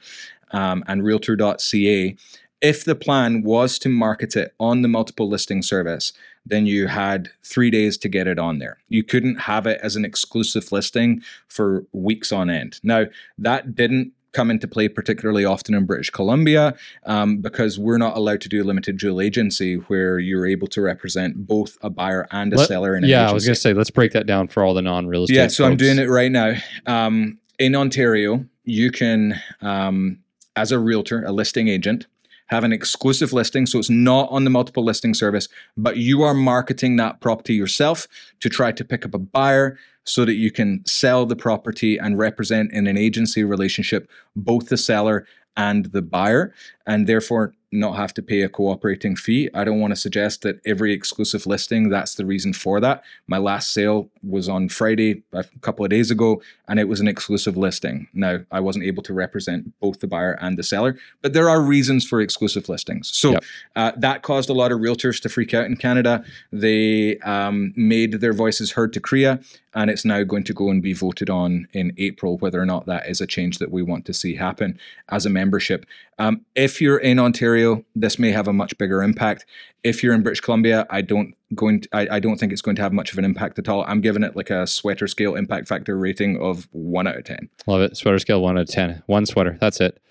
um, 0.52 0.84
and 0.88 1.04
realtor.ca. 1.04 2.16
If 2.62 2.84
the 2.86 2.96
plan 2.96 3.44
was 3.44 3.78
to 3.80 3.90
market 3.90 4.36
it 4.36 4.54
on 4.60 4.82
the 4.82 4.88
multiple 4.88 5.30
listing 5.30 5.62
service, 5.62 6.12
then 6.46 6.66
you 6.66 6.88
had 6.88 7.30
three 7.44 7.70
days 7.70 7.98
to 8.00 8.10
get 8.10 8.28
it 8.28 8.40
on 8.40 8.60
there. 8.60 8.78
You 8.90 9.04
couldn't 9.04 9.42
have 9.42 9.68
it 9.68 9.80
as 9.84 9.96
an 9.96 10.06
exclusive 10.06 10.72
listing 10.72 11.22
for 11.48 11.86
weeks 11.92 12.32
on 12.32 12.50
end. 12.50 12.80
Now, 12.84 13.06
that 13.38 13.76
didn't 13.76 14.14
come 14.34 14.52
into 14.52 14.68
play 14.68 14.88
particularly 14.88 15.46
often 15.46 15.74
in 15.74 15.86
British 15.86 16.10
Columbia 16.10 16.76
um, 17.06 17.38
because 17.38 17.80
we're 17.80 17.98
not 17.98 18.16
allowed 18.16 18.42
to 18.42 18.50
do 18.50 18.64
limited 18.64 18.98
dual 18.98 19.20
agency 19.22 19.76
where 19.76 20.20
you're 20.20 20.46
able 20.46 20.68
to 20.68 20.82
represent 20.82 21.48
both 21.48 21.78
a 21.82 21.90
buyer 21.90 22.28
and 22.32 22.54
a 22.54 22.58
Let- 22.58 22.68
seller 22.68 22.96
in 22.96 23.04
Yeah, 23.04 23.22
agency. 23.22 23.32
I 23.32 23.34
was 23.34 23.46
gonna 23.46 23.56
say 23.56 23.74
let's 23.74 23.90
break 23.90 24.12
that 24.12 24.26
down 24.28 24.48
for 24.48 24.64
all 24.64 24.74
the 24.74 24.82
non-real 24.82 25.24
estate. 25.24 25.36
Yeah, 25.36 25.48
so 25.48 25.66
I'm 25.66 25.76
doing 25.78 25.98
it 25.98 26.10
right 26.10 26.32
now. 26.32 26.54
Um, 26.86 27.40
in 27.58 27.76
Ontario, 27.76 28.46
you 28.64 28.92
can, 28.92 29.40
um, 29.62 30.20
as 30.56 30.72
a 30.72 30.78
realtor, 30.78 31.24
a 31.24 31.32
listing 31.32 31.68
agent, 31.68 32.06
have 32.48 32.64
an 32.64 32.74
exclusive 32.74 33.34
listing. 33.34 33.66
So 33.66 33.80
it's 33.80 33.90
not 33.90 34.30
on 34.32 34.44
the 34.44 34.50
multiple 34.50 34.84
listing 34.84 35.14
service, 35.14 35.48
but 35.76 35.98
you 35.98 36.24
are 36.24 36.34
marketing 36.34 36.96
that 36.98 37.22
property 37.22 37.54
yourself 37.54 38.08
to 38.40 38.50
try 38.50 38.72
to 38.72 38.84
pick 38.84 39.06
up 39.06 39.14
a 39.14 39.20
buyer 39.20 39.78
so 40.04 40.24
that 40.26 40.36
you 40.36 40.52
can 40.52 40.86
sell 40.86 41.26
the 41.26 41.36
property 41.36 41.98
and 41.98 42.18
represent 42.18 42.72
in 42.72 42.88
an 42.88 42.98
agency 42.98 43.44
relationship 43.44 44.10
both 44.36 44.70
the 44.70 44.78
seller 44.78 45.28
and 45.58 45.88
the 45.88 46.02
buyer, 46.02 46.54
and 46.86 47.08
therefore 47.08 47.54
not 47.72 47.98
have 47.98 48.14
to 48.14 48.22
pay 48.22 48.42
a 48.42 48.50
cooperating 48.50 49.16
fee. 49.16 49.50
I 49.54 49.64
don't 49.66 49.80
want 49.80 49.92
to 49.92 50.00
suggest 50.00 50.42
that 50.44 50.62
every 50.66 50.94
exclusive 50.94 51.46
listing, 51.46 51.90
that's 51.90 52.16
the 52.16 52.26
reason 52.26 52.54
for 52.54 52.80
that. 52.80 53.04
My 53.28 53.38
last 53.38 53.74
sale 53.74 54.10
was 54.24 54.48
on 54.48 54.70
Friday 54.70 55.24
a 55.34 55.44
couple 55.62 55.84
of 55.84 55.92
days 55.92 56.10
ago, 56.10 56.42
and 56.70 56.80
it 56.80 56.88
was 56.88 57.02
an 57.02 57.08
exclusive 57.08 57.58
listing. 57.58 58.08
Now, 58.14 58.40
I 58.52 58.62
wasn't 58.62 58.86
able 58.86 59.04
to 59.04 59.14
represent 59.14 59.78
both 59.82 60.00
the 60.00 60.08
buyer 60.08 60.38
and 60.40 60.58
the 60.58 60.64
seller, 60.64 60.98
but 61.22 61.34
there 61.34 61.50
are 61.50 61.62
reasons 61.62 62.06
for 62.08 62.22
exclusive 62.22 62.70
listings. 62.70 63.10
So 63.14 63.32
Yep. 63.32 63.44
uh, 63.76 63.92
that 63.98 64.22
caused 64.22 64.50
a 64.50 64.54
lot 64.54 64.72
of 64.72 64.80
realtors 64.80 65.22
to 65.22 65.30
freak 65.30 65.54
out 65.54 65.66
in 65.66 65.76
Canada. 65.76 66.24
They 66.54 67.18
um, 67.20 67.74
made 67.76 68.14
their 68.22 68.34
voices 68.34 68.72
heard 68.72 68.94
to 68.94 69.02
CREA, 69.02 69.40
and 69.74 69.90
it's 69.90 70.06
now 70.06 70.24
going 70.24 70.44
to 70.46 70.54
go 70.54 70.70
and 70.70 70.82
be 70.82 70.94
voted 70.94 71.30
on 71.30 71.68
in 71.74 71.94
April 71.98 72.38
whether 72.38 72.62
or 72.62 72.66
not 72.66 72.86
that 72.86 73.08
is 73.08 73.22
a 73.22 73.28
change 73.28 73.58
that 73.60 73.72
we 73.72 73.84
want 73.84 74.06
to 74.06 74.14
see 74.14 74.36
happen 74.36 74.80
as 75.10 75.26
a 75.26 75.30
membership. 75.30 75.86
Um, 76.18 76.42
if 76.56 76.82
you're 76.82 76.98
in 76.98 77.20
Ontario, 77.20 77.57
this 77.96 78.20
may 78.20 78.32
have 78.32 78.48
a 78.48 78.54
much 78.54 78.78
bigger 78.78 79.02
impact. 79.02 79.46
If 79.84 80.04
you're 80.04 80.14
in 80.14 80.24
British 80.24 80.42
Columbia, 80.42 80.86
I 80.90 81.02
don't 81.02 81.36
going 81.56 81.82
to, 81.82 81.90
I, 81.94 82.18
I 82.18 82.20
don't 82.20 82.38
think 82.38 82.52
it's 82.52 82.62
going 82.62 82.76
to 82.76 82.82
have 82.82 82.94
much 82.94 83.12
of 83.12 83.18
an 83.18 83.26
impact 83.26 83.58
at 83.60 83.70
all. 83.70 83.84
I'm 83.88 84.02
giving 84.02 84.24
it 84.24 84.36
like 84.36 84.50
a 84.50 84.68
sweater 84.68 85.08
scale 85.08 85.36
impact 85.36 85.68
factor 85.68 85.98
rating 85.98 86.42
of 86.42 86.68
one 86.72 87.08
out 87.08 87.18
of 87.18 87.24
ten. 87.24 87.50
Love 87.66 87.82
it. 87.82 87.98
Sweater 87.98 88.20
scale 88.20 88.42
one 88.42 88.58
out 88.58 88.62
of 88.62 88.70
ten. 88.70 89.04
One 89.08 89.26
sweater. 89.26 89.58
That's 89.60 89.80
it. 89.80 90.02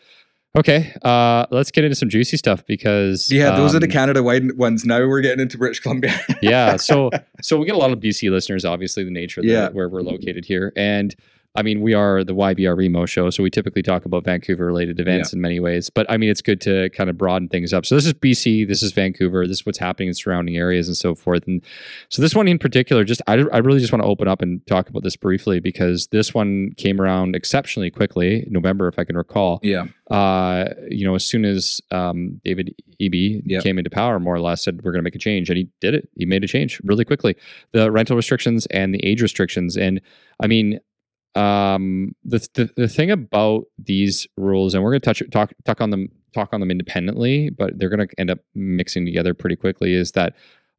Okay. 0.56 0.94
Uh, 1.02 1.46
let's 1.50 1.70
get 1.70 1.84
into 1.84 1.94
some 1.94 2.08
juicy 2.08 2.38
stuff 2.38 2.64
because 2.66 3.30
Yeah, 3.30 3.54
those 3.56 3.74
are 3.74 3.78
the 3.78 3.86
um, 3.86 3.92
Canada 3.92 4.22
wide 4.22 4.56
ones. 4.56 4.84
Now 4.86 5.06
we're 5.06 5.20
getting 5.20 5.40
into 5.40 5.58
British 5.58 5.80
Columbia. 5.80 6.18
yeah. 6.40 6.76
So 6.76 7.10
so 7.42 7.58
we 7.58 7.66
get 7.66 7.74
a 7.74 7.78
lot 7.78 7.92
of 7.92 8.00
BC 8.00 8.30
listeners, 8.30 8.64
obviously 8.64 9.04
the 9.04 9.10
nature 9.10 9.40
of 9.40 9.46
the, 9.46 9.70
where 9.72 9.88
we're 9.88 10.02
located 10.02 10.46
here. 10.46 10.72
And 10.74 11.14
I 11.56 11.62
mean, 11.62 11.80
we 11.80 11.94
are 11.94 12.22
the 12.22 12.34
YVR 12.34 12.76
Remo 12.76 13.06
show, 13.06 13.30
so 13.30 13.42
we 13.42 13.50
typically 13.50 13.82
talk 13.82 14.04
about 14.04 14.24
Vancouver 14.24 14.66
related 14.66 15.00
events 15.00 15.32
in 15.32 15.40
many 15.40 15.60
ways. 15.60 15.90
But 15.90 16.06
I 16.10 16.16
mean, 16.16 16.30
it's 16.30 16.42
good 16.42 16.60
to 16.62 16.90
kind 16.90 17.08
of 17.10 17.16
broaden 17.16 17.48
things 17.48 17.72
up. 17.72 17.86
So 17.86 17.94
this 17.94 18.06
is 18.06 18.14
BC, 18.14 18.68
this 18.68 18.82
is 18.82 18.92
Vancouver, 18.92 19.46
this 19.46 19.58
is 19.58 19.66
what's 19.66 19.78
happening 19.78 20.08
in 20.08 20.14
surrounding 20.14 20.56
areas 20.56 20.88
and 20.88 20.96
so 20.96 21.14
forth. 21.14 21.46
And 21.46 21.62
so 22.08 22.22
this 22.22 22.34
one 22.34 22.48
in 22.48 22.58
particular, 22.58 23.04
just 23.04 23.22
I, 23.26 23.34
I 23.34 23.58
really 23.58 23.80
just 23.80 23.92
want 23.92 24.02
to 24.02 24.08
open 24.08 24.28
up 24.28 24.42
and 24.42 24.64
talk 24.66 24.88
about 24.88 25.02
this 25.02 25.16
briefly 25.16 25.60
because 25.60 26.08
this 26.08 26.34
one 26.34 26.72
came 26.76 27.00
around 27.00 27.34
exceptionally 27.34 27.90
quickly, 27.90 28.46
November, 28.50 28.88
if 28.88 28.98
I 28.98 29.04
can 29.04 29.16
recall 29.16 29.60
yeah, 29.62 29.86
uh, 30.10 30.66
you 30.88 31.04
know, 31.04 31.14
as 31.14 31.24
soon 31.24 31.44
as 31.44 31.80
um, 31.90 32.40
David 32.44 32.74
Eby 33.00 33.42
came 33.60 33.78
into 33.78 33.90
power, 33.90 34.20
more 34.20 34.34
or 34.34 34.40
less 34.40 34.62
said 34.62 34.82
we're 34.82 34.92
going 34.92 35.00
to 35.00 35.04
make 35.04 35.14
a 35.14 35.18
change, 35.18 35.50
and 35.50 35.56
he 35.56 35.68
did 35.80 35.94
it. 35.94 36.08
He 36.16 36.24
made 36.24 36.44
a 36.44 36.46
change 36.46 36.80
really 36.84 37.04
quickly. 37.04 37.36
The 37.72 37.90
rental 37.90 38.16
restrictions 38.16 38.66
and 38.66 38.94
the 38.94 39.04
age 39.04 39.22
restrictions, 39.22 39.76
and 39.76 40.00
I 40.40 40.46
mean, 40.46 40.80
um, 41.36 42.14
the 42.24 42.46
the, 42.54 42.70
the 42.76 42.88
thing 42.88 43.10
about 43.10 43.64
these 43.78 44.26
rules, 44.36 44.74
and 44.74 44.82
we're 44.82 44.90
going 44.90 45.00
to 45.00 45.04
touch 45.04 45.22
talk 45.30 45.52
talk 45.64 45.80
on 45.80 45.90
them 45.90 46.08
talk 46.34 46.52
on 46.52 46.60
them 46.60 46.70
independently, 46.70 47.50
but 47.50 47.78
they're 47.78 47.88
going 47.88 48.06
to 48.06 48.20
end 48.20 48.30
up 48.30 48.38
mixing 48.54 49.04
together 49.04 49.34
pretty 49.34 49.56
quickly. 49.56 49.94
Is 49.94 50.12
that 50.12 50.34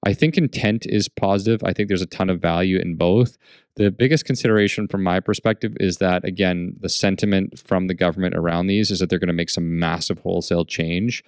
I 0.05 0.13
think 0.13 0.37
intent 0.37 0.85
is 0.85 1.09
positive. 1.09 1.63
I 1.63 1.73
think 1.73 1.87
there's 1.87 2.01
a 2.01 2.05
ton 2.07 2.29
of 2.29 2.41
value 2.41 2.77
in 2.77 2.95
both. 2.95 3.37
The 3.75 3.89
biggest 3.91 4.25
consideration 4.25 4.87
from 4.87 5.03
my 5.03 5.19
perspective 5.19 5.75
is 5.79 5.97
that, 5.97 6.23
again, 6.23 6.75
the 6.79 6.89
sentiment 6.89 7.59
from 7.59 7.87
the 7.87 7.93
government 7.93 8.35
around 8.35 8.67
these 8.67 8.91
is 8.91 8.99
that 8.99 9.09
they're 9.09 9.19
going 9.19 9.27
to 9.27 9.33
make 9.33 9.49
some 9.49 9.79
massive 9.79 10.19
wholesale 10.19 10.65
change. 10.65 11.23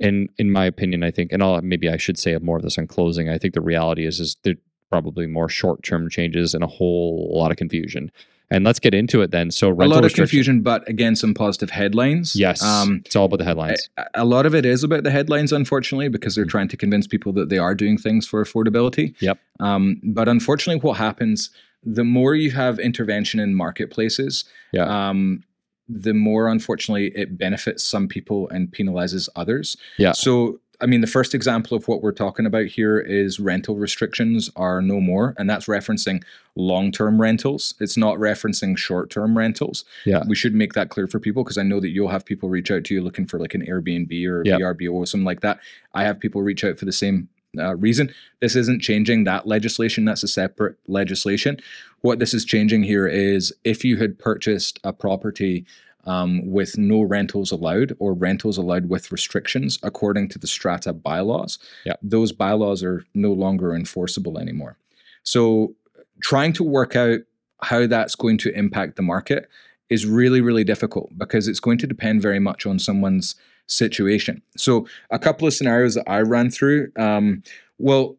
And 0.00 0.28
in 0.38 0.50
my 0.50 0.64
opinion, 0.64 1.02
I 1.02 1.10
think, 1.10 1.32
and 1.32 1.42
I'll, 1.42 1.60
maybe 1.62 1.88
I 1.88 1.96
should 1.96 2.18
say 2.18 2.36
more 2.38 2.56
of 2.56 2.62
this 2.62 2.78
on 2.78 2.86
closing. 2.86 3.28
I 3.28 3.38
think 3.38 3.54
the 3.54 3.60
reality 3.60 4.06
is, 4.06 4.20
is 4.20 4.36
there 4.42 4.54
probably 4.90 5.26
more 5.26 5.48
short-term 5.48 6.08
changes 6.08 6.54
and 6.54 6.64
a 6.64 6.68
whole 6.68 7.30
lot 7.34 7.50
of 7.50 7.56
confusion. 7.56 8.10
And 8.50 8.64
let's 8.64 8.78
get 8.78 8.94
into 8.94 9.20
it 9.20 9.30
then. 9.30 9.50
So 9.50 9.68
a 9.70 9.72
lot 9.84 10.04
of 10.04 10.14
confusion, 10.14 10.62
but 10.62 10.88
again, 10.88 11.14
some 11.16 11.34
positive 11.34 11.70
headlines. 11.70 12.34
Yes, 12.34 12.62
Um, 12.62 13.02
it's 13.04 13.14
all 13.14 13.26
about 13.26 13.38
the 13.40 13.44
headlines. 13.44 13.88
a- 13.98 14.06
a 14.14 14.24
lot 14.24 14.46
of 14.46 14.54
it 14.54 14.64
is 14.64 14.82
about 14.82 15.02
the 15.02 15.10
headlines, 15.10 15.52
unfortunately, 15.52 16.08
because 16.08 16.34
they're 16.34 16.46
trying 16.46 16.68
to 16.68 16.76
convince 16.76 17.06
people 17.06 17.32
that 17.34 17.50
they 17.50 17.58
are 17.58 17.74
doing 17.74 17.98
things 17.98 18.26
for 18.26 18.42
affordability. 18.42 19.14
Yep. 19.20 19.38
Um, 19.60 20.00
but 20.02 20.28
unfortunately, 20.28 20.80
what 20.80 20.96
happens 20.96 21.50
the 21.84 22.04
more 22.04 22.34
you 22.34 22.50
have 22.50 22.78
intervention 22.80 23.38
in 23.38 23.54
marketplaces, 23.54 24.44
Yeah. 24.72 25.08
um, 25.10 25.44
the 25.88 26.12
more 26.12 26.48
unfortunately 26.48 27.12
it 27.14 27.38
benefits 27.38 27.84
some 27.84 28.08
people 28.08 28.48
and 28.50 28.70
penalizes 28.72 29.28
others. 29.36 29.76
Yeah. 29.98 30.12
So. 30.12 30.60
I 30.80 30.86
mean, 30.86 31.00
the 31.00 31.08
first 31.08 31.34
example 31.34 31.76
of 31.76 31.88
what 31.88 32.02
we're 32.02 32.12
talking 32.12 32.46
about 32.46 32.66
here 32.66 33.00
is 33.00 33.40
rental 33.40 33.76
restrictions 33.76 34.48
are 34.54 34.80
no 34.80 35.00
more, 35.00 35.34
and 35.36 35.50
that's 35.50 35.66
referencing 35.66 36.22
long 36.54 36.92
term 36.92 37.20
rentals. 37.20 37.74
It's 37.80 37.96
not 37.96 38.16
referencing 38.16 38.78
short 38.78 39.10
term 39.10 39.36
rentals 39.36 39.84
yeah. 40.04 40.22
we 40.26 40.34
should 40.34 40.54
make 40.54 40.74
that 40.74 40.90
clear 40.90 41.06
for 41.06 41.18
people 41.18 41.42
because 41.44 41.58
I 41.58 41.62
know 41.62 41.80
that 41.80 41.90
you'll 41.90 42.08
have 42.08 42.24
people 42.24 42.48
reach 42.48 42.70
out 42.70 42.84
to 42.84 42.94
you 42.94 43.00
looking 43.00 43.26
for 43.26 43.38
like 43.38 43.54
an 43.54 43.66
Airbnb 43.66 44.26
or 44.26 44.44
Yep. 44.44 44.60
VRBO 44.60 44.92
or 44.92 45.06
something 45.06 45.24
like 45.24 45.40
that. 45.40 45.58
I 45.94 46.04
have 46.04 46.20
people 46.20 46.42
reach 46.42 46.64
out 46.64 46.78
for 46.78 46.84
the 46.84 46.92
same 46.92 47.28
uh, 47.58 47.76
reason. 47.76 48.12
This 48.40 48.54
isn't 48.54 48.80
changing 48.80 49.24
that 49.24 49.46
legislation. 49.46 50.04
That's 50.04 50.22
a 50.22 50.28
separate 50.28 50.76
legislation. 50.86 51.58
What 52.02 52.18
this 52.18 52.34
is 52.34 52.44
changing 52.44 52.84
here 52.84 53.06
is 53.06 53.52
if 53.64 53.84
you 53.84 53.96
had 53.96 54.18
purchased 54.18 54.78
a 54.84 54.92
property 54.92 55.66
um, 56.08 56.50
with 56.50 56.78
no 56.78 57.02
rentals 57.02 57.52
allowed 57.52 57.94
or 57.98 58.14
rentals 58.14 58.56
allowed 58.58 58.88
with 58.88 59.12
restrictions 59.12 59.78
according 59.82 60.28
to 60.30 60.38
the 60.38 60.46
strata 60.46 60.92
bylaws, 60.92 61.58
Yep. 61.84 61.98
those 62.02 62.32
bylaws 62.32 62.82
are 62.82 63.04
no 63.14 63.32
longer 63.32 63.74
enforceable 63.74 64.38
anymore. 64.38 64.76
So 65.22 65.74
trying 66.22 66.52
to 66.54 66.64
work 66.64 66.96
out 66.96 67.20
how 67.62 67.86
that's 67.86 68.14
going 68.14 68.38
to 68.38 68.50
impact 68.56 68.96
the 68.96 69.02
market 69.02 69.48
is 69.90 70.06
really, 70.06 70.40
really 70.40 70.64
difficult 70.64 71.10
because 71.16 71.46
it's 71.48 71.60
going 71.60 71.78
to 71.78 71.86
depend 71.86 72.22
very 72.22 72.38
much 72.38 72.66
on 72.66 72.78
someone's 72.78 73.34
situation. 73.66 74.42
So, 74.56 74.86
a 75.10 75.18
couple 75.18 75.46
of 75.46 75.54
scenarios 75.54 75.94
that 75.94 76.08
I 76.08 76.20
ran 76.20 76.50
through. 76.50 76.90
Um, 76.96 77.42
well, 77.78 78.16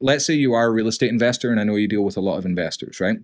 let's 0.00 0.24
say 0.26 0.34
you 0.34 0.52
are 0.54 0.66
a 0.66 0.70
real 0.70 0.86
estate 0.86 1.10
investor, 1.10 1.50
and 1.50 1.60
I 1.60 1.64
know 1.64 1.76
you 1.76 1.88
deal 1.88 2.04
with 2.04 2.16
a 2.16 2.20
lot 2.20 2.38
of 2.38 2.46
investors, 2.46 3.00
right? 3.00 3.18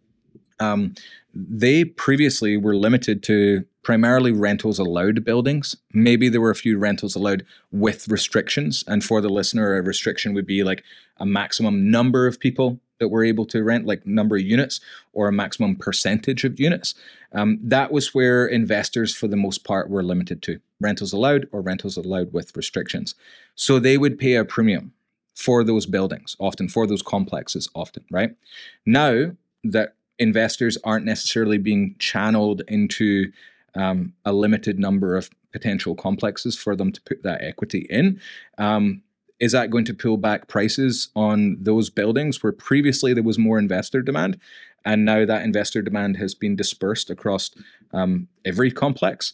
Um, 0.59 0.95
they 1.35 1.85
previously 1.85 2.57
were 2.57 2.77
limited 2.77 3.23
to 3.25 3.65
primarily 3.83 4.33
rentals 4.33 4.79
allowed 4.79 5.25
buildings. 5.25 5.77
Maybe 5.93 6.29
there 6.29 6.41
were 6.41 6.51
a 6.51 6.55
few 6.57 6.79
rentals 6.79 7.15
allowed 7.15 7.47
with 7.73 8.09
restrictions. 8.09 8.85
And 8.87 9.03
for 9.03 9.21
the 9.21 9.29
listener, 9.29 9.77
a 9.77 9.83
restriction 9.83 10.35
would 10.35 10.47
be 10.47 10.63
like 10.63 10.85
a 11.19 11.27
maximum 11.27 11.91
number 11.91 12.27
of 12.27 12.41
people 12.41 12.81
that 12.99 13.09
were 13.09 13.25
able 13.25 13.47
to 13.47 13.63
rent, 13.63 13.87
like 13.87 14.07
number 14.07 14.37
of 14.37 14.43
units, 14.43 14.81
or 15.13 15.27
a 15.27 15.33
maximum 15.33 15.75
percentage 15.75 16.45
of 16.45 16.61
units. 16.61 16.95
Um, 17.33 17.59
that 17.63 17.91
was 17.91 18.15
where 18.15 18.47
investors, 18.47 19.15
for 19.15 19.27
the 19.27 19.37
most 19.37 19.65
part, 19.65 19.89
were 19.89 20.03
limited 20.03 20.43
to 20.43 20.61
rentals 20.81 21.13
allowed 21.13 21.49
or 21.51 21.63
rentals 21.63 21.97
allowed 21.97 22.33
with 22.33 22.57
restrictions. 22.57 23.15
So 23.55 23.79
they 23.79 23.97
would 23.97 24.19
pay 24.19 24.35
a 24.35 24.45
premium 24.45 24.93
for 25.35 25.65
those 25.65 25.87
buildings, 25.87 26.37
often 26.39 26.69
for 26.69 26.87
those 26.87 27.03
complexes, 27.03 27.71
often, 27.75 28.05
right? 28.11 28.35
Now 28.85 29.33
that 29.65 29.95
investors 30.19 30.77
aren't 30.85 31.07
necessarily 31.07 31.57
being 31.57 31.97
channeled 31.99 32.63
into 32.69 33.33
um, 33.75 34.15
a 34.25 34.33
limited 34.33 34.79
number 34.79 35.17
of 35.17 35.31
potential 35.53 35.95
complexes 35.95 36.57
for 36.57 36.77
them 36.77 36.93
to 36.93 37.01
put 37.03 37.23
that 37.23 37.43
equity 37.43 37.87
in. 37.91 38.21
Um, 38.59 39.03
is 39.39 39.53
that 39.53 39.71
going 39.71 39.87
to 39.87 39.95
pull 39.95 40.19
back 40.19 40.49
prices 40.49 41.09
on 41.17 41.57
those 41.59 41.89
buildings 41.89 42.43
where 42.43 42.53
previously 42.53 43.15
there 43.15 43.23
was 43.23 43.39
more 43.39 43.59
investor 43.59 44.03
demand? 44.03 44.39
And 44.85 45.05
now 45.05 45.25
that 45.25 45.43
investor 45.43 45.83
demand 45.83 46.19
has 46.19 46.35
been 46.35 46.57
dispersed 46.57 47.11
across 47.11 47.51
um, 47.93 48.29
every 48.45 48.71
complex. 48.71 49.33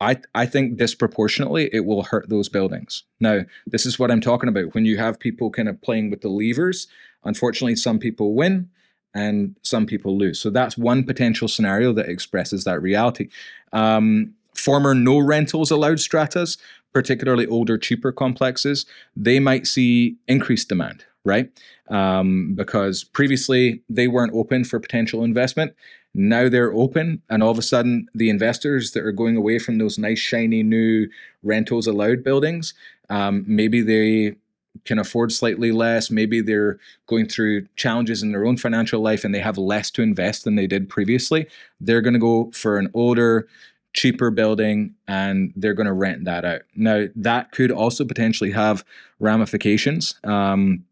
I, 0.00 0.20
I 0.34 0.46
think 0.46 0.76
disproportionately 0.76 1.70
it 1.72 1.86
will 1.86 2.02
hurt 2.02 2.28
those 2.28 2.48
buildings. 2.48 3.04
Now, 3.18 3.42
this 3.66 3.86
is 3.86 3.98
what 3.98 4.10
I'm 4.10 4.20
talking 4.20 4.48
about. 4.48 4.74
When 4.74 4.84
you 4.84 4.98
have 4.98 5.18
people 5.18 5.50
kind 5.50 5.68
of 5.68 5.80
playing 5.80 6.10
with 6.10 6.20
the 6.20 6.28
levers, 6.28 6.86
unfortunately, 7.24 7.76
some 7.76 7.98
people 7.98 8.34
win 8.34 8.68
and 9.16 9.56
some 9.62 9.86
people 9.86 10.16
lose. 10.18 10.38
So 10.38 10.50
that's 10.50 10.76
one 10.76 11.02
potential 11.02 11.48
scenario 11.48 11.92
that 11.94 12.08
expresses 12.08 12.64
that 12.64 12.82
reality. 12.82 13.28
Um, 13.72 14.34
former 14.54 14.94
no 14.94 15.18
rentals 15.18 15.70
allowed 15.70 16.00
stratas, 16.00 16.58
particularly 16.92 17.46
older, 17.46 17.78
cheaper 17.78 18.12
complexes, 18.12 18.84
they 19.16 19.40
might 19.40 19.66
see 19.66 20.16
increased 20.28 20.68
demand, 20.68 21.04
right? 21.24 21.50
Um, 21.88 22.54
because 22.54 23.04
previously 23.04 23.82
they 23.88 24.06
weren't 24.06 24.34
open 24.34 24.64
for 24.64 24.78
potential 24.78 25.24
investment. 25.24 25.74
Now 26.14 26.48
they're 26.50 26.72
open, 26.72 27.22
and 27.28 27.42
all 27.42 27.50
of 27.50 27.58
a 27.58 27.62
sudden, 27.62 28.08
the 28.14 28.30
investors 28.30 28.92
that 28.92 29.04
are 29.04 29.12
going 29.12 29.36
away 29.36 29.58
from 29.58 29.78
those 29.78 29.98
nice, 29.98 30.18
shiny, 30.18 30.62
new 30.62 31.08
rentals 31.42 31.86
allowed 31.86 32.24
buildings, 32.24 32.74
um, 33.10 33.44
maybe 33.46 33.80
they 33.82 34.36
can 34.84 34.98
afford 34.98 35.32
slightly 35.32 35.72
less. 35.72 36.10
Maybe 36.10 36.40
they're 36.40 36.78
going 37.06 37.28
through 37.28 37.66
challenges 37.76 38.22
in 38.22 38.32
their 38.32 38.46
own 38.46 38.56
financial 38.56 39.00
life 39.00 39.24
and 39.24 39.34
they 39.34 39.40
have 39.40 39.58
less 39.58 39.90
to 39.92 40.02
invest 40.02 40.44
than 40.44 40.54
they 40.54 40.66
did 40.66 40.88
previously. 40.88 41.46
They're 41.80 42.00
going 42.00 42.14
to 42.14 42.20
go 42.20 42.50
for 42.52 42.78
an 42.78 42.90
older, 42.94 43.48
cheaper 43.92 44.30
building 44.30 44.94
and 45.08 45.52
they're 45.56 45.74
going 45.74 45.86
to 45.86 45.92
rent 45.92 46.24
that 46.24 46.44
out. 46.44 46.62
Now, 46.74 47.06
that 47.16 47.52
could 47.52 47.70
also 47.70 48.04
potentially 48.04 48.50
have 48.52 48.84
ramifications 49.18 50.14
um, 50.24 50.84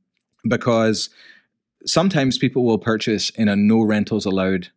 because 0.49 1.11
sometimes 1.87 2.39
people 2.39 2.65
will 2.65 2.79
purchase 2.79 3.31
in 3.31 3.49
a 3.49 3.57
no 3.57 3.83
rentals 3.83 4.25
allowed 4.25 4.69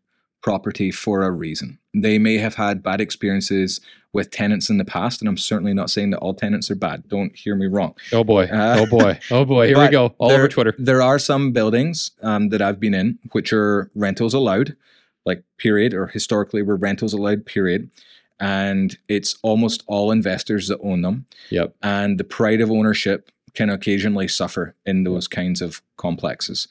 property 0.48 0.92
for 0.92 1.24
a 1.24 1.30
reason. 1.30 1.78
They 1.94 2.18
may 2.18 2.38
have 2.38 2.56
had 2.56 2.82
bad 2.82 3.02
experiences 3.02 3.82
with 4.14 4.32
tenants 4.32 4.70
in 4.70 4.78
the 4.78 4.86
past, 4.86 5.22
and 5.22 5.28
I'm 5.28 5.36
certainly 5.36 5.74
not 5.74 5.90
saying 5.90 6.12
that 6.12 6.20
all 6.20 6.34
tenants 6.34 6.72
are 6.72 6.76
bad. 6.76 7.10
Don't 7.10 7.36
hear 7.36 7.54
me 7.54 7.66
wrong. 7.66 7.96
Oh 8.14 8.24
boy. 8.24 8.46
Uh, 8.46 8.78
oh 8.80 8.86
boy. 8.86 9.20
Oh 9.30 9.44
boy. 9.44 9.68
Here 9.68 9.78
we 9.78 9.90
go. 9.90 10.16
All 10.20 10.30
there, 10.30 10.38
over 10.38 10.48
Twitter. 10.48 10.74
There 10.78 11.02
are 11.02 11.20
some 11.20 11.52
buildings 11.52 12.12
um, 12.22 12.48
that 12.48 12.62
I've 12.62 12.80
been 12.80 12.94
in 12.94 13.20
which 13.34 13.52
are 13.52 13.92
rentals 13.94 14.34
allowed, 14.34 14.78
like 15.26 15.44
period, 15.58 15.94
or 15.94 16.08
historically 16.08 16.62
were 16.62 16.78
rentals 16.78 17.12
allowed, 17.12 17.46
period. 17.46 17.92
And 18.40 18.98
it's 19.10 19.38
almost 19.42 19.84
all 19.86 20.12
investors 20.12 20.70
that 20.70 20.80
own 20.82 21.02
them. 21.02 21.26
Yep. 21.50 21.76
And 21.84 22.18
the 22.18 22.24
pride 22.24 22.62
of 22.62 22.72
ownership 22.72 23.32
can 23.54 23.70
occasionally 23.70 24.30
suffer 24.30 24.76
in 24.86 25.04
those 25.04 25.28
kinds 25.28 25.62
of 25.62 25.82
complexes. 25.98 26.70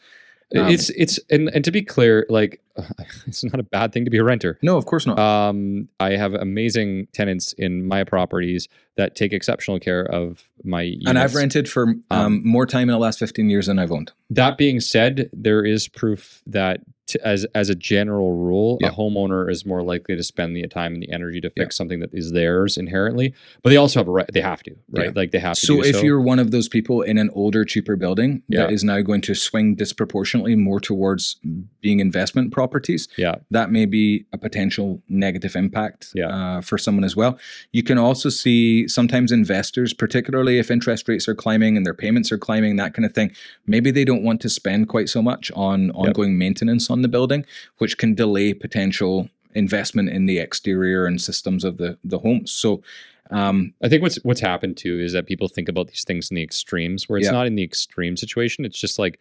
Um, 0.55 0.69
it's 0.69 0.91
it's 0.91 1.19
and, 1.31 1.49
and 1.49 1.65
to 1.65 1.73
be 1.73 1.83
clear, 1.83 2.25
like 2.29 2.61
it's 3.27 3.43
not 3.43 3.59
a 3.59 3.65
bad 3.65 3.93
thing 3.93 4.05
to 4.05 4.11
be 4.11 4.19
a 4.19 4.25
renter. 4.25 4.59
No, 4.63 4.77
of 4.77 4.87
course 4.87 5.07
not. 5.07 5.19
Um, 5.19 5.89
I 5.99 6.11
have 6.13 6.35
amazing 6.35 7.09
tenants 7.13 7.53
in 7.55 7.87
my 7.87 8.05
properties 8.05 8.69
that 8.97 9.17
take 9.17 9.33
exceptional 9.33 9.81
care 9.81 10.03
of 10.05 10.49
my 10.63 10.83
units. 10.83 11.09
and 11.09 11.19
I've 11.19 11.35
rented 11.35 11.69
for 11.69 11.89
um, 11.89 12.03
Um, 12.11 12.43
more 12.45 12.65
time 12.67 12.83
in 12.89 12.93
the 12.93 12.99
last 12.99 13.19
15 13.19 13.51
years 13.51 13.67
than 13.67 13.79
I've 13.79 13.91
owned. 13.91 14.13
That 14.31 14.57
being 14.57 14.81
said, 14.81 15.31
there 15.33 15.65
is 15.65 15.89
proof 15.89 16.43
that 16.47 16.81
t- 17.07 17.19
as 17.25 17.47
as 17.55 17.71
a 17.71 17.75
general 17.75 18.33
rule, 18.37 18.79
Yeah. 18.81 18.89
a 18.89 18.93
homeowner 18.93 19.51
is 19.51 19.65
more 19.65 19.83
likely 19.83 20.17
to 20.17 20.23
spend 20.23 20.57
the 20.57 20.67
time 20.69 20.95
and 20.95 21.03
the 21.03 21.11
energy 21.13 21.41
to 21.41 21.51
Yeah. 21.57 21.65
fix 21.65 21.77
something 21.77 22.01
that 22.01 22.11
is 22.13 22.33
theirs 22.33 22.77
inherently. 22.77 23.33
But 23.63 23.71
they 23.71 23.77
also 23.77 24.01
have 24.01 24.09
a 24.09 24.11
right; 24.11 24.29
they 24.33 24.41
have 24.41 24.63
to, 24.65 24.73
right? 24.91 25.07
Yeah. 25.07 25.13
Like 25.15 25.31
they 25.31 25.39
have 25.39 25.57
to. 25.57 25.67
So 25.67 25.83
if 25.85 26.03
you're 26.03 26.21
one 26.21 26.39
of 26.39 26.51
those 26.51 26.69
people 26.69 27.03
in 27.03 27.19
an 27.19 27.31
older, 27.33 27.65
cheaper 27.65 27.97
building 27.97 28.43
that 28.49 28.71
Yeah. 28.71 28.75
is 28.75 28.85
now 28.85 29.01
going 29.01 29.21
to 29.23 29.35
swing 29.35 29.75
disproportionately 29.75 30.57
more 30.57 30.81
towards 30.81 31.37
being 31.81 32.01
investment 32.01 32.51
properties, 32.53 33.09
yeah, 33.17 33.37
that 33.51 33.71
may 33.71 33.87
be 33.87 34.27
a 34.33 34.39
potential 34.39 35.03
negative 35.09 35.55
impact 35.57 36.09
Yeah. 36.15 36.29
uh, 36.29 36.61
for 36.61 36.79
someone 36.79 37.05
as 37.05 37.15
well. 37.17 37.39
You 37.73 37.83
can 37.83 37.99
also 37.99 38.29
see 38.29 38.89
sometimes 38.89 39.31
investors, 39.33 39.93
particularly 39.93 40.59
if 40.59 40.71
interest 40.71 41.09
rates 41.09 41.29
are 41.29 41.35
climbing 41.35 41.77
and 41.77 41.87
their 41.87 41.95
payments 41.95 42.33
are 42.33 42.39
climbing, 42.39 42.77
that 42.77 42.95
kind 42.95 43.07
of 43.07 43.13
thing, 43.13 43.31
maybe 43.67 43.91
they 43.91 44.05
don't 44.05 44.23
want 44.23 44.41
to 44.41 44.49
spend 44.49 44.89
quite 44.89 45.09
so 45.09 45.23
much 45.23 45.51
on 45.55 45.91
ongoing 45.93 46.37
maintenance 46.37 46.91
on 46.91 46.96
the 47.03 47.09
building, 47.09 47.45
which 47.79 47.99
can 47.99 48.15
delay 48.15 48.55
potential 48.55 49.29
investment 49.55 50.09
in 50.11 50.27
the 50.27 50.39
exterior 50.39 51.07
and 51.07 51.21
systems 51.21 51.65
of 51.65 51.79
the, 51.79 51.97
the 52.05 52.19
homes. 52.19 52.53
So, 52.53 52.83
um, 53.31 53.75
I 53.83 53.89
think 53.89 54.03
what's 54.03 54.17
what's 54.23 54.41
happened 54.41 54.77
too 54.77 55.01
is 55.01 55.13
that 55.13 55.27
people 55.27 55.49
think 55.49 55.69
about 55.69 55.89
these 55.89 56.05
things 56.05 56.31
in 56.31 56.37
the 56.37 56.43
extremes, 56.43 57.09
where 57.09 57.19
it's 57.19 57.27
Yeah. 57.27 57.33
not 57.33 57.47
in 57.47 57.57
the 57.57 57.65
extreme 57.65 58.17
situation. 58.17 58.65
It's 58.65 58.79
just 58.79 58.99
like 58.99 59.19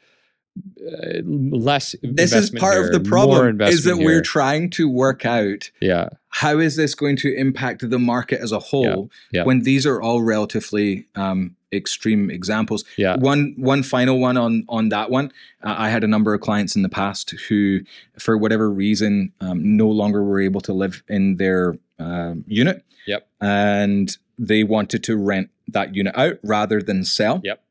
uh, 0.85 1.21
less. 1.25 1.95
this 2.01 2.33
is 2.33 2.49
part 2.49 2.75
here, 2.75 2.85
of 2.85 2.91
the 2.91 2.99
problem 2.99 3.61
is 3.61 3.83
that 3.83 3.97
we're 3.97 4.21
trying 4.21 4.69
to 4.69 4.89
work 4.89 5.25
out 5.25 5.71
yeah, 5.81 6.09
how 6.29 6.59
is 6.59 6.75
this 6.75 6.95
going 6.95 7.15
to 7.17 7.33
impact 7.35 7.89
the 7.89 7.99
market 7.99 8.39
as 8.39 8.51
a 8.51 8.59
whole 8.59 9.09
yeah. 9.31 9.43
when 9.43 9.61
these 9.61 9.85
are 9.85 10.01
all 10.01 10.21
relatively 10.21 11.07
um, 11.15 11.55
extreme 11.73 12.29
examples 12.29 12.85
yeah, 12.97 13.17
one 13.17 13.53
one 13.57 13.83
final 13.83 14.19
one 14.19 14.37
on 14.37 14.65
on 14.69 14.89
that 14.89 15.09
one 15.09 15.31
uh, 15.63 15.75
i 15.77 15.89
had 15.89 16.03
a 16.03 16.07
number 16.07 16.33
of 16.33 16.41
clients 16.41 16.75
in 16.75 16.83
the 16.83 16.89
past 16.89 17.31
who 17.49 17.81
for 18.17 18.37
whatever 18.37 18.69
reason 18.69 19.33
um, 19.41 19.75
no 19.75 19.87
longer 19.87 20.23
were 20.23 20.39
able 20.39 20.61
to 20.61 20.71
live 20.71 21.03
in 21.07 21.37
their 21.37 21.77
um 21.99 22.43
unit 22.47 22.83
Yep. 23.07 23.27
and 23.39 24.17
they 24.39 24.63
wanted 24.63 25.03
to 25.03 25.15
rent 25.15 25.49
that 25.67 25.93
unit 25.95 26.15
out 26.17 26.37
rather 26.43 26.81
than 26.81 27.03
sell 27.03 27.41
Yep. 27.43 27.61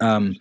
Um. 0.00 0.36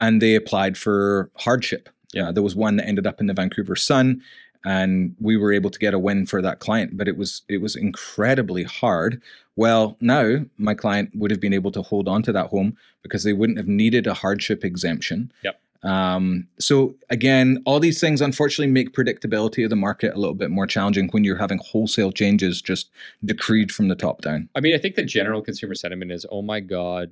And 0.00 0.20
they 0.20 0.34
applied 0.34 0.76
for 0.76 1.30
hardship. 1.36 1.88
Yeah. 2.12 2.28
Uh, 2.28 2.32
there 2.32 2.42
was 2.42 2.54
one 2.54 2.76
that 2.76 2.86
ended 2.86 3.06
up 3.06 3.20
in 3.20 3.26
the 3.26 3.34
Vancouver 3.34 3.76
Sun, 3.76 4.22
and 4.64 5.14
we 5.20 5.36
were 5.36 5.52
able 5.52 5.70
to 5.70 5.78
get 5.78 5.94
a 5.94 5.98
win 5.98 6.26
for 6.26 6.40
that 6.40 6.60
client. 6.60 6.96
But 6.96 7.08
it 7.08 7.16
was 7.16 7.42
it 7.48 7.60
was 7.60 7.76
incredibly 7.76 8.62
hard. 8.62 9.20
Well, 9.56 9.96
now 10.00 10.44
my 10.56 10.74
client 10.74 11.10
would 11.14 11.30
have 11.30 11.40
been 11.40 11.52
able 11.52 11.70
to 11.72 11.82
hold 11.82 12.08
on 12.08 12.22
to 12.22 12.32
that 12.32 12.48
home 12.48 12.76
because 13.02 13.24
they 13.24 13.32
wouldn't 13.32 13.58
have 13.58 13.68
needed 13.68 14.06
a 14.06 14.14
hardship 14.14 14.64
exemption. 14.64 15.32
Yep. 15.42 15.60
Um, 15.84 16.48
so 16.58 16.94
again, 17.10 17.62
all 17.66 17.78
these 17.78 18.00
things 18.00 18.22
unfortunately 18.22 18.72
make 18.72 18.94
predictability 18.94 19.64
of 19.64 19.70
the 19.70 19.76
market 19.76 20.14
a 20.14 20.18
little 20.18 20.34
bit 20.34 20.50
more 20.50 20.66
challenging 20.66 21.08
when 21.10 21.24
you're 21.24 21.36
having 21.36 21.58
wholesale 21.58 22.10
changes 22.10 22.62
just 22.62 22.90
decreed 23.22 23.70
from 23.70 23.88
the 23.88 23.94
top 23.94 24.22
down. 24.22 24.48
I 24.54 24.60
mean, 24.60 24.74
I 24.74 24.78
think 24.78 24.94
the 24.94 25.04
general 25.04 25.42
consumer 25.42 25.74
sentiment 25.74 26.10
is, 26.10 26.24
"Oh 26.30 26.40
my 26.40 26.60
god," 26.60 27.10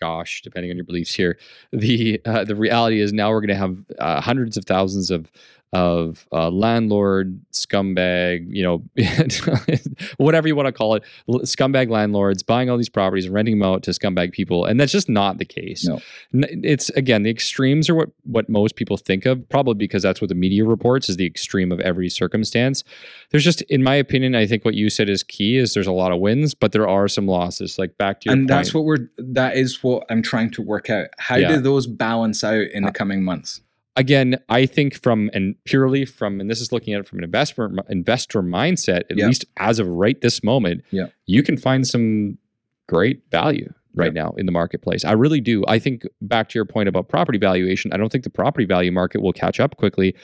"Gosh," 0.00 0.42
depending 0.42 0.70
on 0.70 0.76
your 0.76 0.84
beliefs 0.84 1.14
here. 1.14 1.38
The 1.72 2.20
uh, 2.24 2.44
the 2.44 2.56
reality 2.56 3.00
is 3.00 3.12
now 3.12 3.30
we're 3.30 3.40
going 3.40 3.48
to 3.48 3.54
have 3.56 3.78
uh, 3.98 4.20
hundreds 4.20 4.56
of 4.56 4.64
thousands 4.64 5.10
of 5.10 5.30
of 5.72 6.26
uh, 6.32 6.48
landlord 6.50 7.38
scumbag, 7.52 8.46
you 8.48 8.62
know, 8.62 8.82
whatever 10.16 10.48
you 10.48 10.54
want 10.56 10.66
to 10.66 10.72
call 10.72 10.94
it, 10.94 11.02
scumbag 11.28 11.90
landlords 11.90 12.42
buying 12.42 12.70
all 12.70 12.76
these 12.76 12.88
properties 12.88 13.26
and 13.26 13.34
renting 13.34 13.58
them 13.58 13.68
out 13.68 13.82
to 13.82 13.90
scumbag 13.90 14.32
people, 14.32 14.64
and 14.64 14.78
that's 14.80 14.92
just 14.92 15.08
not 15.08 15.38
the 15.38 15.44
case. 15.44 15.86
No. 15.86 16.00
It's 16.32 16.88
again 16.90 17.22
the 17.24 17.30
extremes 17.30 17.88
are 17.90 17.94
what 17.94 18.10
what 18.24 18.48
most 18.48 18.76
people 18.76 18.96
think 18.96 19.26
of, 19.26 19.46
probably 19.48 19.74
because 19.74 20.02
that's 20.02 20.20
what 20.20 20.28
the 20.28 20.34
media 20.34 20.64
reports 20.64 21.08
is 21.08 21.16
the 21.16 21.26
extreme 21.26 21.72
of 21.72 21.80
every 21.80 22.08
circumstance. 22.08 22.84
There's 23.30 23.44
just, 23.44 23.62
in 23.62 23.82
my 23.82 23.94
opinion, 23.96 24.34
I 24.34 24.46
think 24.46 24.64
what 24.64 24.74
you 24.74 24.88
said 24.90 25.08
is 25.08 25.22
key. 25.22 25.56
Is 25.56 25.74
there's 25.74 25.86
a 25.86 25.92
lot 25.92 26.12
of 26.12 26.20
wins, 26.20 26.54
but 26.54 26.72
there 26.72 26.88
are 26.88 27.08
some 27.08 27.26
losses. 27.26 27.78
Like 27.78 27.98
back 27.98 28.20
to 28.20 28.26
your 28.26 28.32
and 28.34 28.42
point. 28.42 28.48
that's 28.48 28.72
what 28.74 28.84
we're 28.84 29.10
that 29.18 29.56
is 29.56 29.82
what 29.82 30.04
i'm 30.10 30.22
trying 30.22 30.50
to 30.50 30.62
work 30.62 30.88
out 30.90 31.06
how 31.18 31.36
Yeah. 31.36 31.48
do 31.56 31.60
those 31.60 31.86
balance 31.86 32.42
out 32.44 32.66
in 32.72 32.82
the 32.84 32.88
Uh, 32.90 32.92
coming 32.92 33.24
months 33.24 33.60
again, 33.96 34.38
I 34.48 34.66
think 34.66 34.94
from 34.94 35.30
and 35.32 35.54
purely 35.64 36.04
from, 36.04 36.40
and 36.40 36.50
this 36.50 36.60
is 36.60 36.70
looking 36.72 36.94
at 36.94 37.00
it 37.00 37.06
from 37.08 37.18
an 37.18 37.24
investor 37.24 37.70
investor 37.88 38.42
mindset, 38.42 39.02
at 39.10 39.16
Yeah. 39.16 39.26
least 39.26 39.44
as 39.56 39.78
of 39.78 39.88
right 39.88 40.20
this 40.20 40.44
moment, 40.44 40.84
Yeah. 40.90 41.06
you 41.26 41.42
can 41.42 41.56
find 41.56 41.86
some 41.86 42.38
great 42.88 43.22
value 43.30 43.72
right 43.96 44.12
Yeah. 44.14 44.22
now 44.24 44.34
in 44.36 44.46
the 44.46 44.52
marketplace. 44.52 45.04
I 45.04 45.12
really 45.12 45.40
do. 45.40 45.64
I 45.66 45.78
think 45.78 46.02
back 46.22 46.48
to 46.50 46.58
your 46.58 46.64
point 46.66 46.88
about 46.88 47.08
property 47.08 47.38
valuation, 47.38 47.92
I 47.92 47.96
don't 47.96 48.10
think 48.12 48.24
the 48.24 48.30
property 48.30 48.66
value 48.66 48.92
market 48.92 49.22
will 49.22 49.32
catch 49.32 49.58
up 49.58 49.76
quickly, 49.76 50.14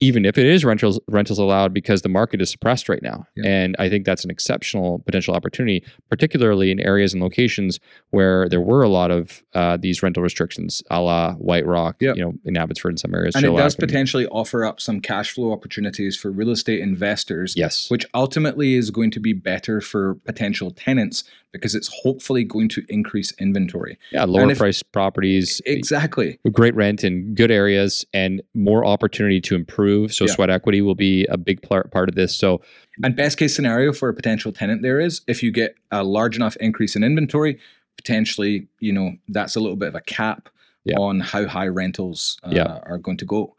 even 0.00 0.24
if 0.24 0.36
it 0.36 0.46
is 0.46 0.64
rentals 0.64 0.98
rentals 1.08 1.38
allowed, 1.38 1.72
because 1.72 2.02
the 2.02 2.08
market 2.08 2.40
is 2.42 2.50
suppressed 2.50 2.88
right 2.88 3.02
now. 3.02 3.26
Yeah. 3.36 3.48
And 3.48 3.76
I 3.78 3.88
think 3.88 4.04
that's 4.04 4.24
an 4.24 4.30
exceptional 4.30 4.98
potential 5.06 5.34
opportunity, 5.34 5.84
particularly 6.08 6.70
in 6.70 6.80
areas 6.80 7.12
and 7.14 7.22
locations 7.22 7.78
where 8.10 8.48
there 8.48 8.60
were 8.60 8.82
a 8.82 8.88
lot 8.88 9.10
of 9.10 9.42
uh, 9.54 9.76
these 9.80 10.02
rental 10.02 10.22
restrictions, 10.22 10.82
a 10.90 11.00
la 11.00 11.34
White 11.34 11.66
Rock, 11.66 11.96
Yeah. 12.00 12.14
you 12.14 12.22
know, 12.22 12.34
in 12.44 12.56
Abbotsford 12.56 12.92
and 12.92 13.00
some 13.00 13.14
areas. 13.14 13.34
and 13.34 13.44
it 13.44 13.48
does 13.48 13.74
Chilliwack 13.76 13.78
and- 13.82 13.88
potentially 13.88 14.26
offer 14.26 14.64
up 14.64 14.80
some 14.80 15.00
cash 15.00 15.30
flow 15.32 15.52
opportunities 15.52 16.16
for 16.16 16.30
real 16.30 16.50
estate 16.50 16.80
investors 16.80 17.54
Yes. 17.56 17.88
which 17.90 18.04
ultimately 18.14 18.74
is 18.74 18.90
going 18.90 19.10
to 19.12 19.20
be 19.20 19.32
better 19.32 19.80
for 19.80 20.14
potential 20.24 20.70
tenants 20.70 21.22
because 21.52 21.74
it's 21.74 21.90
hopefully 22.02 22.44
going 22.44 22.68
to 22.68 22.82
increase 22.88 23.32
inventory 23.38 23.98
yeah, 24.12 24.24
lower 24.24 24.50
if- 24.50 24.58
priced 24.58 24.90
properties, 24.92 25.60
exactly 25.66 26.38
great 26.52 26.74
rent 26.74 27.02
in 27.04 27.34
good 27.34 27.50
areas, 27.50 28.04
and 28.14 28.42
more 28.54 28.84
opportunity 28.84 29.40
to 29.40 29.54
improve. 29.54 30.12
So 30.14 30.24
Yeah. 30.26 30.32
sweat 30.34 30.50
equity 30.50 30.80
will 30.80 30.94
be 30.94 31.26
a 31.26 31.36
big 31.36 31.62
part 31.62 32.08
of 32.08 32.14
this. 32.14 32.36
So 32.36 32.60
and 33.02 33.16
best 33.16 33.38
case 33.38 33.54
scenario 33.54 33.92
for 33.92 34.08
a 34.08 34.14
potential 34.14 34.52
tenant 34.52 34.82
there 34.82 35.00
is 35.00 35.22
if 35.26 35.42
you 35.42 35.50
get 35.50 35.74
a 35.90 36.04
large 36.04 36.36
enough 36.36 36.56
increase 36.56 36.94
in 36.96 37.02
inventory 37.02 37.58
potentially 37.96 38.66
you 38.80 38.92
know 38.92 39.12
that's 39.28 39.56
a 39.56 39.60
little 39.60 39.76
bit 39.76 39.88
of 39.88 39.94
a 39.94 40.00
cap 40.00 40.48
Yeah. 40.84 40.96
on 40.98 41.20
how 41.20 41.46
high 41.46 41.66
rentals 41.68 42.38
uh, 42.42 42.50
Yeah. 42.52 42.78
are 42.84 42.98
going 42.98 43.16
to 43.18 43.24
go 43.26 43.54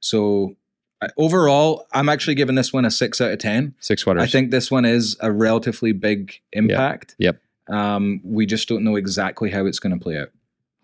so 0.00 0.56
overall 1.16 1.86
i'm 1.92 2.08
actually 2.08 2.34
giving 2.34 2.54
this 2.54 2.72
one 2.72 2.84
a 2.84 2.90
six 2.90 3.20
out 3.20 3.30
of 3.32 3.38
ten 3.38 3.74
six 3.80 4.02
sweaters. 4.02 4.22
i 4.22 4.26
think 4.26 4.50
this 4.50 4.70
one 4.70 4.84
is 4.84 5.16
a 5.20 5.30
relatively 5.32 5.92
big 5.92 6.34
impact 6.52 7.14
Yep. 7.18 7.40
um, 7.68 8.20
we 8.24 8.46
just 8.46 8.68
don't 8.68 8.84
know 8.84 8.96
exactly 8.96 9.50
how 9.50 9.66
it's 9.66 9.78
going 9.78 9.96
to 9.96 10.02
play 10.02 10.18
out 10.18 10.28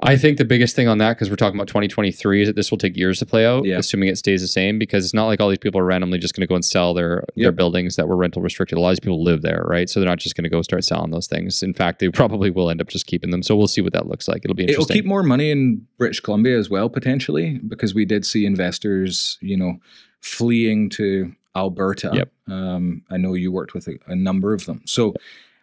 I 0.03 0.17
think 0.17 0.39
the 0.39 0.47
biggest 0.47 0.75
thing 0.75 0.89
on 0.89 0.97
that, 0.97 1.11
because 1.19 1.29
we're 1.29 1.37
talking 1.37 1.59
about 1.61 1.69
2023, 1.69 2.41
is 2.41 2.49
that 2.49 2.57
this 2.57 2.71
will 2.71 2.79
take 2.79 2.97
years 2.97 3.19
to 3.19 3.27
play 3.27 3.45
out, 3.45 3.67
Yeah. 3.67 3.77
assuming 3.77 4.09
it 4.09 4.17
stays 4.17 4.41
the 4.41 4.49
same. 4.49 4.79
Because 4.79 5.05
it's 5.05 5.13
not 5.13 5.27
like 5.27 5.43
all 5.43 5.51
these 5.51 5.59
people 5.59 5.79
are 5.79 5.85
randomly 5.85 6.17
just 6.19 6.35
going 6.35 6.41
to 6.41 6.47
go 6.47 6.55
and 6.55 6.65
sell 6.65 6.95
their 6.95 7.25
their 7.37 7.53
buildings 7.53 7.97
that 7.97 8.09
were 8.09 8.17
rental 8.17 8.41
restricted. 8.41 8.79
A 8.79 8.81
lot 8.81 8.89
of 8.89 8.93
these 8.95 9.01
people 9.01 9.23
live 9.23 9.43
there, 9.43 9.63
right? 9.69 9.91
So 9.91 10.01
they're 10.01 10.09
not 10.09 10.17
just 10.19 10.37
going 10.37 10.45
to 10.45 10.49
go 10.49 10.63
start 10.63 10.85
selling 10.85 11.11
those 11.11 11.27
things. 11.27 11.63
In 11.63 11.75
fact, 11.75 11.99
they 11.99 12.09
probably 12.21 12.49
will 12.51 12.71
end 12.71 12.81
up 12.81 12.89
just 12.89 13.05
keeping 13.07 13.31
them. 13.31 13.43
So 13.43 13.55
we'll 13.55 13.69
see 13.69 13.83
what 13.83 13.93
that 13.93 14.07
looks 14.07 14.27
like. 14.27 14.41
It'll 14.43 14.55
be 14.55 14.71
It'll 14.71 14.87
keep 14.87 15.05
more 15.05 15.23
money 15.23 15.51
in 15.51 15.87
British 15.99 16.21
Columbia 16.21 16.57
as 16.59 16.71
well, 16.71 16.89
potentially, 16.89 17.59
because 17.69 17.95
we 17.95 18.07
did 18.07 18.25
see 18.25 18.47
investors, 18.47 19.37
you 19.43 19.59
know, 19.59 19.81
fleeing 20.21 20.89
to 20.91 21.33
Alberta. 21.57 22.11
Yep. 22.13 22.33
Um, 22.49 23.03
I 23.11 23.17
know 23.17 23.35
you 23.35 23.51
worked 23.53 23.75
with 23.75 23.89
a, 23.89 23.99
a 24.07 24.15
number 24.17 24.53
of 24.55 24.67
them. 24.67 24.83
So 24.87 25.15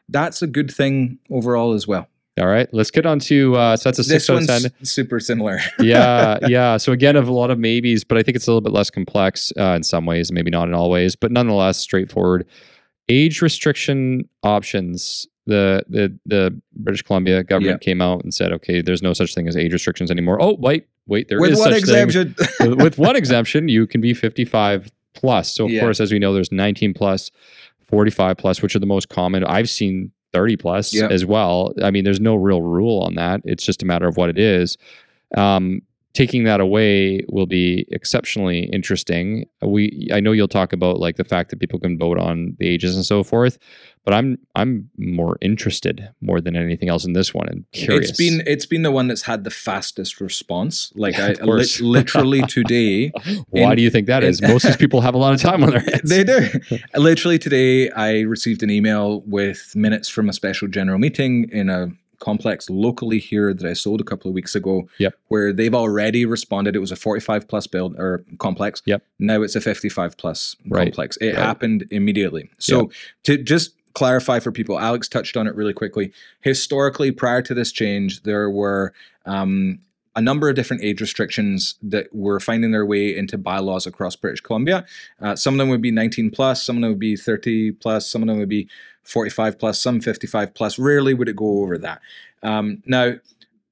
that's 0.10 0.42
a 0.42 0.48
good 0.48 0.72
thing 0.72 1.20
overall 1.30 1.74
as 1.74 1.88
well. 1.88 2.08
all 2.40 2.48
right, 2.48 2.68
let's 2.74 2.92
get 2.92 3.06
on 3.06 3.20
to 3.20 3.56
uh, 3.56 3.76
so 3.78 3.90
that's 3.90 4.00
a 4.00 4.04
six 4.04 4.28
This 4.28 4.30
out 4.30 4.34
of 4.42 4.48
one's 4.48 4.62
ten. 4.74 4.86
super 4.86 5.20
similar. 5.20 5.60
yeah, 5.80 6.38
yeah. 6.48 6.78
So 6.78 6.92
again, 6.92 7.16
of 7.16 7.28
a 7.28 7.34
lot 7.34 7.50
of 7.52 7.58
maybes, 7.60 8.04
but 8.04 8.18
I 8.18 8.24
think 8.24 8.36
it's 8.36 8.48
a 8.48 8.52
little 8.52 8.62
bit 8.62 8.74
less 8.74 8.90
complex 8.90 9.52
uh, 9.60 9.74
in 9.76 9.84
some 9.84 10.06
ways, 10.06 10.32
maybe 10.32 10.52
not 10.52 10.68
in 10.68 10.74
all 10.74 10.90
ways, 10.90 11.16
but 11.16 11.32
nonetheless 11.32 11.78
straightforward. 11.78 12.46
age 13.10 13.42
restriction 13.42 14.28
options. 14.44 15.28
The 15.46 15.84
the 15.90 16.18
the 16.26 16.62
British 16.76 17.02
Columbia 17.04 17.42
government 17.44 17.80
came 17.82 18.02
out 18.02 18.22
and 18.24 18.34
said, 18.34 18.52
okay, 18.52 18.82
there's 18.82 19.02
no 19.02 19.14
such 19.14 19.34
thing 19.34 19.48
as 19.48 19.56
age 19.56 19.72
restrictions 19.72 20.12
anymore. 20.12 20.42
Oh, 20.42 20.56
wait, 20.60 20.88
wait, 21.08 21.28
there 21.30 21.38
is 21.44 21.52
With 21.52 21.60
one 21.60 21.72
such 21.74 21.84
thing. 21.86 22.08
exemption. 22.08 22.36
with, 22.60 22.82
with 22.82 22.98
one 22.98 23.16
exemption, 23.16 23.68
you 23.68 23.88
can 23.88 24.02
be 24.02 24.14
55 24.14 24.92
plus. 25.14 25.54
So 25.54 25.66
of 25.66 25.72
Yeah. 25.72 25.82
course, 25.82 26.00
as 26.00 26.12
we 26.12 26.20
know, 26.20 26.34
there's 26.34 26.52
19 26.52 26.94
plus, 26.94 27.32
45 27.88 28.38
plus, 28.38 28.62
which 28.62 28.76
are 28.76 28.80
the 28.80 28.86
most 28.86 29.10
common. 29.10 29.44
I've 29.44 29.70
seen 29.70 30.12
30 30.34 30.58
plus 30.58 30.94
Yeah. 30.94 31.08
as 31.10 31.26
well. 31.26 31.74
I 31.82 31.90
mean, 31.92 32.04
there's 32.04 32.20
no 32.20 32.36
real 32.36 32.62
rule 32.62 33.02
on 33.02 33.16
that. 33.16 33.42
It's 33.46 33.64
just 33.66 33.82
a 33.82 33.86
matter 33.86 34.08
of 34.08 34.18
what 34.18 34.30
it 34.30 34.38
is. 34.38 34.78
Um, 35.36 35.82
taking 36.14 36.44
that 36.46 36.60
away 36.60 37.22
will 37.30 37.46
be 37.46 37.86
exceptionally 37.92 38.64
interesting. 38.74 39.46
We, 39.62 40.10
I 40.12 40.20
know 40.20 40.32
you'll 40.32 40.48
talk 40.48 40.74
about 40.74 41.00
like 41.00 41.16
the 41.18 41.24
fact 41.24 41.52
that 41.52 41.60
people 41.60 41.80
can 41.80 41.98
vote 41.98 42.18
on 42.18 42.56
the 42.60 42.68
ages 42.68 42.96
and 42.96 43.06
so 43.06 43.24
forth, 43.24 43.60
but 44.04 44.14
I'm, 44.16 44.40
I'm 44.56 44.90
more 44.98 45.38
interested 45.42 46.10
more 46.22 46.42
than 46.42 46.56
anything 46.56 46.90
else 46.90 47.06
in 47.06 47.14
this 47.14 47.34
one 47.36 47.48
and 47.50 47.66
curious. 47.72 48.10
It's 48.10 48.18
been 48.18 48.42
it's 48.48 48.66
been 48.66 48.82
the 48.82 48.90
one 48.92 49.08
that's 49.08 49.24
had 49.24 49.44
the 49.44 49.52
fastest 49.52 50.20
response. 50.22 50.92
Like 50.98 51.20
I 51.20 51.36
course. 51.36 51.80
literally 51.82 52.42
today, 52.48 53.12
Why 53.50 53.72
in- 53.72 53.76
do 53.78 53.84
you 53.84 53.90
think 53.92 54.08
that 54.08 54.24
in- 54.24 54.30
is? 54.30 54.42
Most 54.42 54.64
of 54.64 54.70
these 54.72 54.78
people 54.78 55.02
have 55.02 55.14
a 55.14 55.18
lot 55.20 55.34
of 55.34 55.42
time 55.42 55.64
on 55.64 55.70
their 55.72 55.80
hands. 55.92 56.10
they 56.10 56.24
do. 56.24 56.48
Literally 56.96 57.38
today, 57.38 57.92
I 57.92 58.22
received 58.22 58.64
an 58.64 58.72
email 58.72 59.22
with 59.22 59.74
minutes 59.76 60.10
from 60.10 60.30
a 60.30 60.34
special 60.34 60.68
general 60.68 60.98
meeting 60.98 61.48
in 61.52 61.70
a 61.70 61.90
complex 62.20 62.70
locally 62.70 63.20
here 63.20 63.54
that 63.54 63.66
I 63.66 63.74
sold 63.74 64.02
a 64.02 64.04
couple 64.04 64.30
of 64.30 64.36
weeks 64.36 64.56
ago. 64.56 64.88
Yep. 64.98 65.16
Where 65.28 65.54
they've 65.54 65.74
already 65.76 66.26
responded. 66.26 66.76
It 66.76 66.80
was 66.80 66.92
a 66.92 66.96
45 66.96 67.48
plus 67.48 67.68
build 67.68 67.96
or 67.98 68.24
complex. 68.40 68.82
Yep. 68.86 69.04
Now 69.20 69.42
it's 69.42 69.56
a 69.56 69.62
55 69.62 70.18
plus 70.18 70.56
Right. 70.68 70.86
complex. 70.86 71.18
It 71.18 71.28
Right. 71.28 71.36
happened 71.38 71.86
immediately. 71.92 72.50
So 72.58 72.90
to 73.24 73.38
just 73.38 73.74
clarify 73.94 74.40
for 74.40 74.52
people, 74.52 74.80
Alex 74.80 75.08
touched 75.08 75.36
on 75.38 75.48
it 75.48 75.56
really 75.56 75.74
quickly. 75.74 76.12
Historically, 76.42 77.12
prior 77.12 77.42
to 77.42 77.54
this 77.54 77.72
change, 77.72 78.24
there 78.24 78.50
were 78.50 78.94
um, 79.26 79.80
a 80.16 80.22
number 80.22 80.50
of 80.50 80.56
different 80.56 80.82
age 80.84 81.02
restrictions 81.02 81.76
that 81.84 82.08
were 82.16 82.40
finding 82.40 82.72
their 82.72 82.86
way 82.86 83.16
into 83.16 83.38
bylaws 83.38 83.86
across 83.86 84.16
British 84.16 84.40
Columbia. 84.42 84.86
Uh, 85.22 85.36
some 85.36 85.54
of 85.54 85.58
them 85.60 85.70
would 85.70 85.82
be 85.82 85.92
19 85.92 86.32
plus, 86.32 86.64
some 86.66 86.78
of 86.78 86.82
them 86.82 86.92
would 86.92 87.00
be 87.00 87.16
30 87.16 87.72
plus, 87.74 88.10
some 88.10 88.22
of 88.24 88.28
them 88.28 88.40
would 88.40 88.50
be 88.50 88.68
45 89.08 89.58
plus, 89.58 89.80
some 89.80 90.02
55 90.02 90.54
plus. 90.54 90.78
Rarely 90.78 91.14
would 91.14 91.30
it 91.30 91.36
go 91.36 91.62
over 91.62 91.78
that. 91.78 92.02
Um, 92.44 92.84
now, 92.86 93.14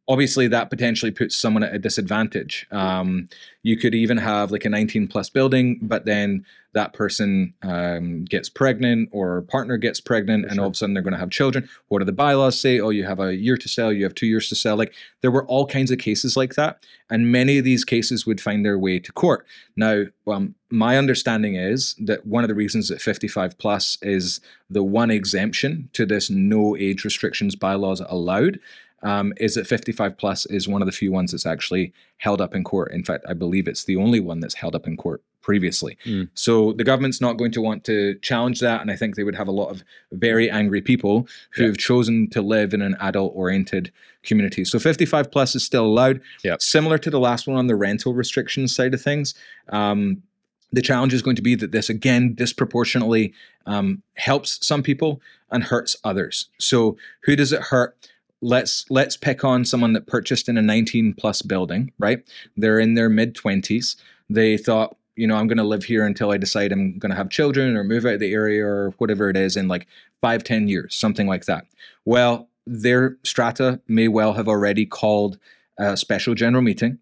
obviously, 0.07 0.47
that 0.47 0.69
potentially 0.69 1.11
puts 1.11 1.35
someone 1.35 1.63
at 1.63 1.73
a 1.73 1.79
disadvantage. 1.79 2.67
Um, 2.71 3.29
you 3.63 3.77
could 3.77 3.95
even 3.95 4.17
have 4.17 4.51
like 4.51 4.65
a 4.65 4.69
19 4.69 5.07
plus 5.07 5.29
building, 5.29 5.79
but 5.81 6.05
then 6.05 6.45
that 6.73 6.93
person 6.93 7.53
um, 7.63 8.25
gets 8.25 8.49
pregnant 8.49 9.09
or 9.13 9.41
partner 9.43 9.77
gets 9.77 10.01
pregnant, 10.01 10.43
For 10.43 10.49
and 10.49 10.55
sure. 10.55 10.63
all 10.63 10.67
of 10.67 10.73
a 10.73 10.75
sudden 10.75 10.93
they're 10.93 11.01
going 11.01 11.13
to 11.13 11.19
have 11.19 11.29
children. 11.29 11.67
What 11.87 11.99
do 11.99 12.05
the 12.05 12.11
bylaws 12.11 12.59
say? 12.59 12.79
Oh, 12.79 12.89
you 12.89 13.05
have 13.05 13.19
a 13.19 13.33
year 13.33 13.55
to 13.57 13.69
sell, 13.69 13.93
you 13.93 14.03
have 14.03 14.13
two 14.13 14.27
years 14.27 14.49
to 14.49 14.55
sell. 14.55 14.75
Like 14.75 14.93
there 15.21 15.31
were 15.31 15.45
all 15.45 15.65
kinds 15.65 15.89
of 15.89 15.99
cases 15.99 16.35
like 16.35 16.55
that, 16.55 16.85
and 17.09 17.31
many 17.31 17.57
of 17.57 17.63
these 17.63 17.85
cases 17.85 18.27
would 18.27 18.41
find 18.41 18.65
their 18.65 18.77
way 18.77 18.99
to 18.99 19.11
court. 19.13 19.47
Now, 19.77 20.03
um, 20.27 20.53
my 20.69 20.97
understanding 20.97 21.55
is 21.55 21.95
that 21.99 22.27
one 22.27 22.43
of 22.43 22.49
the 22.49 22.55
reasons 22.55 22.89
that 22.89 23.01
55 23.01 23.57
plus 23.57 23.97
is 24.01 24.41
the 24.69 24.83
one 24.83 25.11
exemption 25.11 25.89
to 25.93 26.05
this 26.05 26.29
no 26.29 26.75
age 26.75 27.05
restrictions 27.05 27.55
bylaws 27.55 28.01
allowed 28.01 28.59
um, 29.05 29.33
is 29.37 29.53
that 29.53 29.67
55 29.67 30.17
plus 30.17 30.45
is 30.47 30.67
one 30.67 30.81
of 30.81 30.87
the 30.87 30.91
few 30.91 31.11
ones 31.11 31.31
that's 31.31 31.45
actually 31.45 31.93
held 32.17 32.41
up 32.41 32.53
in 32.55 32.63
court. 32.63 32.91
In 32.91 33.03
fact, 33.03 33.23
I 33.29 33.33
believe 33.33 33.67
it's 33.67 33.85
the 33.85 33.95
only 33.95 34.19
one 34.19 34.39
that's 34.41 34.55
held 34.55 34.75
up 34.75 34.87
in 34.87 34.97
court 34.97 35.21
previously. 35.41 35.95
Mm. 36.05 36.27
So 36.33 36.73
the 36.73 36.83
government's 36.83 37.21
not 37.21 37.33
going 37.37 37.51
to 37.51 37.61
want 37.61 37.83
to 37.83 38.15
challenge 38.23 38.61
that, 38.61 38.81
and 38.81 38.89
I 38.89 38.95
think 38.95 39.15
they 39.15 39.23
would 39.23 39.35
have 39.35 39.47
a 39.47 39.51
lot 39.51 39.69
of 39.69 39.83
very 40.11 40.49
angry 40.49 40.81
people 40.81 41.27
who 41.51 41.61
Yeah. 41.61 41.67
have 41.67 41.77
chosen 41.77 42.27
to 42.31 42.41
live 42.41 42.73
in 42.73 42.81
an 42.81 42.95
adult-oriented 42.99 43.91
community. 44.23 44.65
So 44.65 44.79
55 44.79 45.29
plus 45.29 45.55
is 45.55 45.63
still 45.63 45.85
allowed. 45.85 46.19
Yep. 46.43 46.63
Similar 46.63 46.97
to 46.97 47.11
the 47.11 47.19
last 47.19 47.45
one 47.47 47.57
on 47.57 47.67
the 47.67 47.75
rental 47.75 48.15
restrictions 48.15 48.75
side 48.75 48.95
of 48.95 49.01
things. 49.03 49.35
Um, 49.69 50.23
the 50.71 50.81
challenge 50.81 51.13
is 51.13 51.21
going 51.21 51.35
to 51.35 51.43
be 51.43 51.53
that 51.53 51.71
this 51.71 51.89
again 51.91 52.33
disproportionately 52.33 53.31
um, 53.67 54.01
helps 54.15 54.65
some 54.65 54.81
people 54.81 55.21
and 55.51 55.63
hurts 55.65 55.95
others. 56.03 56.49
So 56.57 56.97
who 57.21 57.35
does 57.35 57.53
it 57.53 57.61
hurt? 57.61 57.95
Let's 58.41 58.85
let's 58.89 59.17
pick 59.17 59.43
on 59.43 59.65
someone 59.65 59.93
that 59.93 60.07
purchased 60.07 60.49
in 60.49 60.57
a 60.57 60.61
19 60.61 61.13
plus 61.13 61.41
building, 61.41 61.91
right? 61.97 62.19
They're 62.55 62.79
in 62.79 62.93
their 62.93 63.09
mid 63.09 63.35
20s. 63.35 63.95
They 64.29 64.57
thought, 64.57 64.97
you 65.15 65.25
know, 65.27 65.35
I'm 65.35 65.47
going 65.47 65.57
to 65.57 65.63
live 65.63 65.85
here 65.85 66.05
until 66.05 66.31
I 66.31 66.37
decide 66.37 66.71
I'm 66.71 66.97
going 66.97 67.11
to 67.11 67.15
have 67.15 67.29
children 67.29 67.75
or 67.75 67.83
move 67.83 68.05
out 68.05 68.15
of 68.15 68.19
the 68.19 68.33
area 68.33 68.65
or 68.65 68.93
whatever 68.97 69.29
it 69.29 69.37
is 69.37 69.55
in 69.55 69.67
like 69.67 69.87
five, 70.21 70.43
10 70.43 70.67
years, 70.67 70.95
something 70.95 71.27
like 71.27 71.45
that. 71.45 71.65
Well, 72.03 72.49
their 72.65 73.17
strata 73.23 73.79
may 73.87 74.07
well 74.07 74.33
have 74.33 74.47
already 74.47 74.85
called 74.85 75.37
a 75.77 75.95
special 75.95 76.33
general 76.33 76.63
meeting, 76.63 76.99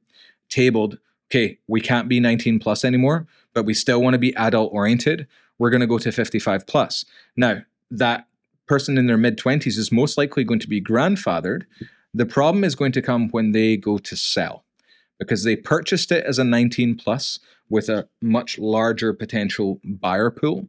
tabled, 0.49 0.97
okay, 1.29 1.57
we 1.67 1.81
can't 1.81 2.09
be 2.09 2.19
19 2.19 2.59
plus 2.59 2.83
anymore, 2.85 3.27
but 3.53 3.65
we 3.65 3.73
still 3.73 4.01
want 4.01 4.13
to 4.13 4.19
be 4.19 4.35
adult 4.35 4.73
oriented. 4.73 5.27
We're 5.57 5.69
going 5.69 5.81
to 5.81 5.87
go 5.87 5.97
to 5.97 6.11
55 6.11 6.67
plus. 6.67 7.05
Now, 7.35 7.61
that 7.91 8.27
person 8.67 8.97
in 8.97 9.07
their 9.07 9.17
mid 9.17 9.37
20s 9.37 9.77
is 9.77 9.91
most 9.91 10.17
likely 10.17 10.43
going 10.43 10.59
to 10.59 10.69
be 10.69 10.81
grandfathered. 10.81 11.63
The 12.13 12.25
problem 12.25 12.63
is 12.63 12.75
going 12.75 12.91
to 12.93 13.01
come 13.01 13.29
when 13.29 13.51
they 13.51 13.77
go 13.77 13.97
to 13.97 14.15
sell 14.15 14.63
because 15.19 15.43
they 15.43 15.55
purchased 15.55 16.11
it 16.11 16.25
as 16.25 16.39
a 16.39 16.43
19 16.43 16.95
plus 16.95 17.39
with 17.69 17.89
a 17.89 18.07
much 18.21 18.59
larger 18.59 19.13
potential 19.13 19.79
buyer 19.83 20.29
pool 20.29 20.67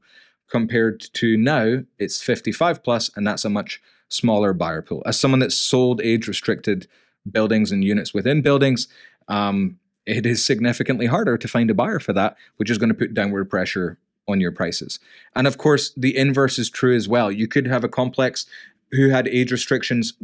compared 0.49 1.01
to 1.15 1.37
now 1.37 1.83
it's 1.99 2.23
55 2.23 2.83
plus 2.83 3.11
and 3.17 3.27
that's 3.27 3.45
a 3.45 3.51
much 3.51 3.81
smaller 4.09 4.53
buyer 4.53 4.83
pool. 4.83 5.03
As 5.07 5.19
someone 5.19 5.41
that's 5.41 5.57
sold 5.57 6.01
age 6.01 6.29
restricted 6.29 6.87
buildings 7.31 7.73
and 7.73 7.83
units 7.83 8.15
within 8.15 8.43
buildings, 8.43 8.89
um, 9.29 9.79
it 10.07 10.27
is 10.27 10.45
significantly 10.45 11.07
harder 11.07 11.39
to 11.39 11.49
find 11.49 11.71
a 11.71 11.75
buyer 11.75 11.99
for 11.99 12.13
that, 12.13 12.37
which 12.57 12.71
is 12.71 12.79
going 12.79 12.91
to 12.91 12.95
put 12.95 13.15
downward 13.15 13.47
pressure 13.47 13.99
on 14.29 14.41
your 14.41 14.53
prices. 14.53 14.99
And 15.35 15.47
of 15.47 15.59
course, 15.59 15.93
the 15.97 16.17
inverse 16.17 16.59
is 16.59 16.71
true 16.71 16.97
as 16.97 17.09
well. 17.09 17.31
You 17.31 17.49
could 17.49 17.67
have 17.67 17.85
a 17.85 17.89
complex 17.89 18.47
who 18.93 19.11
had 19.11 19.29
age 19.29 19.53
restrictions, 19.53 20.15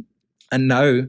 and 0.51 0.67
now 0.67 1.03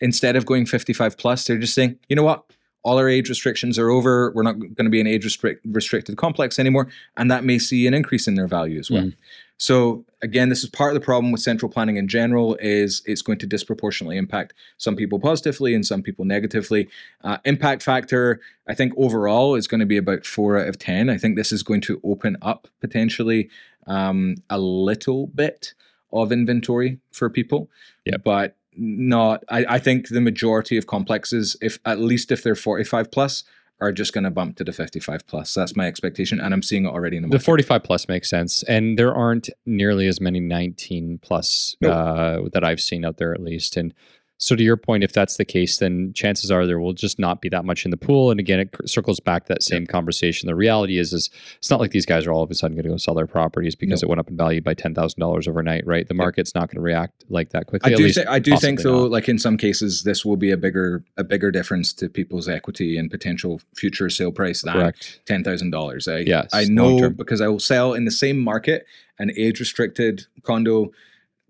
instead 0.00 0.36
of 0.36 0.46
going 0.46 0.66
55 0.66 1.16
plus, 1.16 1.44
they're 1.44 1.58
just 1.58 1.74
saying, 1.74 1.98
you 2.08 2.16
know 2.16 2.22
what? 2.22 2.44
All 2.86 2.98
our 2.98 3.08
age 3.08 3.28
restrictions 3.28 3.80
are 3.80 3.90
over. 3.90 4.30
We're 4.30 4.44
not 4.44 4.60
going 4.60 4.84
to 4.84 4.90
be 4.90 5.00
an 5.00 5.08
age 5.08 5.24
restrict- 5.24 5.66
restricted 5.66 6.16
complex 6.16 6.56
anymore. 6.58 6.86
And 7.16 7.28
that 7.32 7.42
may 7.42 7.58
see 7.58 7.88
an 7.88 7.94
increase 7.94 8.28
in 8.28 8.36
their 8.36 8.46
value 8.46 8.78
as 8.78 8.90
well. 8.90 9.02
Mm. 9.02 9.16
So 9.58 10.04
again, 10.22 10.50
this 10.50 10.62
is 10.62 10.70
part 10.70 10.90
of 10.90 10.94
the 10.94 11.04
problem 11.04 11.32
with 11.32 11.40
central 11.40 11.68
planning 11.68 11.96
in 11.96 12.06
general 12.06 12.56
is 12.60 13.02
it's 13.06 13.22
going 13.22 13.38
to 13.38 13.46
disproportionately 13.46 14.16
impact 14.16 14.54
some 14.76 14.94
people 14.94 15.18
positively 15.18 15.74
and 15.74 15.84
some 15.84 16.00
people 16.00 16.24
negatively. 16.24 16.88
Uh, 17.24 17.38
impact 17.44 17.82
factor, 17.82 18.40
I 18.68 18.74
think 18.74 18.92
overall 18.96 19.56
is 19.56 19.66
going 19.66 19.80
to 19.80 19.86
be 19.86 19.96
about 19.96 20.24
four 20.24 20.56
out 20.56 20.68
of 20.68 20.78
10. 20.78 21.10
I 21.10 21.18
think 21.18 21.34
this 21.36 21.50
is 21.50 21.64
going 21.64 21.80
to 21.82 22.00
open 22.04 22.36
up 22.40 22.68
potentially 22.80 23.50
um, 23.88 24.36
a 24.48 24.58
little 24.58 25.26
bit 25.28 25.74
of 26.12 26.30
inventory 26.30 27.00
for 27.10 27.28
people, 27.28 27.68
Yep. 28.04 28.22
but 28.24 28.55
not, 28.76 29.44
I, 29.48 29.64
I 29.68 29.78
think 29.78 30.08
the 30.08 30.20
majority 30.20 30.76
of 30.76 30.86
complexes, 30.86 31.56
if 31.60 31.78
at 31.84 31.98
least 31.98 32.30
if 32.30 32.42
they're 32.42 32.54
45 32.54 33.10
plus, 33.10 33.44
are 33.80 33.92
just 33.92 34.12
going 34.12 34.24
to 34.24 34.30
bump 34.30 34.56
to 34.56 34.64
the 34.64 34.72
55 34.72 35.26
plus. 35.26 35.52
That's 35.52 35.76
my 35.76 35.86
expectation. 35.86 36.40
And 36.40 36.54
I'm 36.54 36.62
seeing 36.62 36.86
it 36.86 36.88
already 36.88 37.18
in 37.18 37.22
the 37.22 37.28
The 37.28 37.38
45 37.38 37.82
plus 37.82 38.08
makes 38.08 38.30
sense. 38.30 38.62
And 38.62 38.98
there 38.98 39.14
aren't 39.14 39.50
nearly 39.66 40.06
as 40.06 40.20
many 40.20 40.40
19 40.40 41.18
plus 41.20 41.76
Nope. 41.80 41.92
uh, 41.94 42.40
that 42.54 42.64
I've 42.64 42.80
seen 42.80 43.04
out 43.04 43.18
there, 43.18 43.34
at 43.34 43.42
least. 43.42 43.76
And 43.76 43.92
so, 44.38 44.54
to 44.54 44.62
your 44.62 44.76
point, 44.76 45.02
if 45.02 45.12
that's 45.12 45.38
the 45.38 45.46
case, 45.46 45.78
then 45.78 46.12
chances 46.12 46.50
are 46.50 46.66
there 46.66 46.78
will 46.78 46.92
just 46.92 47.18
not 47.18 47.40
be 47.40 47.48
that 47.48 47.64
much 47.64 47.86
in 47.86 47.90
the 47.90 47.96
pool. 47.96 48.30
And 48.30 48.38
again, 48.38 48.60
it 48.60 48.76
circles 48.84 49.18
back 49.18 49.46
to 49.46 49.54
that 49.54 49.62
same 49.62 49.86
conversation. 49.86 50.46
The 50.46 50.54
reality 50.54 50.98
is, 50.98 51.14
is 51.14 51.30
it's 51.56 51.70
not 51.70 51.80
like 51.80 51.92
these 51.92 52.04
guys 52.04 52.26
are 52.26 52.32
all 52.32 52.42
of 52.42 52.50
a 52.50 52.54
sudden 52.54 52.76
going 52.76 52.84
to 52.84 52.90
go 52.90 52.96
sell 52.98 53.14
their 53.14 53.26
properties 53.26 53.74
because 53.74 54.02
it 54.02 54.10
went 54.10 54.18
up 54.18 54.28
in 54.28 54.36
value 54.36 54.60
by 54.60 54.74
ten 54.74 54.94
thousand 54.94 55.20
dollars 55.20 55.48
overnight, 55.48 55.86
right? 55.86 56.06
The 56.06 56.12
market's 56.12 56.54
not 56.54 56.68
going 56.68 56.76
to 56.76 56.82
react 56.82 57.24
like 57.30 57.50
that 57.50 57.66
quickly. 57.66 57.94
I 57.94 57.96
do, 57.96 58.12
thi- 58.12 58.26
I 58.26 58.38
do 58.38 58.58
think 58.58 58.82
though, 58.82 59.02
not. 59.02 59.10
like 59.10 59.26
in 59.26 59.38
some 59.38 59.56
cases, 59.56 60.02
this 60.02 60.22
will 60.22 60.36
be 60.36 60.50
a 60.50 60.58
bigger 60.58 61.02
a 61.16 61.24
bigger 61.24 61.50
difference 61.50 61.94
to 61.94 62.10
people's 62.10 62.46
equity 62.46 62.98
and 62.98 63.10
potential 63.10 63.62
future 63.74 64.10
sale 64.10 64.32
price 64.32 64.60
than 64.60 64.74
correct. 64.74 65.20
ten 65.24 65.44
thousand 65.44 65.70
dollars. 65.70 66.08
I 66.08 66.18
Yes, 66.18 66.50
I 66.52 66.64
know 66.64 67.08
because 67.08 67.40
I 67.40 67.48
will 67.48 67.58
sell 67.58 67.94
in 67.94 68.04
the 68.04 68.10
same 68.10 68.38
market 68.38 68.84
an 69.18 69.30
age 69.34 69.60
restricted 69.60 70.26
condo 70.42 70.92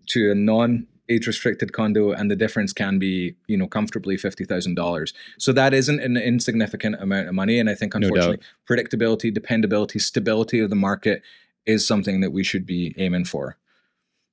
to 0.07 0.31
a 0.31 0.35
non 0.35 0.87
age 1.09 1.25
restricted 1.27 1.73
condo, 1.73 2.11
and 2.11 2.29
the 2.29 2.35
difference 2.35 2.73
can 2.73 2.99
be 2.99 3.35
you 3.47 3.57
know 3.57 3.67
comfortably 3.67 4.17
fifty 4.17 4.45
thousand 4.45 4.75
dollars. 4.75 5.13
So 5.37 5.51
that 5.53 5.73
isn't 5.73 5.99
an 5.99 6.17
insignificant 6.17 6.95
amount 7.01 7.27
of 7.29 7.33
money, 7.35 7.59
and 7.59 7.69
I 7.69 7.75
think 7.75 7.93
No 7.93 7.99
unfortunately 8.07 8.39
predictability, 8.69 9.33
dependability, 9.33 9.99
stability 9.99 10.59
of 10.59 10.69
the 10.69 10.75
market 10.75 11.21
is 11.65 11.85
something 11.87 12.21
that 12.21 12.31
we 12.31 12.43
should 12.43 12.65
be 12.65 12.93
aiming 12.97 13.25
for. 13.25 13.57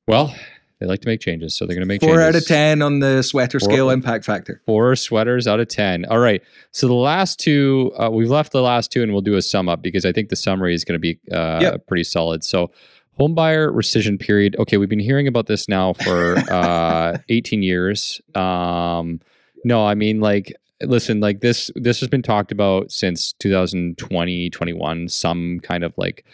Well, 0.07 0.35
they 0.81 0.87
like 0.87 1.01
to 1.03 1.09
make 1.09 1.21
changes, 1.21 1.55
so 1.55 1.65
they're 1.67 1.75
going 1.75 1.83
to 1.83 1.87
make 1.89 2.01
Four 2.01 2.17
changes. 2.17 2.25
out 2.27 2.35
of 2.35 2.47
ten 2.47 2.83
on 2.83 2.99
the 2.99 3.23
sweater 3.23 3.59
Four- 3.61 3.71
scale 3.71 3.91
impact 3.91 4.25
factor. 4.25 4.61
Four 4.67 4.97
sweaters 4.97 5.47
out 5.47 5.61
of 5.61 5.69
10. 5.69 6.05
All 6.07 6.19
right. 6.19 6.43
So 6.73 6.87
the 6.89 6.93
last 6.95 7.39
two, 7.39 7.93
uh, 7.99 8.11
we've 8.13 8.29
left 8.29 8.53
the 8.53 8.61
last 8.61 8.91
two 8.93 9.03
and 9.03 9.13
we'll 9.13 9.23
do 9.23 9.37
a 9.37 9.43
sum 9.43 9.69
up 9.69 9.81
because 9.83 10.05
I 10.05 10.13
think 10.13 10.29
the 10.29 10.37
summary 10.37 10.75
is 10.75 10.85
going 10.85 10.95
to 10.95 10.99
be 10.99 11.19
uh, 11.33 11.59
Yep. 11.63 11.87
pretty 11.87 12.05
solid. 12.05 12.45
So 12.45 12.71
home 13.17 13.35
buyer 13.35 13.71
rescission 13.71 14.19
period. 14.21 14.57
Okay, 14.59 14.77
we've 14.77 14.89
been 14.89 14.99
hearing 14.99 15.27
about 15.29 15.47
this 15.47 15.69
now 15.69 15.93
for 15.93 16.37
uh, 16.51 17.19
18 17.29 17.63
years. 17.63 18.21
Um, 18.35 19.21
no, 19.65 19.87
I 19.87 19.95
mean 19.95 20.21
like 20.21 20.53
listen, 20.83 21.21
like 21.21 21.41
this 21.41 21.71
this 21.75 22.01
has 22.01 22.09
been 22.09 22.23
talked 22.23 22.53
about 22.53 22.91
since 22.91 23.33
2020, 23.35 24.51
21, 24.51 25.09
some 25.09 25.61
kind 25.61 25.85
of 25.85 25.95
like 25.97 26.25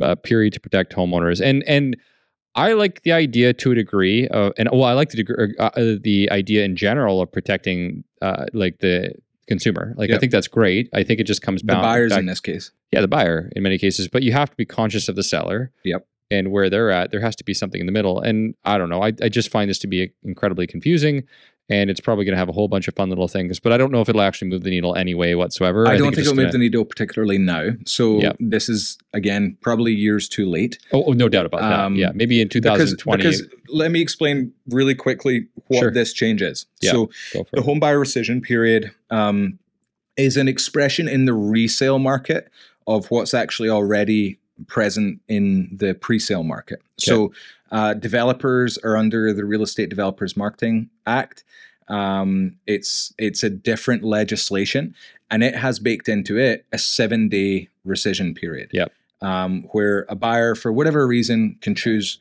uh, 0.00 0.14
period 0.16 0.52
to 0.52 0.60
protect 0.60 0.94
homeowners. 0.94 1.40
And 1.44 1.62
and 1.64 1.96
I 2.54 2.72
like 2.72 3.02
the 3.02 3.12
idea 3.12 3.52
to 3.54 3.72
a 3.72 3.74
degree, 3.74 4.28
uh, 4.28 4.50
and 4.58 4.68
well, 4.72 4.84
I 4.84 4.92
like 4.92 5.10
the 5.10 5.18
degree, 5.18 5.54
uh, 5.58 5.70
uh, 5.76 5.96
the 6.00 6.28
idea 6.32 6.64
in 6.64 6.76
general 6.76 7.20
of 7.22 7.30
protecting 7.30 8.04
uh, 8.22 8.46
like 8.52 8.78
the 8.80 9.12
consumer. 9.46 9.94
Like 9.96 10.10
I 10.10 10.18
think 10.18 10.32
that's 10.32 10.48
great. 10.48 10.88
I 10.92 11.02
think 11.02 11.20
it 11.20 11.24
just 11.24 11.42
comes 11.42 11.62
back. 11.62 11.76
The 11.76 11.82
buyers 11.82 12.10
back- 12.10 12.20
in 12.20 12.26
this 12.26 12.40
case. 12.40 12.72
yeah, 12.92 13.00
the 13.00 13.08
buyer 13.08 13.50
in 13.54 13.62
many 13.62 13.78
cases, 13.78 14.08
but 14.08 14.22
you 14.22 14.32
have 14.32 14.50
to 14.50 14.56
be 14.56 14.64
conscious 14.64 15.08
of 15.08 15.16
the 15.16 15.22
seller. 15.22 15.72
Yep. 15.84 16.06
And 16.30 16.52
where 16.52 16.70
they're 16.70 16.90
at, 16.90 17.10
there 17.10 17.20
has 17.20 17.34
to 17.36 17.44
be 17.44 17.54
something 17.54 17.80
in 17.80 17.86
the 17.86 17.92
middle. 17.92 18.20
And 18.20 18.54
I 18.64 18.78
don't 18.78 18.88
know. 18.88 19.02
I, 19.02 19.12
I 19.20 19.28
just 19.28 19.50
find 19.50 19.68
this 19.68 19.78
to 19.80 19.88
be 19.88 20.12
incredibly 20.22 20.66
confusing. 20.66 21.24
And 21.68 21.88
it's 21.88 22.00
probably 22.00 22.24
going 22.24 22.32
to 22.34 22.38
have 22.38 22.48
a 22.48 22.52
whole 22.52 22.66
bunch 22.66 22.88
of 22.88 22.96
fun 22.96 23.10
little 23.10 23.28
things, 23.28 23.60
but 23.60 23.72
I 23.72 23.76
don't 23.76 23.92
know 23.92 24.00
if 24.00 24.08
it'll 24.08 24.22
actually 24.22 24.48
move 24.48 24.64
the 24.64 24.70
needle 24.70 24.96
anyway 24.96 25.34
whatsoever. 25.34 25.86
I, 25.86 25.92
don't 25.96 26.06
think 26.06 26.16
just 26.16 26.26
it'll 26.26 26.34
move 26.34 26.44
gonna- 26.46 26.52
the 26.52 26.58
needle 26.58 26.84
particularly 26.84 27.38
now. 27.38 27.68
So 27.86 28.20
this 28.40 28.68
is 28.68 28.98
again 29.12 29.56
probably 29.60 29.92
years 29.92 30.28
too 30.28 30.50
late. 30.50 30.78
Oh, 30.92 31.04
oh, 31.06 31.12
no 31.12 31.28
doubt 31.28 31.46
about 31.46 31.62
Um, 31.62 31.94
that. 31.94 32.00
Yeah, 32.00 32.10
maybe 32.12 32.40
in 32.40 32.48
2020. 32.48 33.22
because 33.22 33.44
let 33.68 33.92
me 33.92 34.00
explain 34.00 34.52
really 34.68 34.96
quickly 34.96 35.46
what 35.68 35.78
Sure. 35.78 35.90
this 35.92 36.12
change 36.12 36.42
is. 36.42 36.66
Yeah. 36.80 36.90
So 36.90 37.10
the 37.52 37.62
home 37.62 37.78
buyer 37.78 38.00
rescission 38.00 38.42
period 38.42 38.90
um, 39.10 39.60
is 40.16 40.36
an 40.36 40.48
expression 40.48 41.06
in 41.06 41.24
the 41.24 41.34
resale 41.34 42.00
market 42.00 42.50
of 42.88 43.12
what's 43.12 43.32
actually 43.32 43.68
already 43.68 44.38
present 44.66 45.20
in 45.28 45.68
the 45.72 45.94
pre-sale 45.94 46.42
market. 46.42 46.82
So 46.98 47.32
uh, 47.70 47.94
developers 47.94 48.78
are 48.78 48.96
under 48.96 49.32
the 49.32 49.44
Real 49.44 49.62
Estate 49.62 49.88
Developers 49.88 50.36
Marketing 50.36 50.90
Act. 51.06 51.44
Um, 51.88 52.56
it's 52.66 53.12
it's 53.18 53.42
a 53.42 53.50
different 53.50 54.04
legislation, 54.04 54.94
and 55.30 55.42
it 55.42 55.56
has 55.56 55.78
baked 55.78 56.08
into 56.08 56.38
it 56.38 56.64
a 56.72 56.78
seven-day 56.78 57.68
rescission 57.86 58.36
period. 58.36 58.70
Yep. 58.72 58.92
Um, 59.22 59.64
where 59.72 60.06
a 60.08 60.14
buyer, 60.14 60.54
for 60.54 60.72
whatever 60.72 61.06
reason, 61.06 61.58
can 61.60 61.74
choose 61.74 62.18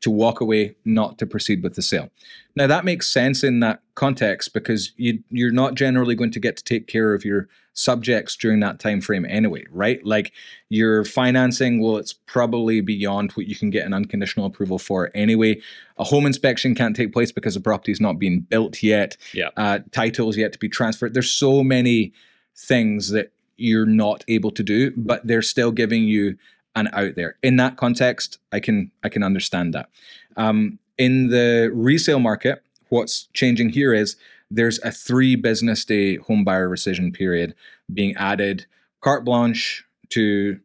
to 0.00 0.10
walk 0.10 0.40
away, 0.40 0.76
not 0.84 1.18
to 1.18 1.26
proceed 1.26 1.62
with 1.62 1.74
the 1.74 1.82
sale. 1.82 2.10
Now 2.54 2.66
that 2.66 2.84
makes 2.84 3.12
sense 3.12 3.42
in 3.42 3.60
that 3.60 3.80
context 3.94 4.52
because 4.52 4.92
you 4.96 5.22
you're 5.30 5.52
not 5.52 5.74
generally 5.74 6.14
going 6.14 6.30
to 6.32 6.40
get 6.40 6.56
to 6.56 6.64
take 6.64 6.86
care 6.86 7.14
of 7.14 7.24
your 7.24 7.48
subjects 7.78 8.34
during 8.34 8.58
that 8.58 8.80
time 8.80 9.00
frame 9.00 9.24
anyway, 9.24 9.64
right? 9.70 10.04
Like 10.04 10.32
your 10.68 11.04
financing, 11.04 11.80
well, 11.80 11.96
it's 11.96 12.12
probably 12.12 12.80
beyond 12.80 13.30
what 13.32 13.46
you 13.46 13.54
can 13.54 13.70
get 13.70 13.86
an 13.86 13.94
unconditional 13.94 14.46
approval 14.46 14.80
for 14.80 15.12
anyway. 15.14 15.60
A 15.96 16.04
home 16.04 16.26
inspection 16.26 16.74
can't 16.74 16.96
take 16.96 17.12
place 17.12 17.30
because 17.30 17.54
the 17.54 17.60
property 17.60 17.92
is 17.92 18.00
not 18.00 18.18
being 18.18 18.40
built 18.40 18.82
yet. 18.82 19.16
Yeah. 19.32 19.50
Uh, 19.56 19.78
titles 19.92 20.36
yet 20.36 20.52
to 20.54 20.58
be 20.58 20.68
transferred. 20.68 21.14
There's 21.14 21.30
so 21.30 21.62
many 21.62 22.12
things 22.56 23.10
that 23.10 23.30
you're 23.56 23.86
not 23.86 24.24
able 24.26 24.50
to 24.50 24.64
do, 24.64 24.92
but 24.96 25.24
they're 25.24 25.42
still 25.42 25.70
giving 25.70 26.02
you 26.02 26.36
an 26.74 26.88
out 26.92 27.14
there. 27.14 27.36
In 27.44 27.56
that 27.56 27.76
context, 27.76 28.38
I 28.52 28.58
can 28.58 28.90
I 29.04 29.08
can 29.08 29.22
understand 29.22 29.72
that. 29.74 29.88
Um, 30.36 30.80
in 30.96 31.28
the 31.28 31.70
resale 31.72 32.18
market, 32.18 32.62
what's 32.88 33.28
changing 33.34 33.70
here 33.70 33.94
is 33.94 34.16
there's 34.50 34.78
a 34.80 34.90
three 34.90 35.36
business 35.36 35.84
day 35.84 36.16
home 36.16 36.44
buyer 36.44 36.68
rescission 36.68 37.12
period 37.12 37.54
being 37.92 38.14
added 38.16 38.66
carte 39.00 39.24
blanche 39.24 39.84
to 40.10 40.58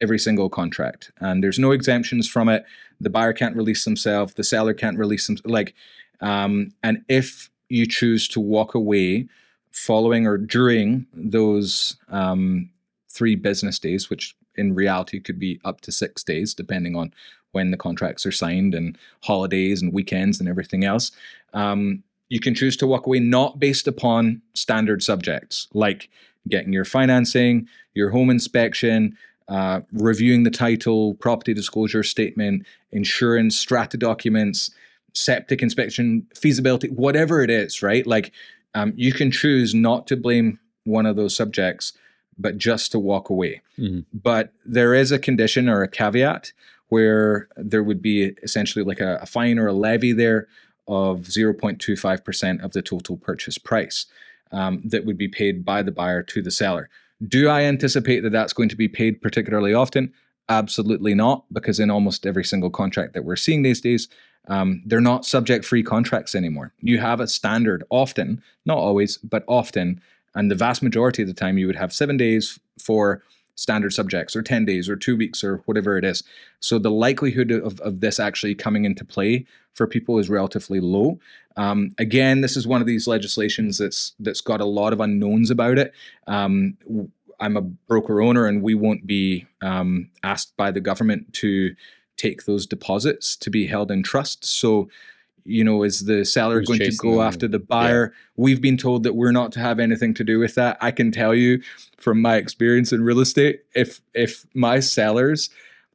every 0.00 0.18
single 0.18 0.48
contract, 0.48 1.12
and 1.20 1.42
there's 1.42 1.58
no 1.58 1.70
exemptions 1.70 2.28
from 2.28 2.48
it. 2.48 2.64
The 3.00 3.10
buyer 3.10 3.32
can't 3.32 3.56
release 3.56 3.84
themselves. 3.84 4.34
The 4.34 4.44
seller 4.44 4.74
can't 4.74 4.98
release 4.98 5.26
them. 5.26 5.36
Like, 5.44 5.74
um, 6.20 6.72
and 6.82 7.04
if 7.08 7.50
you 7.68 7.86
choose 7.86 8.28
to 8.28 8.40
walk 8.40 8.74
away 8.74 9.28
following 9.70 10.26
or 10.26 10.36
during 10.36 11.06
those 11.14 11.96
um, 12.10 12.70
three 13.08 13.34
business 13.34 13.78
days, 13.78 14.10
which 14.10 14.36
in 14.56 14.74
reality 14.74 15.18
could 15.18 15.38
be 15.38 15.60
up 15.64 15.80
to 15.82 15.92
six 15.92 16.22
days, 16.22 16.54
depending 16.54 16.96
on 16.96 17.12
when 17.52 17.70
the 17.70 17.76
contracts 17.76 18.26
are 18.26 18.32
signed 18.32 18.74
and 18.74 18.98
holidays 19.22 19.82
and 19.82 19.92
weekends 19.92 20.40
and 20.40 20.48
everything 20.48 20.84
else. 20.84 21.12
Um, 21.54 22.02
you 22.32 22.40
can 22.40 22.54
choose 22.54 22.78
to 22.78 22.86
walk 22.86 23.06
away 23.06 23.20
not 23.20 23.60
based 23.60 23.86
upon 23.86 24.40
standard 24.54 25.02
subjects 25.02 25.68
like 25.74 26.08
getting 26.48 26.72
your 26.72 26.86
financing, 26.86 27.68
your 27.92 28.08
home 28.08 28.30
inspection, 28.30 29.14
uh, 29.48 29.80
reviewing 29.92 30.42
the 30.42 30.50
title, 30.50 31.12
property 31.16 31.52
disclosure 31.52 32.02
statement, 32.02 32.64
insurance, 32.90 33.58
strata 33.58 33.98
documents, 33.98 34.70
septic 35.12 35.60
inspection, 35.60 36.26
feasibility, 36.34 36.88
whatever 36.88 37.42
it 37.42 37.50
is, 37.50 37.82
right? 37.82 38.06
Like 38.06 38.32
um, 38.74 38.94
you 38.96 39.12
can 39.12 39.30
choose 39.30 39.74
not 39.74 40.06
to 40.06 40.16
blame 40.16 40.58
one 40.84 41.04
of 41.04 41.16
those 41.16 41.36
subjects, 41.36 41.92
but 42.38 42.56
just 42.56 42.92
to 42.92 42.98
walk 42.98 43.28
away. 43.28 43.60
Mhm. 43.78 44.06
But 44.10 44.54
there 44.64 44.94
is 44.94 45.12
a 45.12 45.18
condition 45.18 45.68
or 45.68 45.82
a 45.82 45.88
caveat 45.88 46.54
where 46.88 47.48
there 47.58 47.82
would 47.82 48.00
be 48.00 48.32
essentially 48.42 48.86
like 48.86 49.00
a, 49.00 49.18
a 49.20 49.26
fine 49.26 49.58
or 49.58 49.66
a 49.66 49.74
levy 49.74 50.14
there 50.14 50.48
of 50.88 51.20
0.25% 51.20 52.62
of 52.62 52.72
the 52.72 52.82
total 52.82 53.16
purchase 53.16 53.58
price 53.58 54.06
um, 54.50 54.82
that 54.84 55.04
would 55.04 55.18
be 55.18 55.28
paid 55.28 55.64
by 55.64 55.82
the 55.82 55.92
buyer 55.92 56.22
to 56.22 56.42
the 56.42 56.50
seller. 56.50 56.88
Do 57.26 57.48
I 57.48 57.62
anticipate 57.62 58.20
that 58.20 58.32
that's 58.32 58.52
going 58.52 58.68
to 58.68 58.76
be 58.76 58.88
paid 58.88 59.22
particularly 59.22 59.74
often? 59.74 60.12
Absolutely 60.48 61.14
not, 61.14 61.44
because 61.52 61.78
in 61.78 61.90
almost 61.90 62.26
every 62.26 62.44
single 62.44 62.70
contract 62.70 63.14
that 63.14 63.24
we're 63.24 63.36
seeing 63.36 63.62
these 63.62 63.80
days, 63.80 64.08
um, 64.48 64.82
they're 64.84 65.00
not 65.00 65.24
subject 65.24 65.64
free 65.64 65.84
contracts 65.84 66.34
anymore. 66.34 66.72
You 66.80 66.98
have 66.98 67.20
a 67.20 67.28
standard 67.28 67.84
often, 67.90 68.42
not 68.66 68.78
always, 68.78 69.18
but 69.18 69.44
often, 69.46 70.00
and 70.34 70.50
the 70.50 70.56
vast 70.56 70.82
majority 70.82 71.22
of 71.22 71.28
the 71.28 71.34
time, 71.34 71.58
you 71.58 71.66
would 71.66 71.76
have 71.76 71.92
seven 71.92 72.16
days 72.16 72.58
for 72.78 73.22
standard 73.54 73.92
subjects, 73.92 74.34
or 74.34 74.42
10 74.42 74.64
days, 74.64 74.88
or 74.88 74.96
two 74.96 75.16
weeks, 75.16 75.44
or 75.44 75.58
whatever 75.66 75.96
it 75.96 76.04
is. 76.04 76.22
So 76.60 76.78
the 76.78 76.90
likelihood 76.90 77.50
of, 77.50 77.80
of 77.80 78.00
this 78.00 78.18
actually 78.18 78.54
coming 78.54 78.84
into 78.84 79.04
play 79.04 79.46
for 79.74 79.86
people 79.86 80.18
is 80.18 80.30
relatively 80.30 80.80
low. 80.80 81.18
Um, 81.56 81.94
again, 81.98 82.40
this 82.40 82.56
is 82.56 82.66
one 82.66 82.80
of 82.80 82.86
these 82.86 83.06
legislations 83.06 83.78
that's 83.78 84.14
that's 84.18 84.40
got 84.40 84.60
a 84.60 84.66
lot 84.66 84.92
of 84.92 85.00
unknowns 85.00 85.50
about 85.50 85.78
it. 85.78 85.92
Um, 86.26 86.78
I'm 87.40 87.56
a 87.56 87.62
broker 87.62 88.22
owner, 88.22 88.46
and 88.46 88.62
we 88.62 88.74
won't 88.74 89.06
be 89.06 89.46
um, 89.60 90.10
asked 90.22 90.56
by 90.56 90.70
the 90.70 90.80
government 90.80 91.32
to 91.34 91.74
take 92.16 92.44
those 92.44 92.66
deposits 92.66 93.36
to 93.36 93.50
be 93.50 93.66
held 93.66 93.90
in 93.90 94.02
trust. 94.02 94.44
So, 94.44 94.88
you 95.44 95.64
know, 95.64 95.82
is 95.82 96.04
the 96.06 96.24
seller 96.24 96.60
Who's 96.60 96.68
going 96.68 96.80
to 96.80 96.96
go 96.96 97.12
them? 97.12 97.20
after 97.26 97.48
the 97.48 97.58
buyer? 97.58 98.12
We've 98.36 98.60
been 98.60 98.76
told 98.76 99.02
that 99.02 99.14
we're 99.14 99.32
not 99.32 99.52
to 99.52 99.60
have 99.60 99.78
anything 99.78 100.14
to 100.14 100.24
do 100.24 100.38
with 100.38 100.54
that. 100.54 100.78
I 100.80 100.90
can 100.90 101.12
tell 101.12 101.34
you 101.34 101.62
from 101.98 102.20
my 102.20 102.36
experience 102.36 102.92
in 102.92 103.02
real 103.02 103.20
estate, 103.20 103.62
if 103.74 104.00
if 104.14 104.46
my 104.54 104.80
sellers 104.80 105.50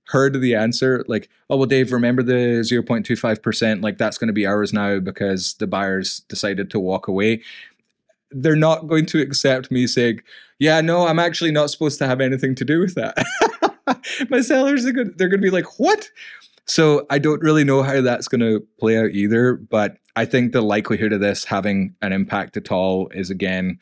heard 0.07 0.39
the 0.39 0.55
answer 0.55 1.03
like 1.07 1.29
oh 1.49 1.57
well 1.57 1.65
dave 1.65 1.91
remember 1.91 2.23
the 2.23 2.61
0.25% 2.61 3.83
like 3.83 3.97
that's 3.97 4.17
going 4.17 4.27
to 4.27 4.33
be 4.33 4.45
ours 4.45 4.71
now 4.71 4.99
because 4.99 5.55
the 5.55 5.67
buyers 5.67 6.21
decided 6.29 6.71
to 6.71 6.79
walk 6.79 7.07
away 7.07 7.41
they're 8.31 8.55
not 8.55 8.87
going 8.87 9.05
to 9.05 9.21
accept 9.21 9.69
me 9.69 9.85
saying 9.85 10.21
yeah 10.59 10.79
no 10.79 11.05
i'm 11.07 11.19
actually 11.19 11.51
not 11.51 11.69
supposed 11.69 11.99
to 11.99 12.07
have 12.07 12.21
anything 12.21 12.55
to 12.55 12.63
do 12.63 12.79
with 12.79 12.95
that 12.95 13.17
my 14.29 14.39
sellers 14.39 14.85
are 14.85 14.93
good 14.93 15.17
they're 15.17 15.29
going 15.29 15.41
to 15.41 15.45
be 15.45 15.51
like 15.51 15.77
what 15.77 16.09
so 16.67 17.05
i 17.09 17.17
don't 17.17 17.41
really 17.41 17.63
know 17.63 17.83
how 17.83 18.01
that's 18.01 18.27
going 18.27 18.41
to 18.41 18.65
play 18.79 18.97
out 18.97 19.11
either 19.11 19.55
but 19.55 19.97
i 20.15 20.25
think 20.25 20.51
the 20.51 20.61
likelihood 20.61 21.13
of 21.13 21.21
this 21.21 21.45
having 21.45 21.95
an 22.01 22.11
impact 22.11 22.57
at 22.57 22.71
all 22.71 23.09
is 23.09 23.29
again 23.29 23.79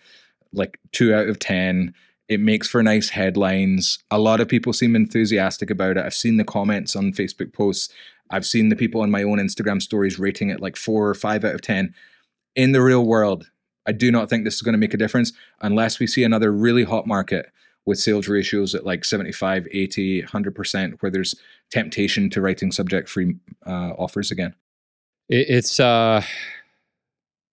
like 0.53 0.79
2 0.93 1.13
out 1.13 1.27
of 1.27 1.39
10 1.39 1.93
it 2.27 2.39
makes 2.39 2.67
for 2.67 2.81
nice 2.81 3.09
headlines. 3.09 3.99
A 4.09 4.19
lot 4.19 4.39
of 4.39 4.47
people 4.47 4.73
seem 4.73 4.95
enthusiastic 4.95 5.69
about 5.69 5.97
it. 5.97 6.05
I've 6.05 6.13
seen 6.13 6.37
the 6.37 6.43
comments 6.43 6.95
on 6.95 7.11
Facebook 7.11 7.53
posts. 7.53 7.93
I've 8.31 8.45
seen 8.45 8.69
the 8.69 8.75
people 8.75 9.01
on 9.01 9.11
my 9.11 9.21
own 9.21 9.37
Instagram 9.37 9.81
stories 9.81 10.17
rating 10.17 10.49
it 10.49 10.59
like 10.59 10.75
four 10.75 11.07
or 11.07 11.13
five 11.13 11.45
out 11.45 11.53
of 11.53 11.61
10. 11.61 11.93
In 12.55 12.71
the 12.71 12.81
real 12.81 13.05
world, 13.05 13.51
I 13.85 13.91
do 13.91 14.11
not 14.11 14.29
think 14.29 14.43
this 14.43 14.55
is 14.55 14.63
going 14.63 14.73
to 14.73 14.79
make 14.79 14.93
a 14.95 14.97
difference 14.97 15.33
unless 15.61 15.99
we 15.99 16.07
see 16.07 16.23
another 16.23 16.51
really 16.51 16.83
hot 16.83 17.05
market 17.05 17.51
with 17.85 17.99
sales 17.99 18.27
ratios 18.27 18.73
at 18.73 18.85
like 18.85 19.05
75, 19.05 19.67
80, 19.71 20.23
100%, 20.23 20.97
where 20.99 21.11
there's 21.11 21.35
temptation 21.71 22.29
to 22.31 22.41
writing 22.41 22.71
subject 22.71 23.09
free 23.09 23.35
uh, 23.65 23.91
offers 23.97 24.31
again. 24.31 24.55
It's 25.29 25.79
uh 25.79 26.21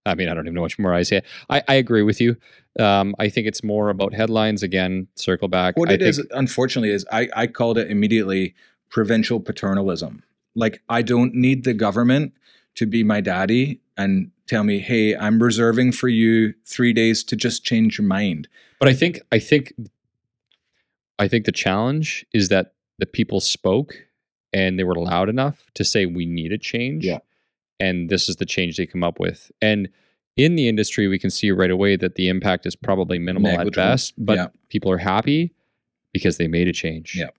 I 0.04 0.14
mean, 0.14 0.28
I 0.28 0.34
don't 0.34 0.46
even 0.46 0.54
know 0.54 0.62
much 0.62 0.78
more 0.78 0.92
I 0.92 1.04
say. 1.04 1.22
I, 1.48 1.62
I 1.68 1.74
agree 1.74 2.02
with 2.02 2.20
you. 2.20 2.36
Um, 2.78 3.14
I 3.18 3.28
think 3.28 3.46
it's 3.46 3.62
more 3.62 3.88
about 3.88 4.12
headlines 4.12 4.62
again. 4.62 5.06
Circle 5.14 5.48
back. 5.48 5.76
What 5.76 5.90
I 5.90 5.92
it 5.92 5.98
think, 5.98 6.08
is, 6.08 6.26
unfortunately, 6.32 6.90
is 6.90 7.06
I, 7.12 7.28
I 7.36 7.46
called 7.46 7.78
it 7.78 7.90
immediately 7.90 8.54
provincial 8.90 9.38
paternalism. 9.38 10.22
Like, 10.54 10.82
I 10.88 11.02
don't 11.02 11.34
need 11.34 11.64
the 11.64 11.72
government 11.72 12.32
to 12.74 12.86
be 12.86 13.04
my 13.04 13.20
daddy 13.20 13.80
and 13.96 14.30
tell 14.48 14.64
me, 14.64 14.80
hey, 14.80 15.16
I'm 15.16 15.42
reserving 15.42 15.92
for 15.92 16.08
you 16.08 16.54
three 16.64 16.92
days 16.92 17.22
to 17.24 17.36
just 17.36 17.64
change 17.64 17.98
your 17.98 18.06
mind. 18.06 18.48
but 18.80 18.88
I 18.88 18.94
think 18.94 19.20
I 19.30 19.38
think 19.38 19.72
I 21.22 21.28
think 21.28 21.44
the 21.46 21.52
challenge 21.52 22.26
is 22.32 22.48
that 22.48 22.74
the 22.98 23.06
people 23.06 23.40
spoke 23.40 23.94
and 24.52 24.78
they 24.78 24.84
were 24.84 24.96
loud 24.96 25.28
enough 25.28 25.70
to 25.74 25.84
say 25.84 26.04
we 26.04 26.26
need 26.26 26.52
a 26.52 26.58
change. 26.58 27.06
Yeah. 27.06 27.18
And 27.78 28.10
this 28.10 28.28
is 28.28 28.36
the 28.36 28.44
change 28.46 28.76
they 28.76 28.86
come 28.86 29.04
up 29.04 29.20
with. 29.20 29.50
And 29.60 29.88
in 30.36 30.56
the 30.56 30.68
industry, 30.68 31.06
we 31.08 31.18
can 31.18 31.30
see 31.30 31.50
right 31.50 31.70
away 31.70 31.94
that 31.96 32.16
the 32.16 32.28
impact 32.28 32.66
is 32.66 32.74
probably 32.74 33.18
minimal 33.18 33.52
at 33.60 33.72
best, 33.72 34.14
but 34.18 34.36
Yeah. 34.36 34.48
people 34.68 34.90
are 34.90 34.98
happy 34.98 35.52
because 36.12 36.38
they 36.38 36.48
made 36.48 36.68
a 36.68 36.72
change. 36.72 37.14
Yeah. 37.16 37.30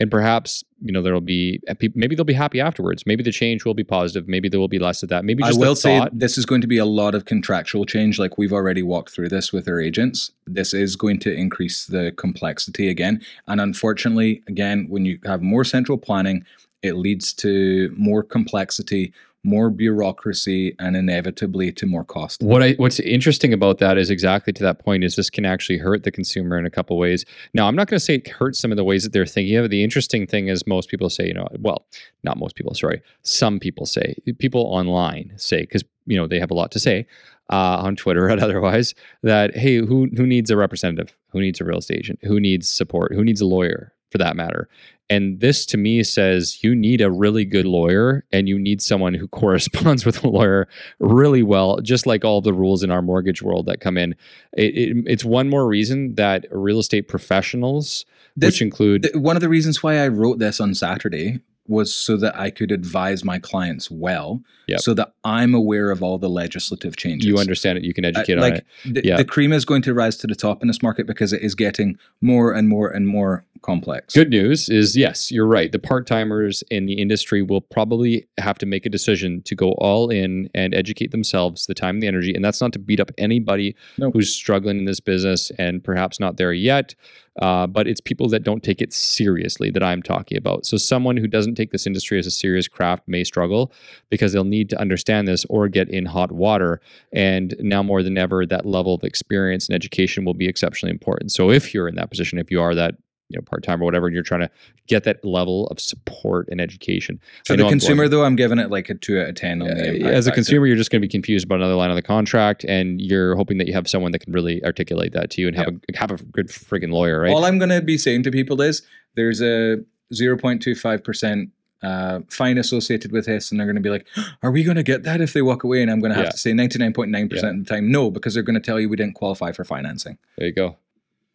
And 0.00 0.10
perhaps, 0.10 0.64
you 0.80 0.92
know, 0.92 1.02
there'll 1.02 1.20
be 1.20 1.60
uh, 1.68 1.74
maybe 1.94 2.16
they'll 2.16 2.24
be 2.24 2.32
happy 2.32 2.58
afterwards. 2.58 3.04
Maybe 3.06 3.22
the 3.22 3.30
change 3.30 3.66
will 3.66 3.74
be 3.74 3.84
positive. 3.84 4.26
Maybe 4.26 4.48
there 4.48 4.58
will 4.58 4.66
be 4.66 4.78
less 4.78 5.02
of 5.02 5.10
that. 5.10 5.26
Maybe 5.26 5.42
I 5.42 5.48
just 5.48 5.60
will 5.60 5.76
say 5.76 6.08
this 6.10 6.38
is 6.38 6.46
going 6.46 6.62
to 6.62 6.66
be 6.66 6.78
a 6.78 6.86
lot 6.86 7.14
of 7.14 7.26
contractual 7.26 7.84
change. 7.84 8.18
Like 8.18 8.38
we've 8.38 8.52
already 8.52 8.82
walked 8.82 9.10
through 9.10 9.28
this 9.28 9.52
with 9.52 9.68
our 9.68 9.78
agents. 9.78 10.32
This 10.46 10.72
is 10.72 10.96
going 10.96 11.18
to 11.20 11.34
increase 11.34 11.84
the 11.84 12.12
complexity 12.16 12.88
again. 12.88 13.20
And 13.46 13.60
unfortunately, 13.60 14.42
again, 14.48 14.86
when 14.88 15.04
you 15.04 15.18
have 15.26 15.42
more 15.42 15.64
central 15.64 15.98
planning, 15.98 16.46
it 16.82 16.94
leads 16.94 17.34
to 17.34 17.94
more 17.94 18.22
complexity, 18.22 19.12
more 19.42 19.70
bureaucracy, 19.70 20.74
and 20.78 20.96
inevitably 20.96 21.72
to 21.72 21.86
more 21.86 22.04
cost. 22.04 22.42
What 22.42 22.62
I 22.62 22.72
what's 22.72 23.00
interesting 23.00 23.52
about 23.52 23.78
that 23.78 23.96
is 23.96 24.10
exactly 24.10 24.52
to 24.54 24.62
that 24.62 24.84
point 24.84 25.04
is 25.04 25.16
this 25.16 25.30
can 25.30 25.44
actually 25.44 25.78
hurt 25.78 26.04
the 26.04 26.10
consumer 26.10 26.58
in 26.58 26.66
a 26.66 26.70
couple 26.70 26.98
ways. 26.98 27.24
Now, 27.54 27.66
I'm 27.66 27.76
not 27.76 27.88
going 27.88 27.98
to 27.98 28.04
say 28.04 28.16
it 28.16 28.28
hurts 28.28 28.60
some 28.60 28.70
of 28.70 28.76
the 28.76 28.84
ways 28.84 29.02
that 29.04 29.12
they're 29.12 29.26
thinking 29.26 29.56
of. 29.56 29.66
it. 29.66 29.68
The 29.68 29.82
interesting 29.82 30.26
thing 30.26 30.48
is 30.48 30.66
most 30.66 30.88
people 30.90 31.08
say, 31.08 31.26
you 31.26 31.34
know, 31.34 31.48
well, 31.58 31.86
not 32.22 32.38
most 32.38 32.54
people, 32.54 32.74
sorry, 32.74 33.02
some 33.22 33.58
people 33.58 33.86
say, 33.86 34.14
people 34.38 34.62
online 34.62 35.32
say, 35.36 35.62
because 35.62 35.84
you 36.06 36.16
know 36.16 36.26
they 36.26 36.40
have 36.40 36.50
a 36.50 36.54
lot 36.54 36.70
to 36.72 36.78
say 36.78 37.06
uh, 37.50 37.78
on 37.80 37.96
Twitter 37.96 38.28
and 38.28 38.40
otherwise, 38.40 38.94
that 39.22 39.56
hey, 39.56 39.76
who 39.76 40.08
who 40.16 40.26
needs 40.26 40.50
a 40.50 40.56
representative? 40.56 41.16
Who 41.30 41.40
needs 41.40 41.60
a 41.60 41.64
real 41.64 41.78
estate 41.78 41.98
agent? 41.98 42.18
Who 42.22 42.40
needs 42.40 42.68
support? 42.68 43.14
Who 43.14 43.24
needs 43.24 43.40
a 43.40 43.46
lawyer 43.46 43.94
for 44.10 44.18
that 44.18 44.36
matter? 44.36 44.68
And 45.10 45.40
this 45.40 45.66
to 45.66 45.76
me 45.76 46.04
says 46.04 46.62
you 46.62 46.74
need 46.74 47.00
a 47.00 47.10
really 47.10 47.44
good 47.44 47.66
lawyer 47.66 48.24
and 48.30 48.48
you 48.48 48.58
need 48.58 48.80
someone 48.80 49.12
who 49.12 49.26
corresponds 49.42 50.06
with 50.06 50.22
a 50.24 50.28
lawyer 50.28 50.68
really 51.00 51.42
well, 51.42 51.80
just 51.80 52.06
like 52.06 52.24
all 52.24 52.40
the 52.40 52.54
rules 52.54 52.84
in 52.84 52.92
our 52.92 53.02
mortgage 53.02 53.42
world 53.42 53.66
that 53.66 53.80
come 53.80 53.98
in. 53.98 54.14
It, 54.52 54.76
it, 54.76 55.04
it's 55.06 55.24
one 55.24 55.50
more 55.50 55.66
reason 55.66 56.14
that 56.14 56.46
real 56.52 56.78
estate 56.78 57.08
professionals, 57.08 58.06
This, 58.36 58.54
which 58.54 58.62
include 58.62 59.02
th- 59.02 59.16
one 59.16 59.36
of 59.36 59.42
the 59.42 59.48
reasons 59.48 59.82
why 59.82 59.98
I 59.98 60.06
wrote 60.08 60.38
this 60.38 60.60
on 60.60 60.74
Saturday 60.74 61.40
was 61.70 61.94
so 61.94 62.16
that 62.18 62.36
I 62.38 62.50
could 62.50 62.70
advise 62.72 63.24
my 63.24 63.38
clients 63.38 63.90
well, 63.90 64.42
Yep. 64.66 64.80
so 64.80 64.92
that 64.94 65.12
I'm 65.24 65.54
aware 65.54 65.90
of 65.90 66.02
all 66.02 66.18
the 66.18 66.28
legislative 66.28 66.96
changes. 66.96 67.26
you 67.26 67.38
understand 67.38 67.78
it, 67.78 67.84
you 67.84 67.94
can 67.94 68.04
Uh, 68.04 68.08
educate 68.08 68.34
on 68.34 68.40
like 68.40 68.54
it. 68.54 68.94
the, 68.94 69.02
Yeah. 69.04 69.16
the 69.16 69.24
cream 69.24 69.52
is 69.52 69.64
going 69.64 69.82
to 69.82 69.94
rise 69.94 70.16
to 70.18 70.26
the 70.26 70.34
top 70.34 70.62
in 70.62 70.68
this 70.68 70.82
market 70.82 71.06
because 71.06 71.32
it 71.32 71.42
is 71.42 71.54
getting 71.54 71.96
more 72.20 72.52
and 72.52 72.68
more 72.68 72.88
and 72.90 73.06
more 73.08 73.44
complex. 73.62 74.14
Good 74.14 74.30
news 74.30 74.68
is 74.68 74.96
yes, 74.96 75.30
you're 75.30 75.46
right. 75.46 75.70
The 75.70 75.78
part 75.78 76.06
timers 76.06 76.62
in 76.70 76.86
the 76.86 76.94
industry 76.94 77.42
will 77.42 77.60
probably 77.60 78.26
have 78.38 78.56
to 78.58 78.66
make 78.66 78.86
a 78.86 78.88
decision 78.88 79.42
to 79.42 79.54
go 79.54 79.72
all 79.72 80.08
in 80.10 80.48
and 80.54 80.74
educate 80.74 81.10
themselves, 81.10 81.66
the 81.66 81.74
time 81.74 81.96
and 81.96 82.02
the 82.02 82.06
energy. 82.06 82.34
And 82.34 82.44
that's 82.44 82.60
not 82.60 82.72
to 82.72 82.78
beat 82.78 83.00
up 83.00 83.10
anybody 83.18 83.76
Nope. 83.98 84.14
who's 84.14 84.34
struggling 84.34 84.78
in 84.78 84.84
this 84.86 85.00
business 85.00 85.50
and 85.58 85.84
perhaps 85.84 86.18
not 86.18 86.36
there 86.38 86.52
yet. 86.54 86.94
Uh, 87.40 87.66
but 87.66 87.86
it's 87.86 88.00
people 88.00 88.28
that 88.28 88.42
don't 88.42 88.62
take 88.62 88.82
it 88.82 88.92
seriously 88.92 89.70
that 89.70 89.82
I'm 89.82 90.02
talking 90.02 90.36
about. 90.36 90.66
So 90.66 90.76
someone 90.76 91.16
who 91.16 91.26
doesn't 91.26 91.54
take 91.54 91.70
this 91.70 91.86
industry 91.86 92.18
as 92.18 92.26
a 92.26 92.30
serious 92.30 92.66
craft 92.68 93.04
may 93.06 93.24
struggle 93.24 93.72
because 94.10 94.32
they'll 94.32 94.44
need 94.44 94.68
to 94.70 94.80
understand 94.80 95.28
this 95.28 95.44
or 95.48 95.68
get 95.68 95.88
in 95.88 96.06
hot 96.06 96.32
water. 96.32 96.80
And 97.12 97.54
now 97.60 97.82
more 97.82 98.02
than 98.02 98.18
ever, 98.18 98.44
that 98.46 98.66
level 98.66 98.94
of 98.94 99.04
experience 99.04 99.68
and 99.68 99.74
education 99.74 100.24
will 100.24 100.34
be 100.34 100.48
exceptionally 100.48 100.90
important. 100.90 101.30
So 101.32 101.50
if 101.50 101.72
you're 101.72 101.88
in 101.88 101.94
that 101.94 102.10
position, 102.10 102.38
if 102.38 102.50
you 102.50 102.60
are 102.60 102.74
that 102.74 102.96
you 103.30 103.38
know 103.38 103.42
part-time 103.42 103.80
or 103.80 103.84
whatever 103.84 104.06
and 104.06 104.14
you're 104.14 104.22
trying 104.22 104.40
to 104.40 104.50
get 104.86 105.04
that 105.04 105.24
level 105.24 105.68
of 105.68 105.80
support 105.80 106.48
and 106.50 106.60
education 106.60 107.20
For 107.46 107.56
the 107.56 107.62
I'm 107.64 107.70
consumer, 107.70 108.08
though, 108.08 108.24
I'm 108.24 108.36
giving 108.36 108.58
it 108.58 108.70
like 108.70 108.90
a 108.90 108.94
two 108.94 109.20
out 109.20 109.28
of 109.28 109.34
ten 109.36 109.62
on 109.62 109.68
the 109.68 110.04
uh, 110.04 110.08
as 110.10 110.26
a 110.26 110.32
consumer 110.32 110.66
you're 110.66 110.76
just 110.76 110.90
going 110.90 111.00
to 111.00 111.06
be 111.06 111.10
confused 111.10 111.46
about 111.46 111.56
another 111.56 111.74
line 111.76 111.90
of 111.90 111.96
the 111.96 112.02
contract 112.02 112.64
and 112.64 113.00
you're 113.00 113.36
hoping 113.36 113.58
that 113.58 113.66
you 113.68 113.72
have 113.72 113.88
someone 113.88 114.12
that 114.12 114.18
can 114.18 114.32
really 114.32 114.62
articulate 114.64 115.12
that 115.12 115.30
to 115.30 115.40
you 115.40 115.48
and 115.48 115.56
have 115.56 115.68
a 115.68 115.96
have 115.96 116.10
a 116.10 116.16
good 116.24 116.48
friggin' 116.48 116.92
lawyer 116.92 117.20
right 117.20 117.32
All 117.32 117.44
I'm 117.44 117.58
going 117.58 117.70
to 117.70 117.80
be 117.80 117.96
saying 117.96 118.24
to 118.24 118.30
people 118.30 118.60
is 118.60 118.82
there's 119.14 119.40
a 119.40 119.78
0.25 120.12 121.04
percent. 121.04 121.50
Uh, 121.82 122.20
fine 122.28 122.58
associated 122.58 123.10
with 123.10 123.24
this, 123.24 123.50
and 123.50 123.58
they're 123.58 123.66
going 123.66 123.74
to 123.74 123.80
be 123.80 123.88
like, 123.88 124.06
"Are 124.42 124.50
we 124.50 124.62
going 124.62 124.76
to 124.76 124.82
get 124.82 125.02
that 125.04 125.22
if 125.22 125.32
they 125.32 125.40
walk 125.40 125.64
away?" 125.64 125.80
And 125.80 125.90
I'm 125.90 125.98
going 125.98 126.10
to 126.10 126.14
have 126.14 126.26
Yeah. 126.26 126.30
to 126.32 126.36
say 126.36 126.52
99.9 126.52 127.30
percent 127.30 127.58
of 127.60 127.64
the 127.64 127.74
time, 127.74 127.90
no, 127.90 128.10
because 128.10 128.34
they're 128.34 128.42
going 128.42 128.52
to 128.52 128.60
tell 128.60 128.78
you 128.78 128.86
we 128.90 128.96
didn't 128.96 129.14
qualify 129.14 129.50
for 129.52 129.64
financing. 129.64 130.18
there 130.36 130.48
you 130.48 130.52
go 130.52 130.76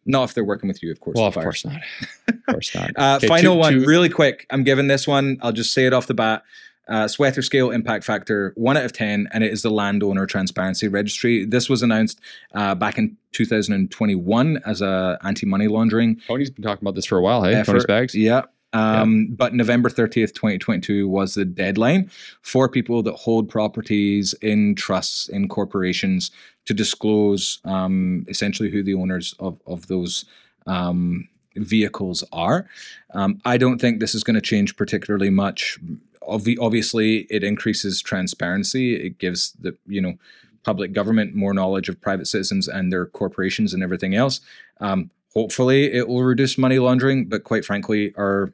Not 0.06 0.24
if 0.30 0.34
they're 0.34 0.44
working 0.44 0.68
with 0.68 0.82
you, 0.82 0.90
of 0.92 1.00
course. 1.00 1.16
well 1.16 1.26
of 1.26 1.34
course 1.34 1.64
not 1.64 1.80
of 2.28 2.46
course 2.48 2.74
not 2.74 2.90
Uh, 2.96 3.16
Okay, 3.16 3.26
final 3.26 3.54
two- 3.54 3.58
one, 3.58 3.72
two- 3.74 3.84
really 3.84 4.08
quick. 4.08 4.46
I'm 4.50 4.62
giving 4.64 4.86
this 4.86 5.06
one. 5.06 5.36
I'll 5.42 5.52
just 5.52 5.72
say 5.74 5.84
it 5.86 5.92
off 5.92 6.06
the 6.06 6.14
bat. 6.14 6.42
Uh, 6.88 7.08
Sweater 7.08 7.42
scale 7.42 7.72
impact 7.72 8.04
factor 8.04 8.52
one 8.54 8.76
out 8.76 8.84
of 8.84 8.92
ten, 8.92 9.28
and 9.32 9.42
it 9.42 9.52
is 9.52 9.62
the 9.62 9.70
landowner 9.70 10.24
transparency 10.24 10.86
registry. 10.86 11.44
This 11.44 11.68
was 11.68 11.82
announced 11.82 12.20
uh, 12.54 12.76
back 12.76 12.96
in 12.96 13.16
2021 13.32 14.60
as 14.64 14.80
a 14.82 15.18
anti 15.22 15.46
money 15.46 15.68
laundering 15.68 16.20
tony's 16.28 16.50
been 16.50 16.62
talking 16.62 16.82
about 16.84 16.94
this 16.94 17.06
for 17.06 17.18
a 17.18 17.22
while 17.22 17.42
hey 17.42 17.54
effort. 17.54 17.72
tony's 17.72 17.86
bags 17.86 18.14
Yeah. 18.14 18.42
Um, 18.72 19.28
But 19.28 19.54
November 19.54 19.88
30th, 19.88 20.34
2022 20.34 21.08
was 21.08 21.34
the 21.34 21.44
deadline 21.46 22.10
for 22.42 22.68
people 22.68 23.02
that 23.04 23.14
hold 23.14 23.48
properties 23.48 24.34
in 24.42 24.74
trusts, 24.74 25.28
in 25.28 25.48
corporations, 25.48 26.30
to 26.66 26.74
disclose 26.74 27.60
um, 27.64 28.26
essentially 28.28 28.70
who 28.70 28.82
the 28.82 28.94
owners 28.94 29.34
of, 29.38 29.58
of 29.66 29.86
those 29.86 30.24
um, 30.66 31.28
vehicles 31.56 32.22
are. 32.32 32.68
Um, 33.14 33.40
I 33.44 33.56
don't 33.56 33.80
think 33.80 34.00
this 34.00 34.14
is 34.14 34.24
going 34.24 34.34
to 34.34 34.40
change 34.40 34.76
particularly 34.76 35.30
much. 35.30 35.78
Obvi- 36.22 36.58
obviously, 36.60 37.26
it 37.30 37.42
increases 37.42 38.02
transparency. 38.02 38.94
It 38.94 39.18
gives 39.18 39.52
the, 39.52 39.76
you 39.86 40.00
know, 40.00 40.14
public 40.64 40.92
government 40.92 41.34
more 41.34 41.54
knowledge 41.54 41.88
of 41.88 42.00
private 42.00 42.26
citizens 42.26 42.66
and 42.66 42.92
their 42.92 43.06
corporations 43.06 43.72
and 43.72 43.82
everything 43.82 44.14
else. 44.16 44.40
Um, 44.80 45.10
hopefully, 45.32 45.92
it 45.92 46.08
will 46.08 46.24
reduce 46.24 46.58
money 46.58 46.78
laundering, 46.78 47.26
but 47.26 47.44
quite 47.44 47.64
frankly, 47.64 48.12
our 48.16 48.52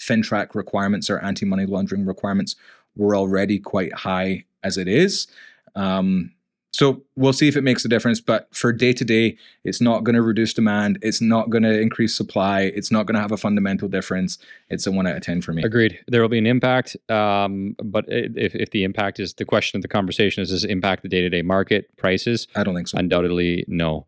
FINTRAC 0.00 0.56
requirements, 0.56 1.08
our 1.08 1.22
anti 1.22 1.46
money 1.46 1.64
laundering 1.64 2.04
requirements, 2.04 2.56
were 2.96 3.14
already 3.14 3.60
quite 3.60 3.94
high 3.94 4.44
as 4.64 4.76
it 4.76 4.88
is. 4.88 5.28
Um, 5.76 6.32
so 6.72 7.02
we'll 7.16 7.34
see 7.34 7.48
if 7.48 7.56
it 7.56 7.62
makes 7.62 7.84
a 7.84 7.88
difference. 7.88 8.20
But 8.20 8.48
for 8.54 8.72
day 8.72 8.92
to 8.94 9.04
day, 9.04 9.36
it's 9.62 9.80
not 9.80 10.04
going 10.04 10.14
to 10.14 10.22
reduce 10.22 10.54
demand. 10.54 10.98
It's 11.02 11.20
not 11.20 11.50
going 11.50 11.64
to 11.64 11.80
increase 11.80 12.16
supply. 12.16 12.62
It's 12.62 12.90
not 12.90 13.06
going 13.06 13.14
to 13.14 13.20
have 13.20 13.32
a 13.32 13.36
fundamental 13.36 13.88
difference. 13.88 14.38
It's 14.70 14.86
a 14.86 14.92
one 14.92 15.06
out 15.06 15.16
of 15.16 15.22
10 15.22 15.42
for 15.42 15.52
me. 15.52 15.62
Agreed. 15.62 15.98
There 16.08 16.22
will 16.22 16.30
be 16.30 16.38
an 16.38 16.46
impact, 16.46 16.96
um, 17.10 17.76
but 17.82 18.06
if, 18.08 18.54
if 18.54 18.70
the 18.70 18.84
impact 18.84 19.20
is 19.20 19.34
the 19.34 19.44
question 19.44 19.76
of 19.78 19.82
the 19.82 19.88
conversation 19.88 20.42
is 20.42 20.48
does 20.48 20.64
it 20.64 20.70
impact 20.70 21.02
the 21.02 21.08
day 21.08 21.20
to 21.20 21.28
day 21.28 21.42
market 21.42 21.94
prices? 21.96 22.48
I 22.56 22.64
don't 22.64 22.74
think 22.74 22.88
so. 22.88 22.98
Undoubtedly, 22.98 23.64
no. 23.68 24.06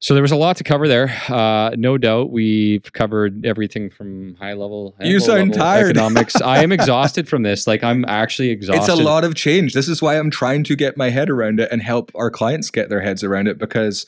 So 0.00 0.14
there 0.14 0.22
was 0.22 0.32
a 0.32 0.36
lot 0.36 0.56
to 0.56 0.64
cover 0.64 0.88
there. 0.88 1.14
Uh, 1.28 1.72
no 1.76 1.98
doubt, 1.98 2.30
we've 2.30 2.90
covered 2.94 3.44
everything 3.44 3.90
from 3.90 4.34
high 4.36 4.54
level. 4.54 4.94
You 4.98 5.20
sound 5.20 5.50
level 5.50 5.62
tired. 5.62 5.90
Economics. 5.90 6.36
I 6.40 6.62
am 6.62 6.72
exhausted 6.72 7.28
from 7.28 7.42
this. 7.42 7.66
Like 7.66 7.84
I'm 7.84 8.06
actually 8.06 8.48
exhausted. 8.48 8.90
It's 8.90 9.00
a 9.00 9.02
lot 9.02 9.24
of 9.24 9.34
change. 9.34 9.74
This 9.74 9.88
is 9.88 10.00
why 10.00 10.18
I'm 10.18 10.30
trying 10.30 10.64
to 10.64 10.74
get 10.74 10.96
my 10.96 11.10
head 11.10 11.28
around 11.28 11.60
it 11.60 11.68
and 11.70 11.82
help 11.82 12.10
our 12.14 12.30
clients 12.30 12.70
get 12.70 12.88
their 12.88 13.02
heads 13.02 13.22
around 13.22 13.46
it 13.46 13.58
because 13.58 14.06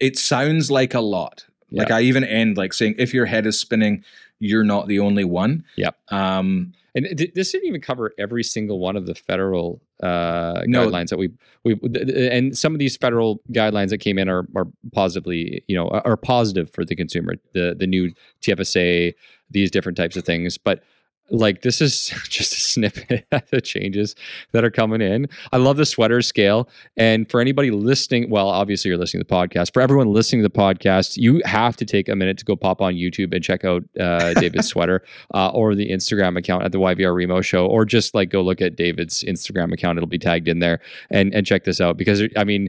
it 0.00 0.18
sounds 0.18 0.70
like 0.70 0.94
a 0.94 1.00
lot. 1.00 1.44
Like 1.70 1.90
Yeah. 1.90 1.96
I 1.96 2.00
even 2.02 2.24
end 2.24 2.56
like 2.56 2.72
saying, 2.72 2.94
if 2.96 3.12
your 3.12 3.26
head 3.26 3.46
is 3.46 3.60
spinning, 3.60 4.04
you're 4.38 4.64
not 4.64 4.88
the 4.88 4.98
only 4.98 5.24
one. 5.24 5.64
Yep. 5.76 5.94
Um, 6.10 6.72
And 6.94 7.06
this 7.34 7.52
didn't 7.52 7.66
even 7.68 7.80
cover 7.80 8.12
every 8.18 8.42
single 8.42 8.78
one 8.78 8.96
of 8.96 9.06
the 9.06 9.14
federal 9.14 9.80
uh, 10.02 10.62
No. 10.66 10.86
guidelines 10.88 11.08
that 11.08 11.16
we 11.18 11.30
we 11.64 11.78
and 12.30 12.56
some 12.56 12.74
of 12.74 12.78
these 12.78 12.96
federal 12.96 13.40
guidelines 13.50 13.88
that 13.90 13.98
came 13.98 14.18
in 14.18 14.28
are 14.28 14.46
are 14.54 14.66
positively 14.92 15.64
you 15.68 15.76
know 15.76 15.88
are 15.88 16.06
are 16.06 16.16
positive 16.16 16.70
for 16.70 16.84
the 16.84 16.94
consumer. 16.94 17.34
The 17.54 17.74
the 17.78 17.86
new 17.86 18.12
TFSA, 18.42 19.14
these 19.50 19.70
different 19.70 19.96
types 19.96 20.16
of 20.16 20.24
things, 20.24 20.58
but. 20.58 20.82
Like 21.30 21.62
this 21.62 21.80
is 21.80 22.08
just 22.28 22.52
a 22.52 22.60
snippet 22.60 23.26
of 23.32 23.48
the 23.50 23.60
changes 23.60 24.14
that 24.52 24.64
are 24.64 24.70
coming 24.70 25.00
in. 25.00 25.28
I 25.52 25.56
love 25.56 25.76
the 25.76 25.86
sweater 25.86 26.22
scale. 26.22 26.68
And 26.96 27.30
for 27.30 27.40
anybody 27.40 27.70
listening, 27.70 28.30
well, 28.30 28.48
obviously 28.48 28.88
you're 28.90 28.98
listening 28.98 29.22
to 29.24 29.28
the 29.28 29.34
podcast. 29.34 29.72
For 29.72 29.80
everyone 29.80 30.12
listening 30.12 30.42
to 30.42 30.48
the 30.48 30.54
podcast, 30.54 31.16
you 31.16 31.40
have 31.44 31.76
to 31.76 31.84
take 31.84 32.08
a 32.08 32.16
minute 32.16 32.38
to 32.38 32.44
go 32.44 32.56
pop 32.56 32.80
on 32.80 32.94
YouTube 32.94 33.34
and 33.34 33.42
check 33.42 33.64
out 33.64 33.82
uh, 33.98 34.34
David's 34.34 34.68
sweater 34.68 35.02
uh, 35.34 35.48
or 35.48 35.74
the 35.74 35.90
Instagram 35.90 36.38
account 36.38 36.64
at 36.64 36.72
the 36.72 36.78
YVR 36.78 37.14
Remo 37.14 37.40
Show, 37.40 37.66
or 37.66 37.84
just 37.84 38.14
like 38.14 38.30
go 38.30 38.42
look 38.42 38.60
at 38.60 38.76
David's 38.76 39.22
Instagram 39.24 39.72
account. 39.72 39.98
It'll 39.98 40.08
be 40.08 40.18
tagged 40.18 40.48
in 40.48 40.58
there 40.58 40.80
and 41.10 41.34
and 41.34 41.46
check 41.46 41.64
this 41.64 41.80
out 41.80 41.96
because 41.96 42.22
I 42.36 42.44
mean 42.44 42.68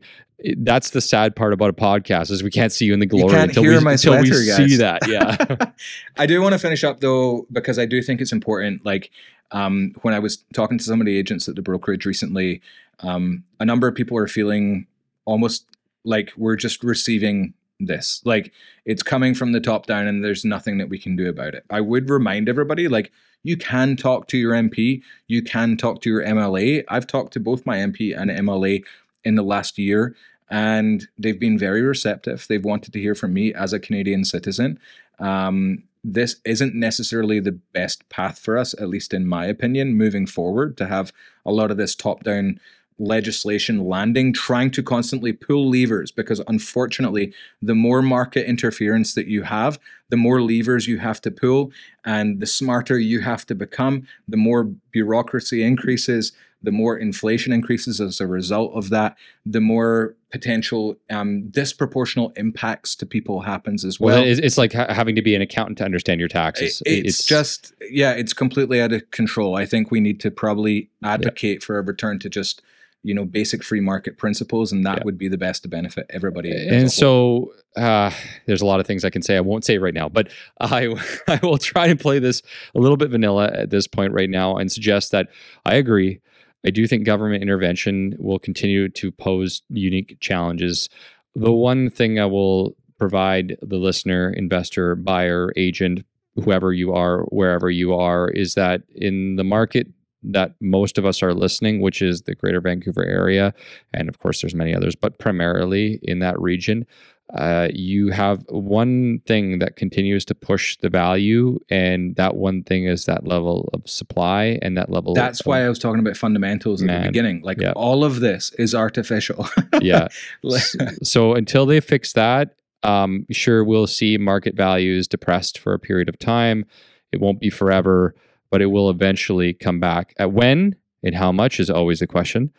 that's 0.57 0.89
the 0.91 1.01
sad 1.01 1.35
part 1.35 1.53
about 1.53 1.69
a 1.69 1.73
podcast 1.73 2.31
is 2.31 2.43
we 2.43 2.51
can't 2.51 2.71
see 2.71 2.85
you 2.85 2.93
in 2.93 2.99
the 2.99 3.05
glory 3.05 3.37
until 3.37 3.63
we 3.63 3.75
until 3.75 4.19
we 4.19 4.27
sweater, 4.27 4.33
see 4.35 4.77
guys. 4.77 4.77
that. 4.77 5.07
Yeah, 5.07 5.71
I 6.17 6.25
do 6.25 6.41
want 6.41 6.53
to 6.53 6.59
finish 6.59 6.83
up 6.83 6.99
though 6.99 7.47
because 7.51 7.79
I 7.79 7.85
do 7.85 8.01
think 8.01 8.21
it's 8.21 8.31
important. 8.31 8.85
Like 8.85 9.11
um, 9.51 9.93
when 10.01 10.13
I 10.13 10.19
was 10.19 10.43
talking 10.53 10.77
to 10.77 10.83
some 10.83 10.99
of 10.99 11.05
the 11.05 11.17
agents 11.17 11.47
at 11.47 11.55
the 11.55 11.61
brokerage 11.61 12.05
recently, 12.05 12.61
um, 12.99 13.43
a 13.59 13.65
number 13.65 13.87
of 13.87 13.95
people 13.95 14.17
are 14.17 14.27
feeling 14.27 14.87
almost 15.25 15.65
like 16.03 16.33
we're 16.35 16.57
just 16.57 16.83
receiving 16.83 17.53
this. 17.79 18.21
Like 18.25 18.51
it's 18.85 19.03
coming 19.03 19.33
from 19.33 19.51
the 19.51 19.61
top 19.61 19.85
down 19.85 20.07
and 20.07 20.23
there's 20.23 20.43
nothing 20.43 20.77
that 20.79 20.89
we 20.89 20.99
can 20.99 21.15
do 21.15 21.29
about 21.29 21.55
it. 21.55 21.65
I 21.69 21.81
would 21.81 22.09
remind 22.09 22.49
everybody 22.49 22.87
like 22.87 23.11
you 23.43 23.57
can 23.57 23.95
talk 23.95 24.27
to 24.29 24.37
your 24.37 24.53
MP, 24.53 25.01
you 25.27 25.41
can 25.41 25.77
talk 25.77 26.01
to 26.01 26.09
your 26.09 26.23
MLA. 26.23 26.83
I've 26.87 27.07
talked 27.07 27.33
to 27.33 27.39
both 27.39 27.65
my 27.65 27.77
MP 27.77 28.17
and 28.17 28.31
MLA 28.31 28.83
in 29.23 29.35
the 29.35 29.43
last 29.43 29.77
year 29.77 30.15
and 30.49 31.07
they've 31.17 31.39
been 31.39 31.57
very 31.57 31.81
receptive. 31.81 32.45
They've 32.47 32.63
wanted 32.63 32.93
to 32.93 32.99
hear 32.99 33.15
from 33.15 33.33
me 33.33 33.53
as 33.53 33.73
a 33.73 33.79
Canadian 33.79 34.25
citizen. 34.25 34.79
Um, 35.19 35.83
this 36.03 36.35
isn't 36.43 36.75
necessarily 36.75 37.39
the 37.39 37.53
best 37.73 38.07
path 38.09 38.39
for 38.39 38.57
us, 38.57 38.73
at 38.73 38.89
least 38.89 39.13
in 39.13 39.25
my 39.25 39.45
opinion, 39.45 39.95
moving 39.95 40.27
forward 40.27 40.77
to 40.77 40.87
have 40.87 41.13
a 41.45 41.51
lot 41.51 41.71
of 41.71 41.77
this 41.77 41.95
top 41.95 42.23
down 42.23 42.59
legislation 42.99 43.85
landing, 43.85 44.33
trying 44.33 44.69
to 44.71 44.83
constantly 44.83 45.33
pull 45.33 45.69
levers 45.69 46.11
because 46.11 46.41
unfortunately, 46.47 47.33
the 47.61 47.75
more 47.75 48.01
market 48.01 48.47
interference 48.47 49.13
that 49.13 49.27
you 49.27 49.43
have, 49.43 49.79
the 50.13 50.17
more 50.17 50.39
levers 50.43 50.85
you 50.87 50.99
have 50.99 51.19
to 51.19 51.31
pull, 51.31 51.71
and 52.05 52.39
the 52.39 52.45
smarter 52.45 52.99
you 52.99 53.21
have 53.21 53.47
to 53.47 53.55
become, 53.55 53.95
the 54.27 54.37
more 54.37 54.65
bureaucracy 54.91 55.63
increases, 55.63 56.33
the 56.61 56.71
more 56.71 56.95
inflation 56.95 57.51
increases 57.51 57.99
as 57.99 58.21
a 58.21 58.27
result 58.27 58.71
of 58.75 58.91
that, 58.91 59.17
the 59.43 59.59
more 59.59 60.15
potential 60.31 60.95
um, 61.09 61.29
disproportional 61.49 62.31
impacts 62.37 62.95
to 62.95 63.07
people 63.07 63.41
happens 63.41 63.83
as 63.83 63.99
well. 63.99 64.19
Well, 64.21 64.27
it's, 64.31 64.39
it's 64.39 64.57
like 64.59 64.73
ha- 64.73 64.93
having 64.93 65.15
to 65.15 65.23
be 65.23 65.33
an 65.33 65.41
accountant 65.41 65.79
to 65.79 65.83
understand 65.83 66.19
your 66.19 66.29
taxes. 66.29 66.83
It- 66.85 67.07
it's, 67.07 67.23
just 67.25 67.73
yeah, 67.89 68.11
it's 68.11 68.33
completely 68.33 68.79
out 68.79 68.93
of 68.93 69.09
control. 69.09 69.55
I 69.55 69.65
think 69.65 69.89
we 69.89 69.99
need 69.99 70.19
to 70.19 70.29
probably 70.29 70.91
advocate 71.03 71.63
for 71.63 71.79
a 71.79 71.81
return 71.81 72.19
to 72.19 72.29
just 72.29 72.61
you 73.03 73.13
know 73.13 73.25
basic 73.25 73.63
free 73.63 73.81
market 73.81 74.17
principles, 74.17 74.71
and 74.71 74.85
that 74.85 74.99
Yeah. 74.99 75.03
would 75.05 75.17
be 75.17 75.27
the 75.27 75.37
best 75.37 75.63
to 75.63 75.69
benefit 75.69 76.05
everybody. 76.09 76.51
and 76.51 76.91
so 76.91 77.51
uh, 77.75 78.11
there's 78.45 78.61
a 78.61 78.65
lot 78.65 78.79
of 78.79 78.87
things 78.87 79.03
I 79.03 79.09
can 79.09 79.21
say. 79.21 79.35
I 79.37 79.41
won't 79.41 79.65
say 79.65 79.77
right 79.77 79.93
now, 79.93 80.09
but 80.09 80.29
I 80.59 80.87
I 81.27 81.39
will 81.43 81.57
try 81.57 81.87
and 81.87 81.99
play 81.99 82.19
this 82.19 82.41
a 82.75 82.79
little 82.79 82.97
bit 82.97 83.09
vanilla 83.09 83.51
at 83.53 83.69
this 83.69 83.87
point 83.87 84.13
right 84.13 84.29
now 84.29 84.55
and 84.57 84.71
suggest 84.71 85.11
that 85.11 85.27
I 85.65 85.75
agree. 85.75 86.19
I 86.65 86.69
do 86.69 86.87
think 86.87 87.05
government 87.05 87.41
intervention 87.43 88.15
will 88.19 88.39
continue 88.39 88.87
to 88.89 89.11
pose 89.11 89.61
unique 89.69 90.17
challenges. 90.21 90.87
The 91.35 91.51
one 91.51 91.89
thing 91.89 92.19
I 92.19 92.25
will 92.25 92.75
provide 92.97 93.57
the 93.61 93.75
listener, 93.77 94.29
investor, 94.31 94.95
buyer, 94.95 95.51
agent, 95.57 96.05
whoever 96.41 96.71
you 96.71 96.93
are, 96.93 97.23
wherever 97.25 97.69
you 97.69 97.93
are, 97.93 98.29
is 98.29 98.53
that 98.53 98.83
in 98.95 99.35
the 99.35 99.43
market 99.43 99.87
that 100.23 100.55
most 100.61 100.97
of 100.97 101.05
us 101.05 101.21
are 101.21 101.33
listening, 101.33 101.81
which 101.81 102.01
is 102.01 102.23
the 102.23 102.35
greater 102.35 102.61
Vancouver 102.61 103.05
area, 103.05 103.53
and 103.93 104.09
of 104.09 104.19
course 104.19 104.41
there's 104.41 104.55
many 104.55 104.75
others, 104.75 104.95
but 104.95 105.19
primarily 105.19 105.99
in 106.03 106.19
that 106.19 106.39
region, 106.39 106.85
uh, 107.33 107.67
you 107.73 108.09
have 108.09 108.45
one 108.49 109.19
thing 109.25 109.57
that 109.57 109.75
continues 109.75 110.23
to 110.25 110.35
push 110.35 110.77
the 110.77 110.89
value, 110.89 111.57
and 111.69 112.15
that 112.15 112.35
one 112.35 112.63
thing 112.63 112.85
is 112.85 113.05
that 113.05 113.25
level 113.25 113.69
of 113.73 113.89
supply 113.89 114.59
and 114.61 114.77
that 114.77 114.89
level. 114.89 115.15
that's 115.15 115.39
of, 115.39 115.47
why 115.47 115.65
I 115.65 115.69
was 115.69 115.79
talking 115.79 115.99
about 115.99 116.15
fundamentals 116.15 116.81
in 116.81 116.87
the 116.87 116.99
beginning. 116.99 117.41
Like 117.41 117.59
yeah. 117.59 117.71
all 117.71 118.03
of 118.03 118.19
this 118.19 118.51
is 118.59 118.75
artificial. 118.75 119.47
yeah. 119.81 120.07
Like- 120.43 120.61
S- 120.61 121.09
so 121.09 121.33
until 121.33 121.65
they 121.65 121.79
fix 121.79 122.13
that, 122.13 122.55
um, 122.83 123.25
sure 123.31 123.63
we'll 123.63 123.87
see 123.87 124.17
market 124.17 124.55
values 124.55 125.07
depressed 125.07 125.57
for 125.57 125.73
a 125.73 125.79
period 125.79 126.09
of 126.09 126.19
time. 126.19 126.65
It 127.11 127.21
won't 127.21 127.39
be 127.39 127.49
forever, 127.49 128.13
but 128.53 128.61
it 128.61 128.67
will 128.67 128.91
eventually 128.91 129.51
come 129.51 129.79
back. 129.79 130.13
At 130.19 130.31
when 130.31 130.75
and 131.01 131.15
how 131.15 131.31
much 131.31 131.59
is 131.59 131.71
always 131.71 132.01
the 132.01 132.05
question. 132.05 132.53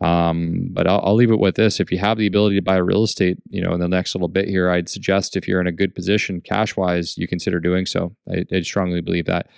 Um, 0.00 0.68
but 0.70 0.86
I'll, 0.86 1.00
I'll 1.02 1.16
leave 1.16 1.32
it 1.32 1.40
with 1.40 1.56
this: 1.56 1.80
if 1.80 1.90
you 1.90 1.98
have 1.98 2.18
the 2.18 2.28
ability 2.28 2.54
to 2.54 2.62
buy 2.62 2.76
real 2.76 3.02
estate, 3.02 3.38
you 3.48 3.60
know, 3.60 3.74
in 3.74 3.80
the 3.80 3.88
next 3.88 4.14
little 4.14 4.28
bit 4.28 4.46
here, 4.46 4.70
I'd 4.70 4.88
suggest 4.88 5.36
if 5.36 5.48
you're 5.48 5.60
in 5.60 5.66
a 5.66 5.72
good 5.72 5.92
position 5.92 6.40
cash 6.40 6.76
wise, 6.76 7.18
you 7.18 7.26
consider 7.26 7.58
doing 7.58 7.84
so. 7.84 8.14
I, 8.32 8.44
I 8.52 8.60
strongly 8.60 9.00
believe 9.00 9.26
that. 9.26 9.48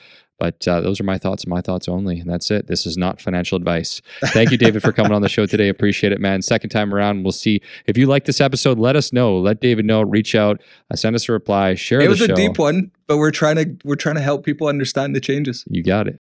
But 0.43 0.67
uh, 0.67 0.81
those 0.81 0.99
are 0.99 1.05
my 1.05 1.19
thoughts 1.19 1.47
my 1.47 1.61
thoughts 1.61 1.89
only. 1.89 2.19
And 2.19 2.29
that's 2.29 2.51
it. 2.51 2.67
This 2.67 2.85
is 2.85 2.97
not 2.97 3.21
financial 3.21 3.55
advice. 3.55 4.03
Thank 4.33 4.51
you, 4.51 4.59
David, 4.59 4.83
for 4.83 4.93
coming 4.93 5.13
on 5.13 5.23
the 5.23 5.29
show 5.29 5.47
today. 5.47 5.69
Appreciate 5.69 6.13
it, 6.13 6.21
man. 6.21 6.43
Second 6.43 6.71
time 6.71 6.93
around, 6.93 7.23
we'll 7.23 7.31
see. 7.31 7.61
If 7.87 7.97
you 7.97 8.09
like 8.09 8.25
this 8.25 8.41
episode, 8.41 8.77
let 8.77 8.97
us 8.97 9.13
know. 9.13 9.39
Let 9.39 9.61
David 9.61 9.85
know. 9.85 10.03
Reach 10.03 10.35
out. 10.35 10.61
Uh, 10.91 10.97
send 10.97 11.15
us 11.15 11.29
a 11.29 11.33
reply. 11.33 11.77
Share 11.77 12.01
it 12.01 12.09
was 12.09 12.19
show. 12.19 12.25
a 12.25 12.35
deep 12.35 12.59
one, 12.59 12.91
but 13.07 13.19
we're 13.19 13.31
trying 13.31 13.55
to 13.55 13.77
we're 13.85 13.95
trying 13.95 14.17
to 14.17 14.21
help 14.21 14.45
people 14.45 14.67
understand 14.67 15.15
the 15.15 15.21
changes. 15.21 15.63
You 15.71 15.85
got 15.85 16.09
it. 16.09 16.19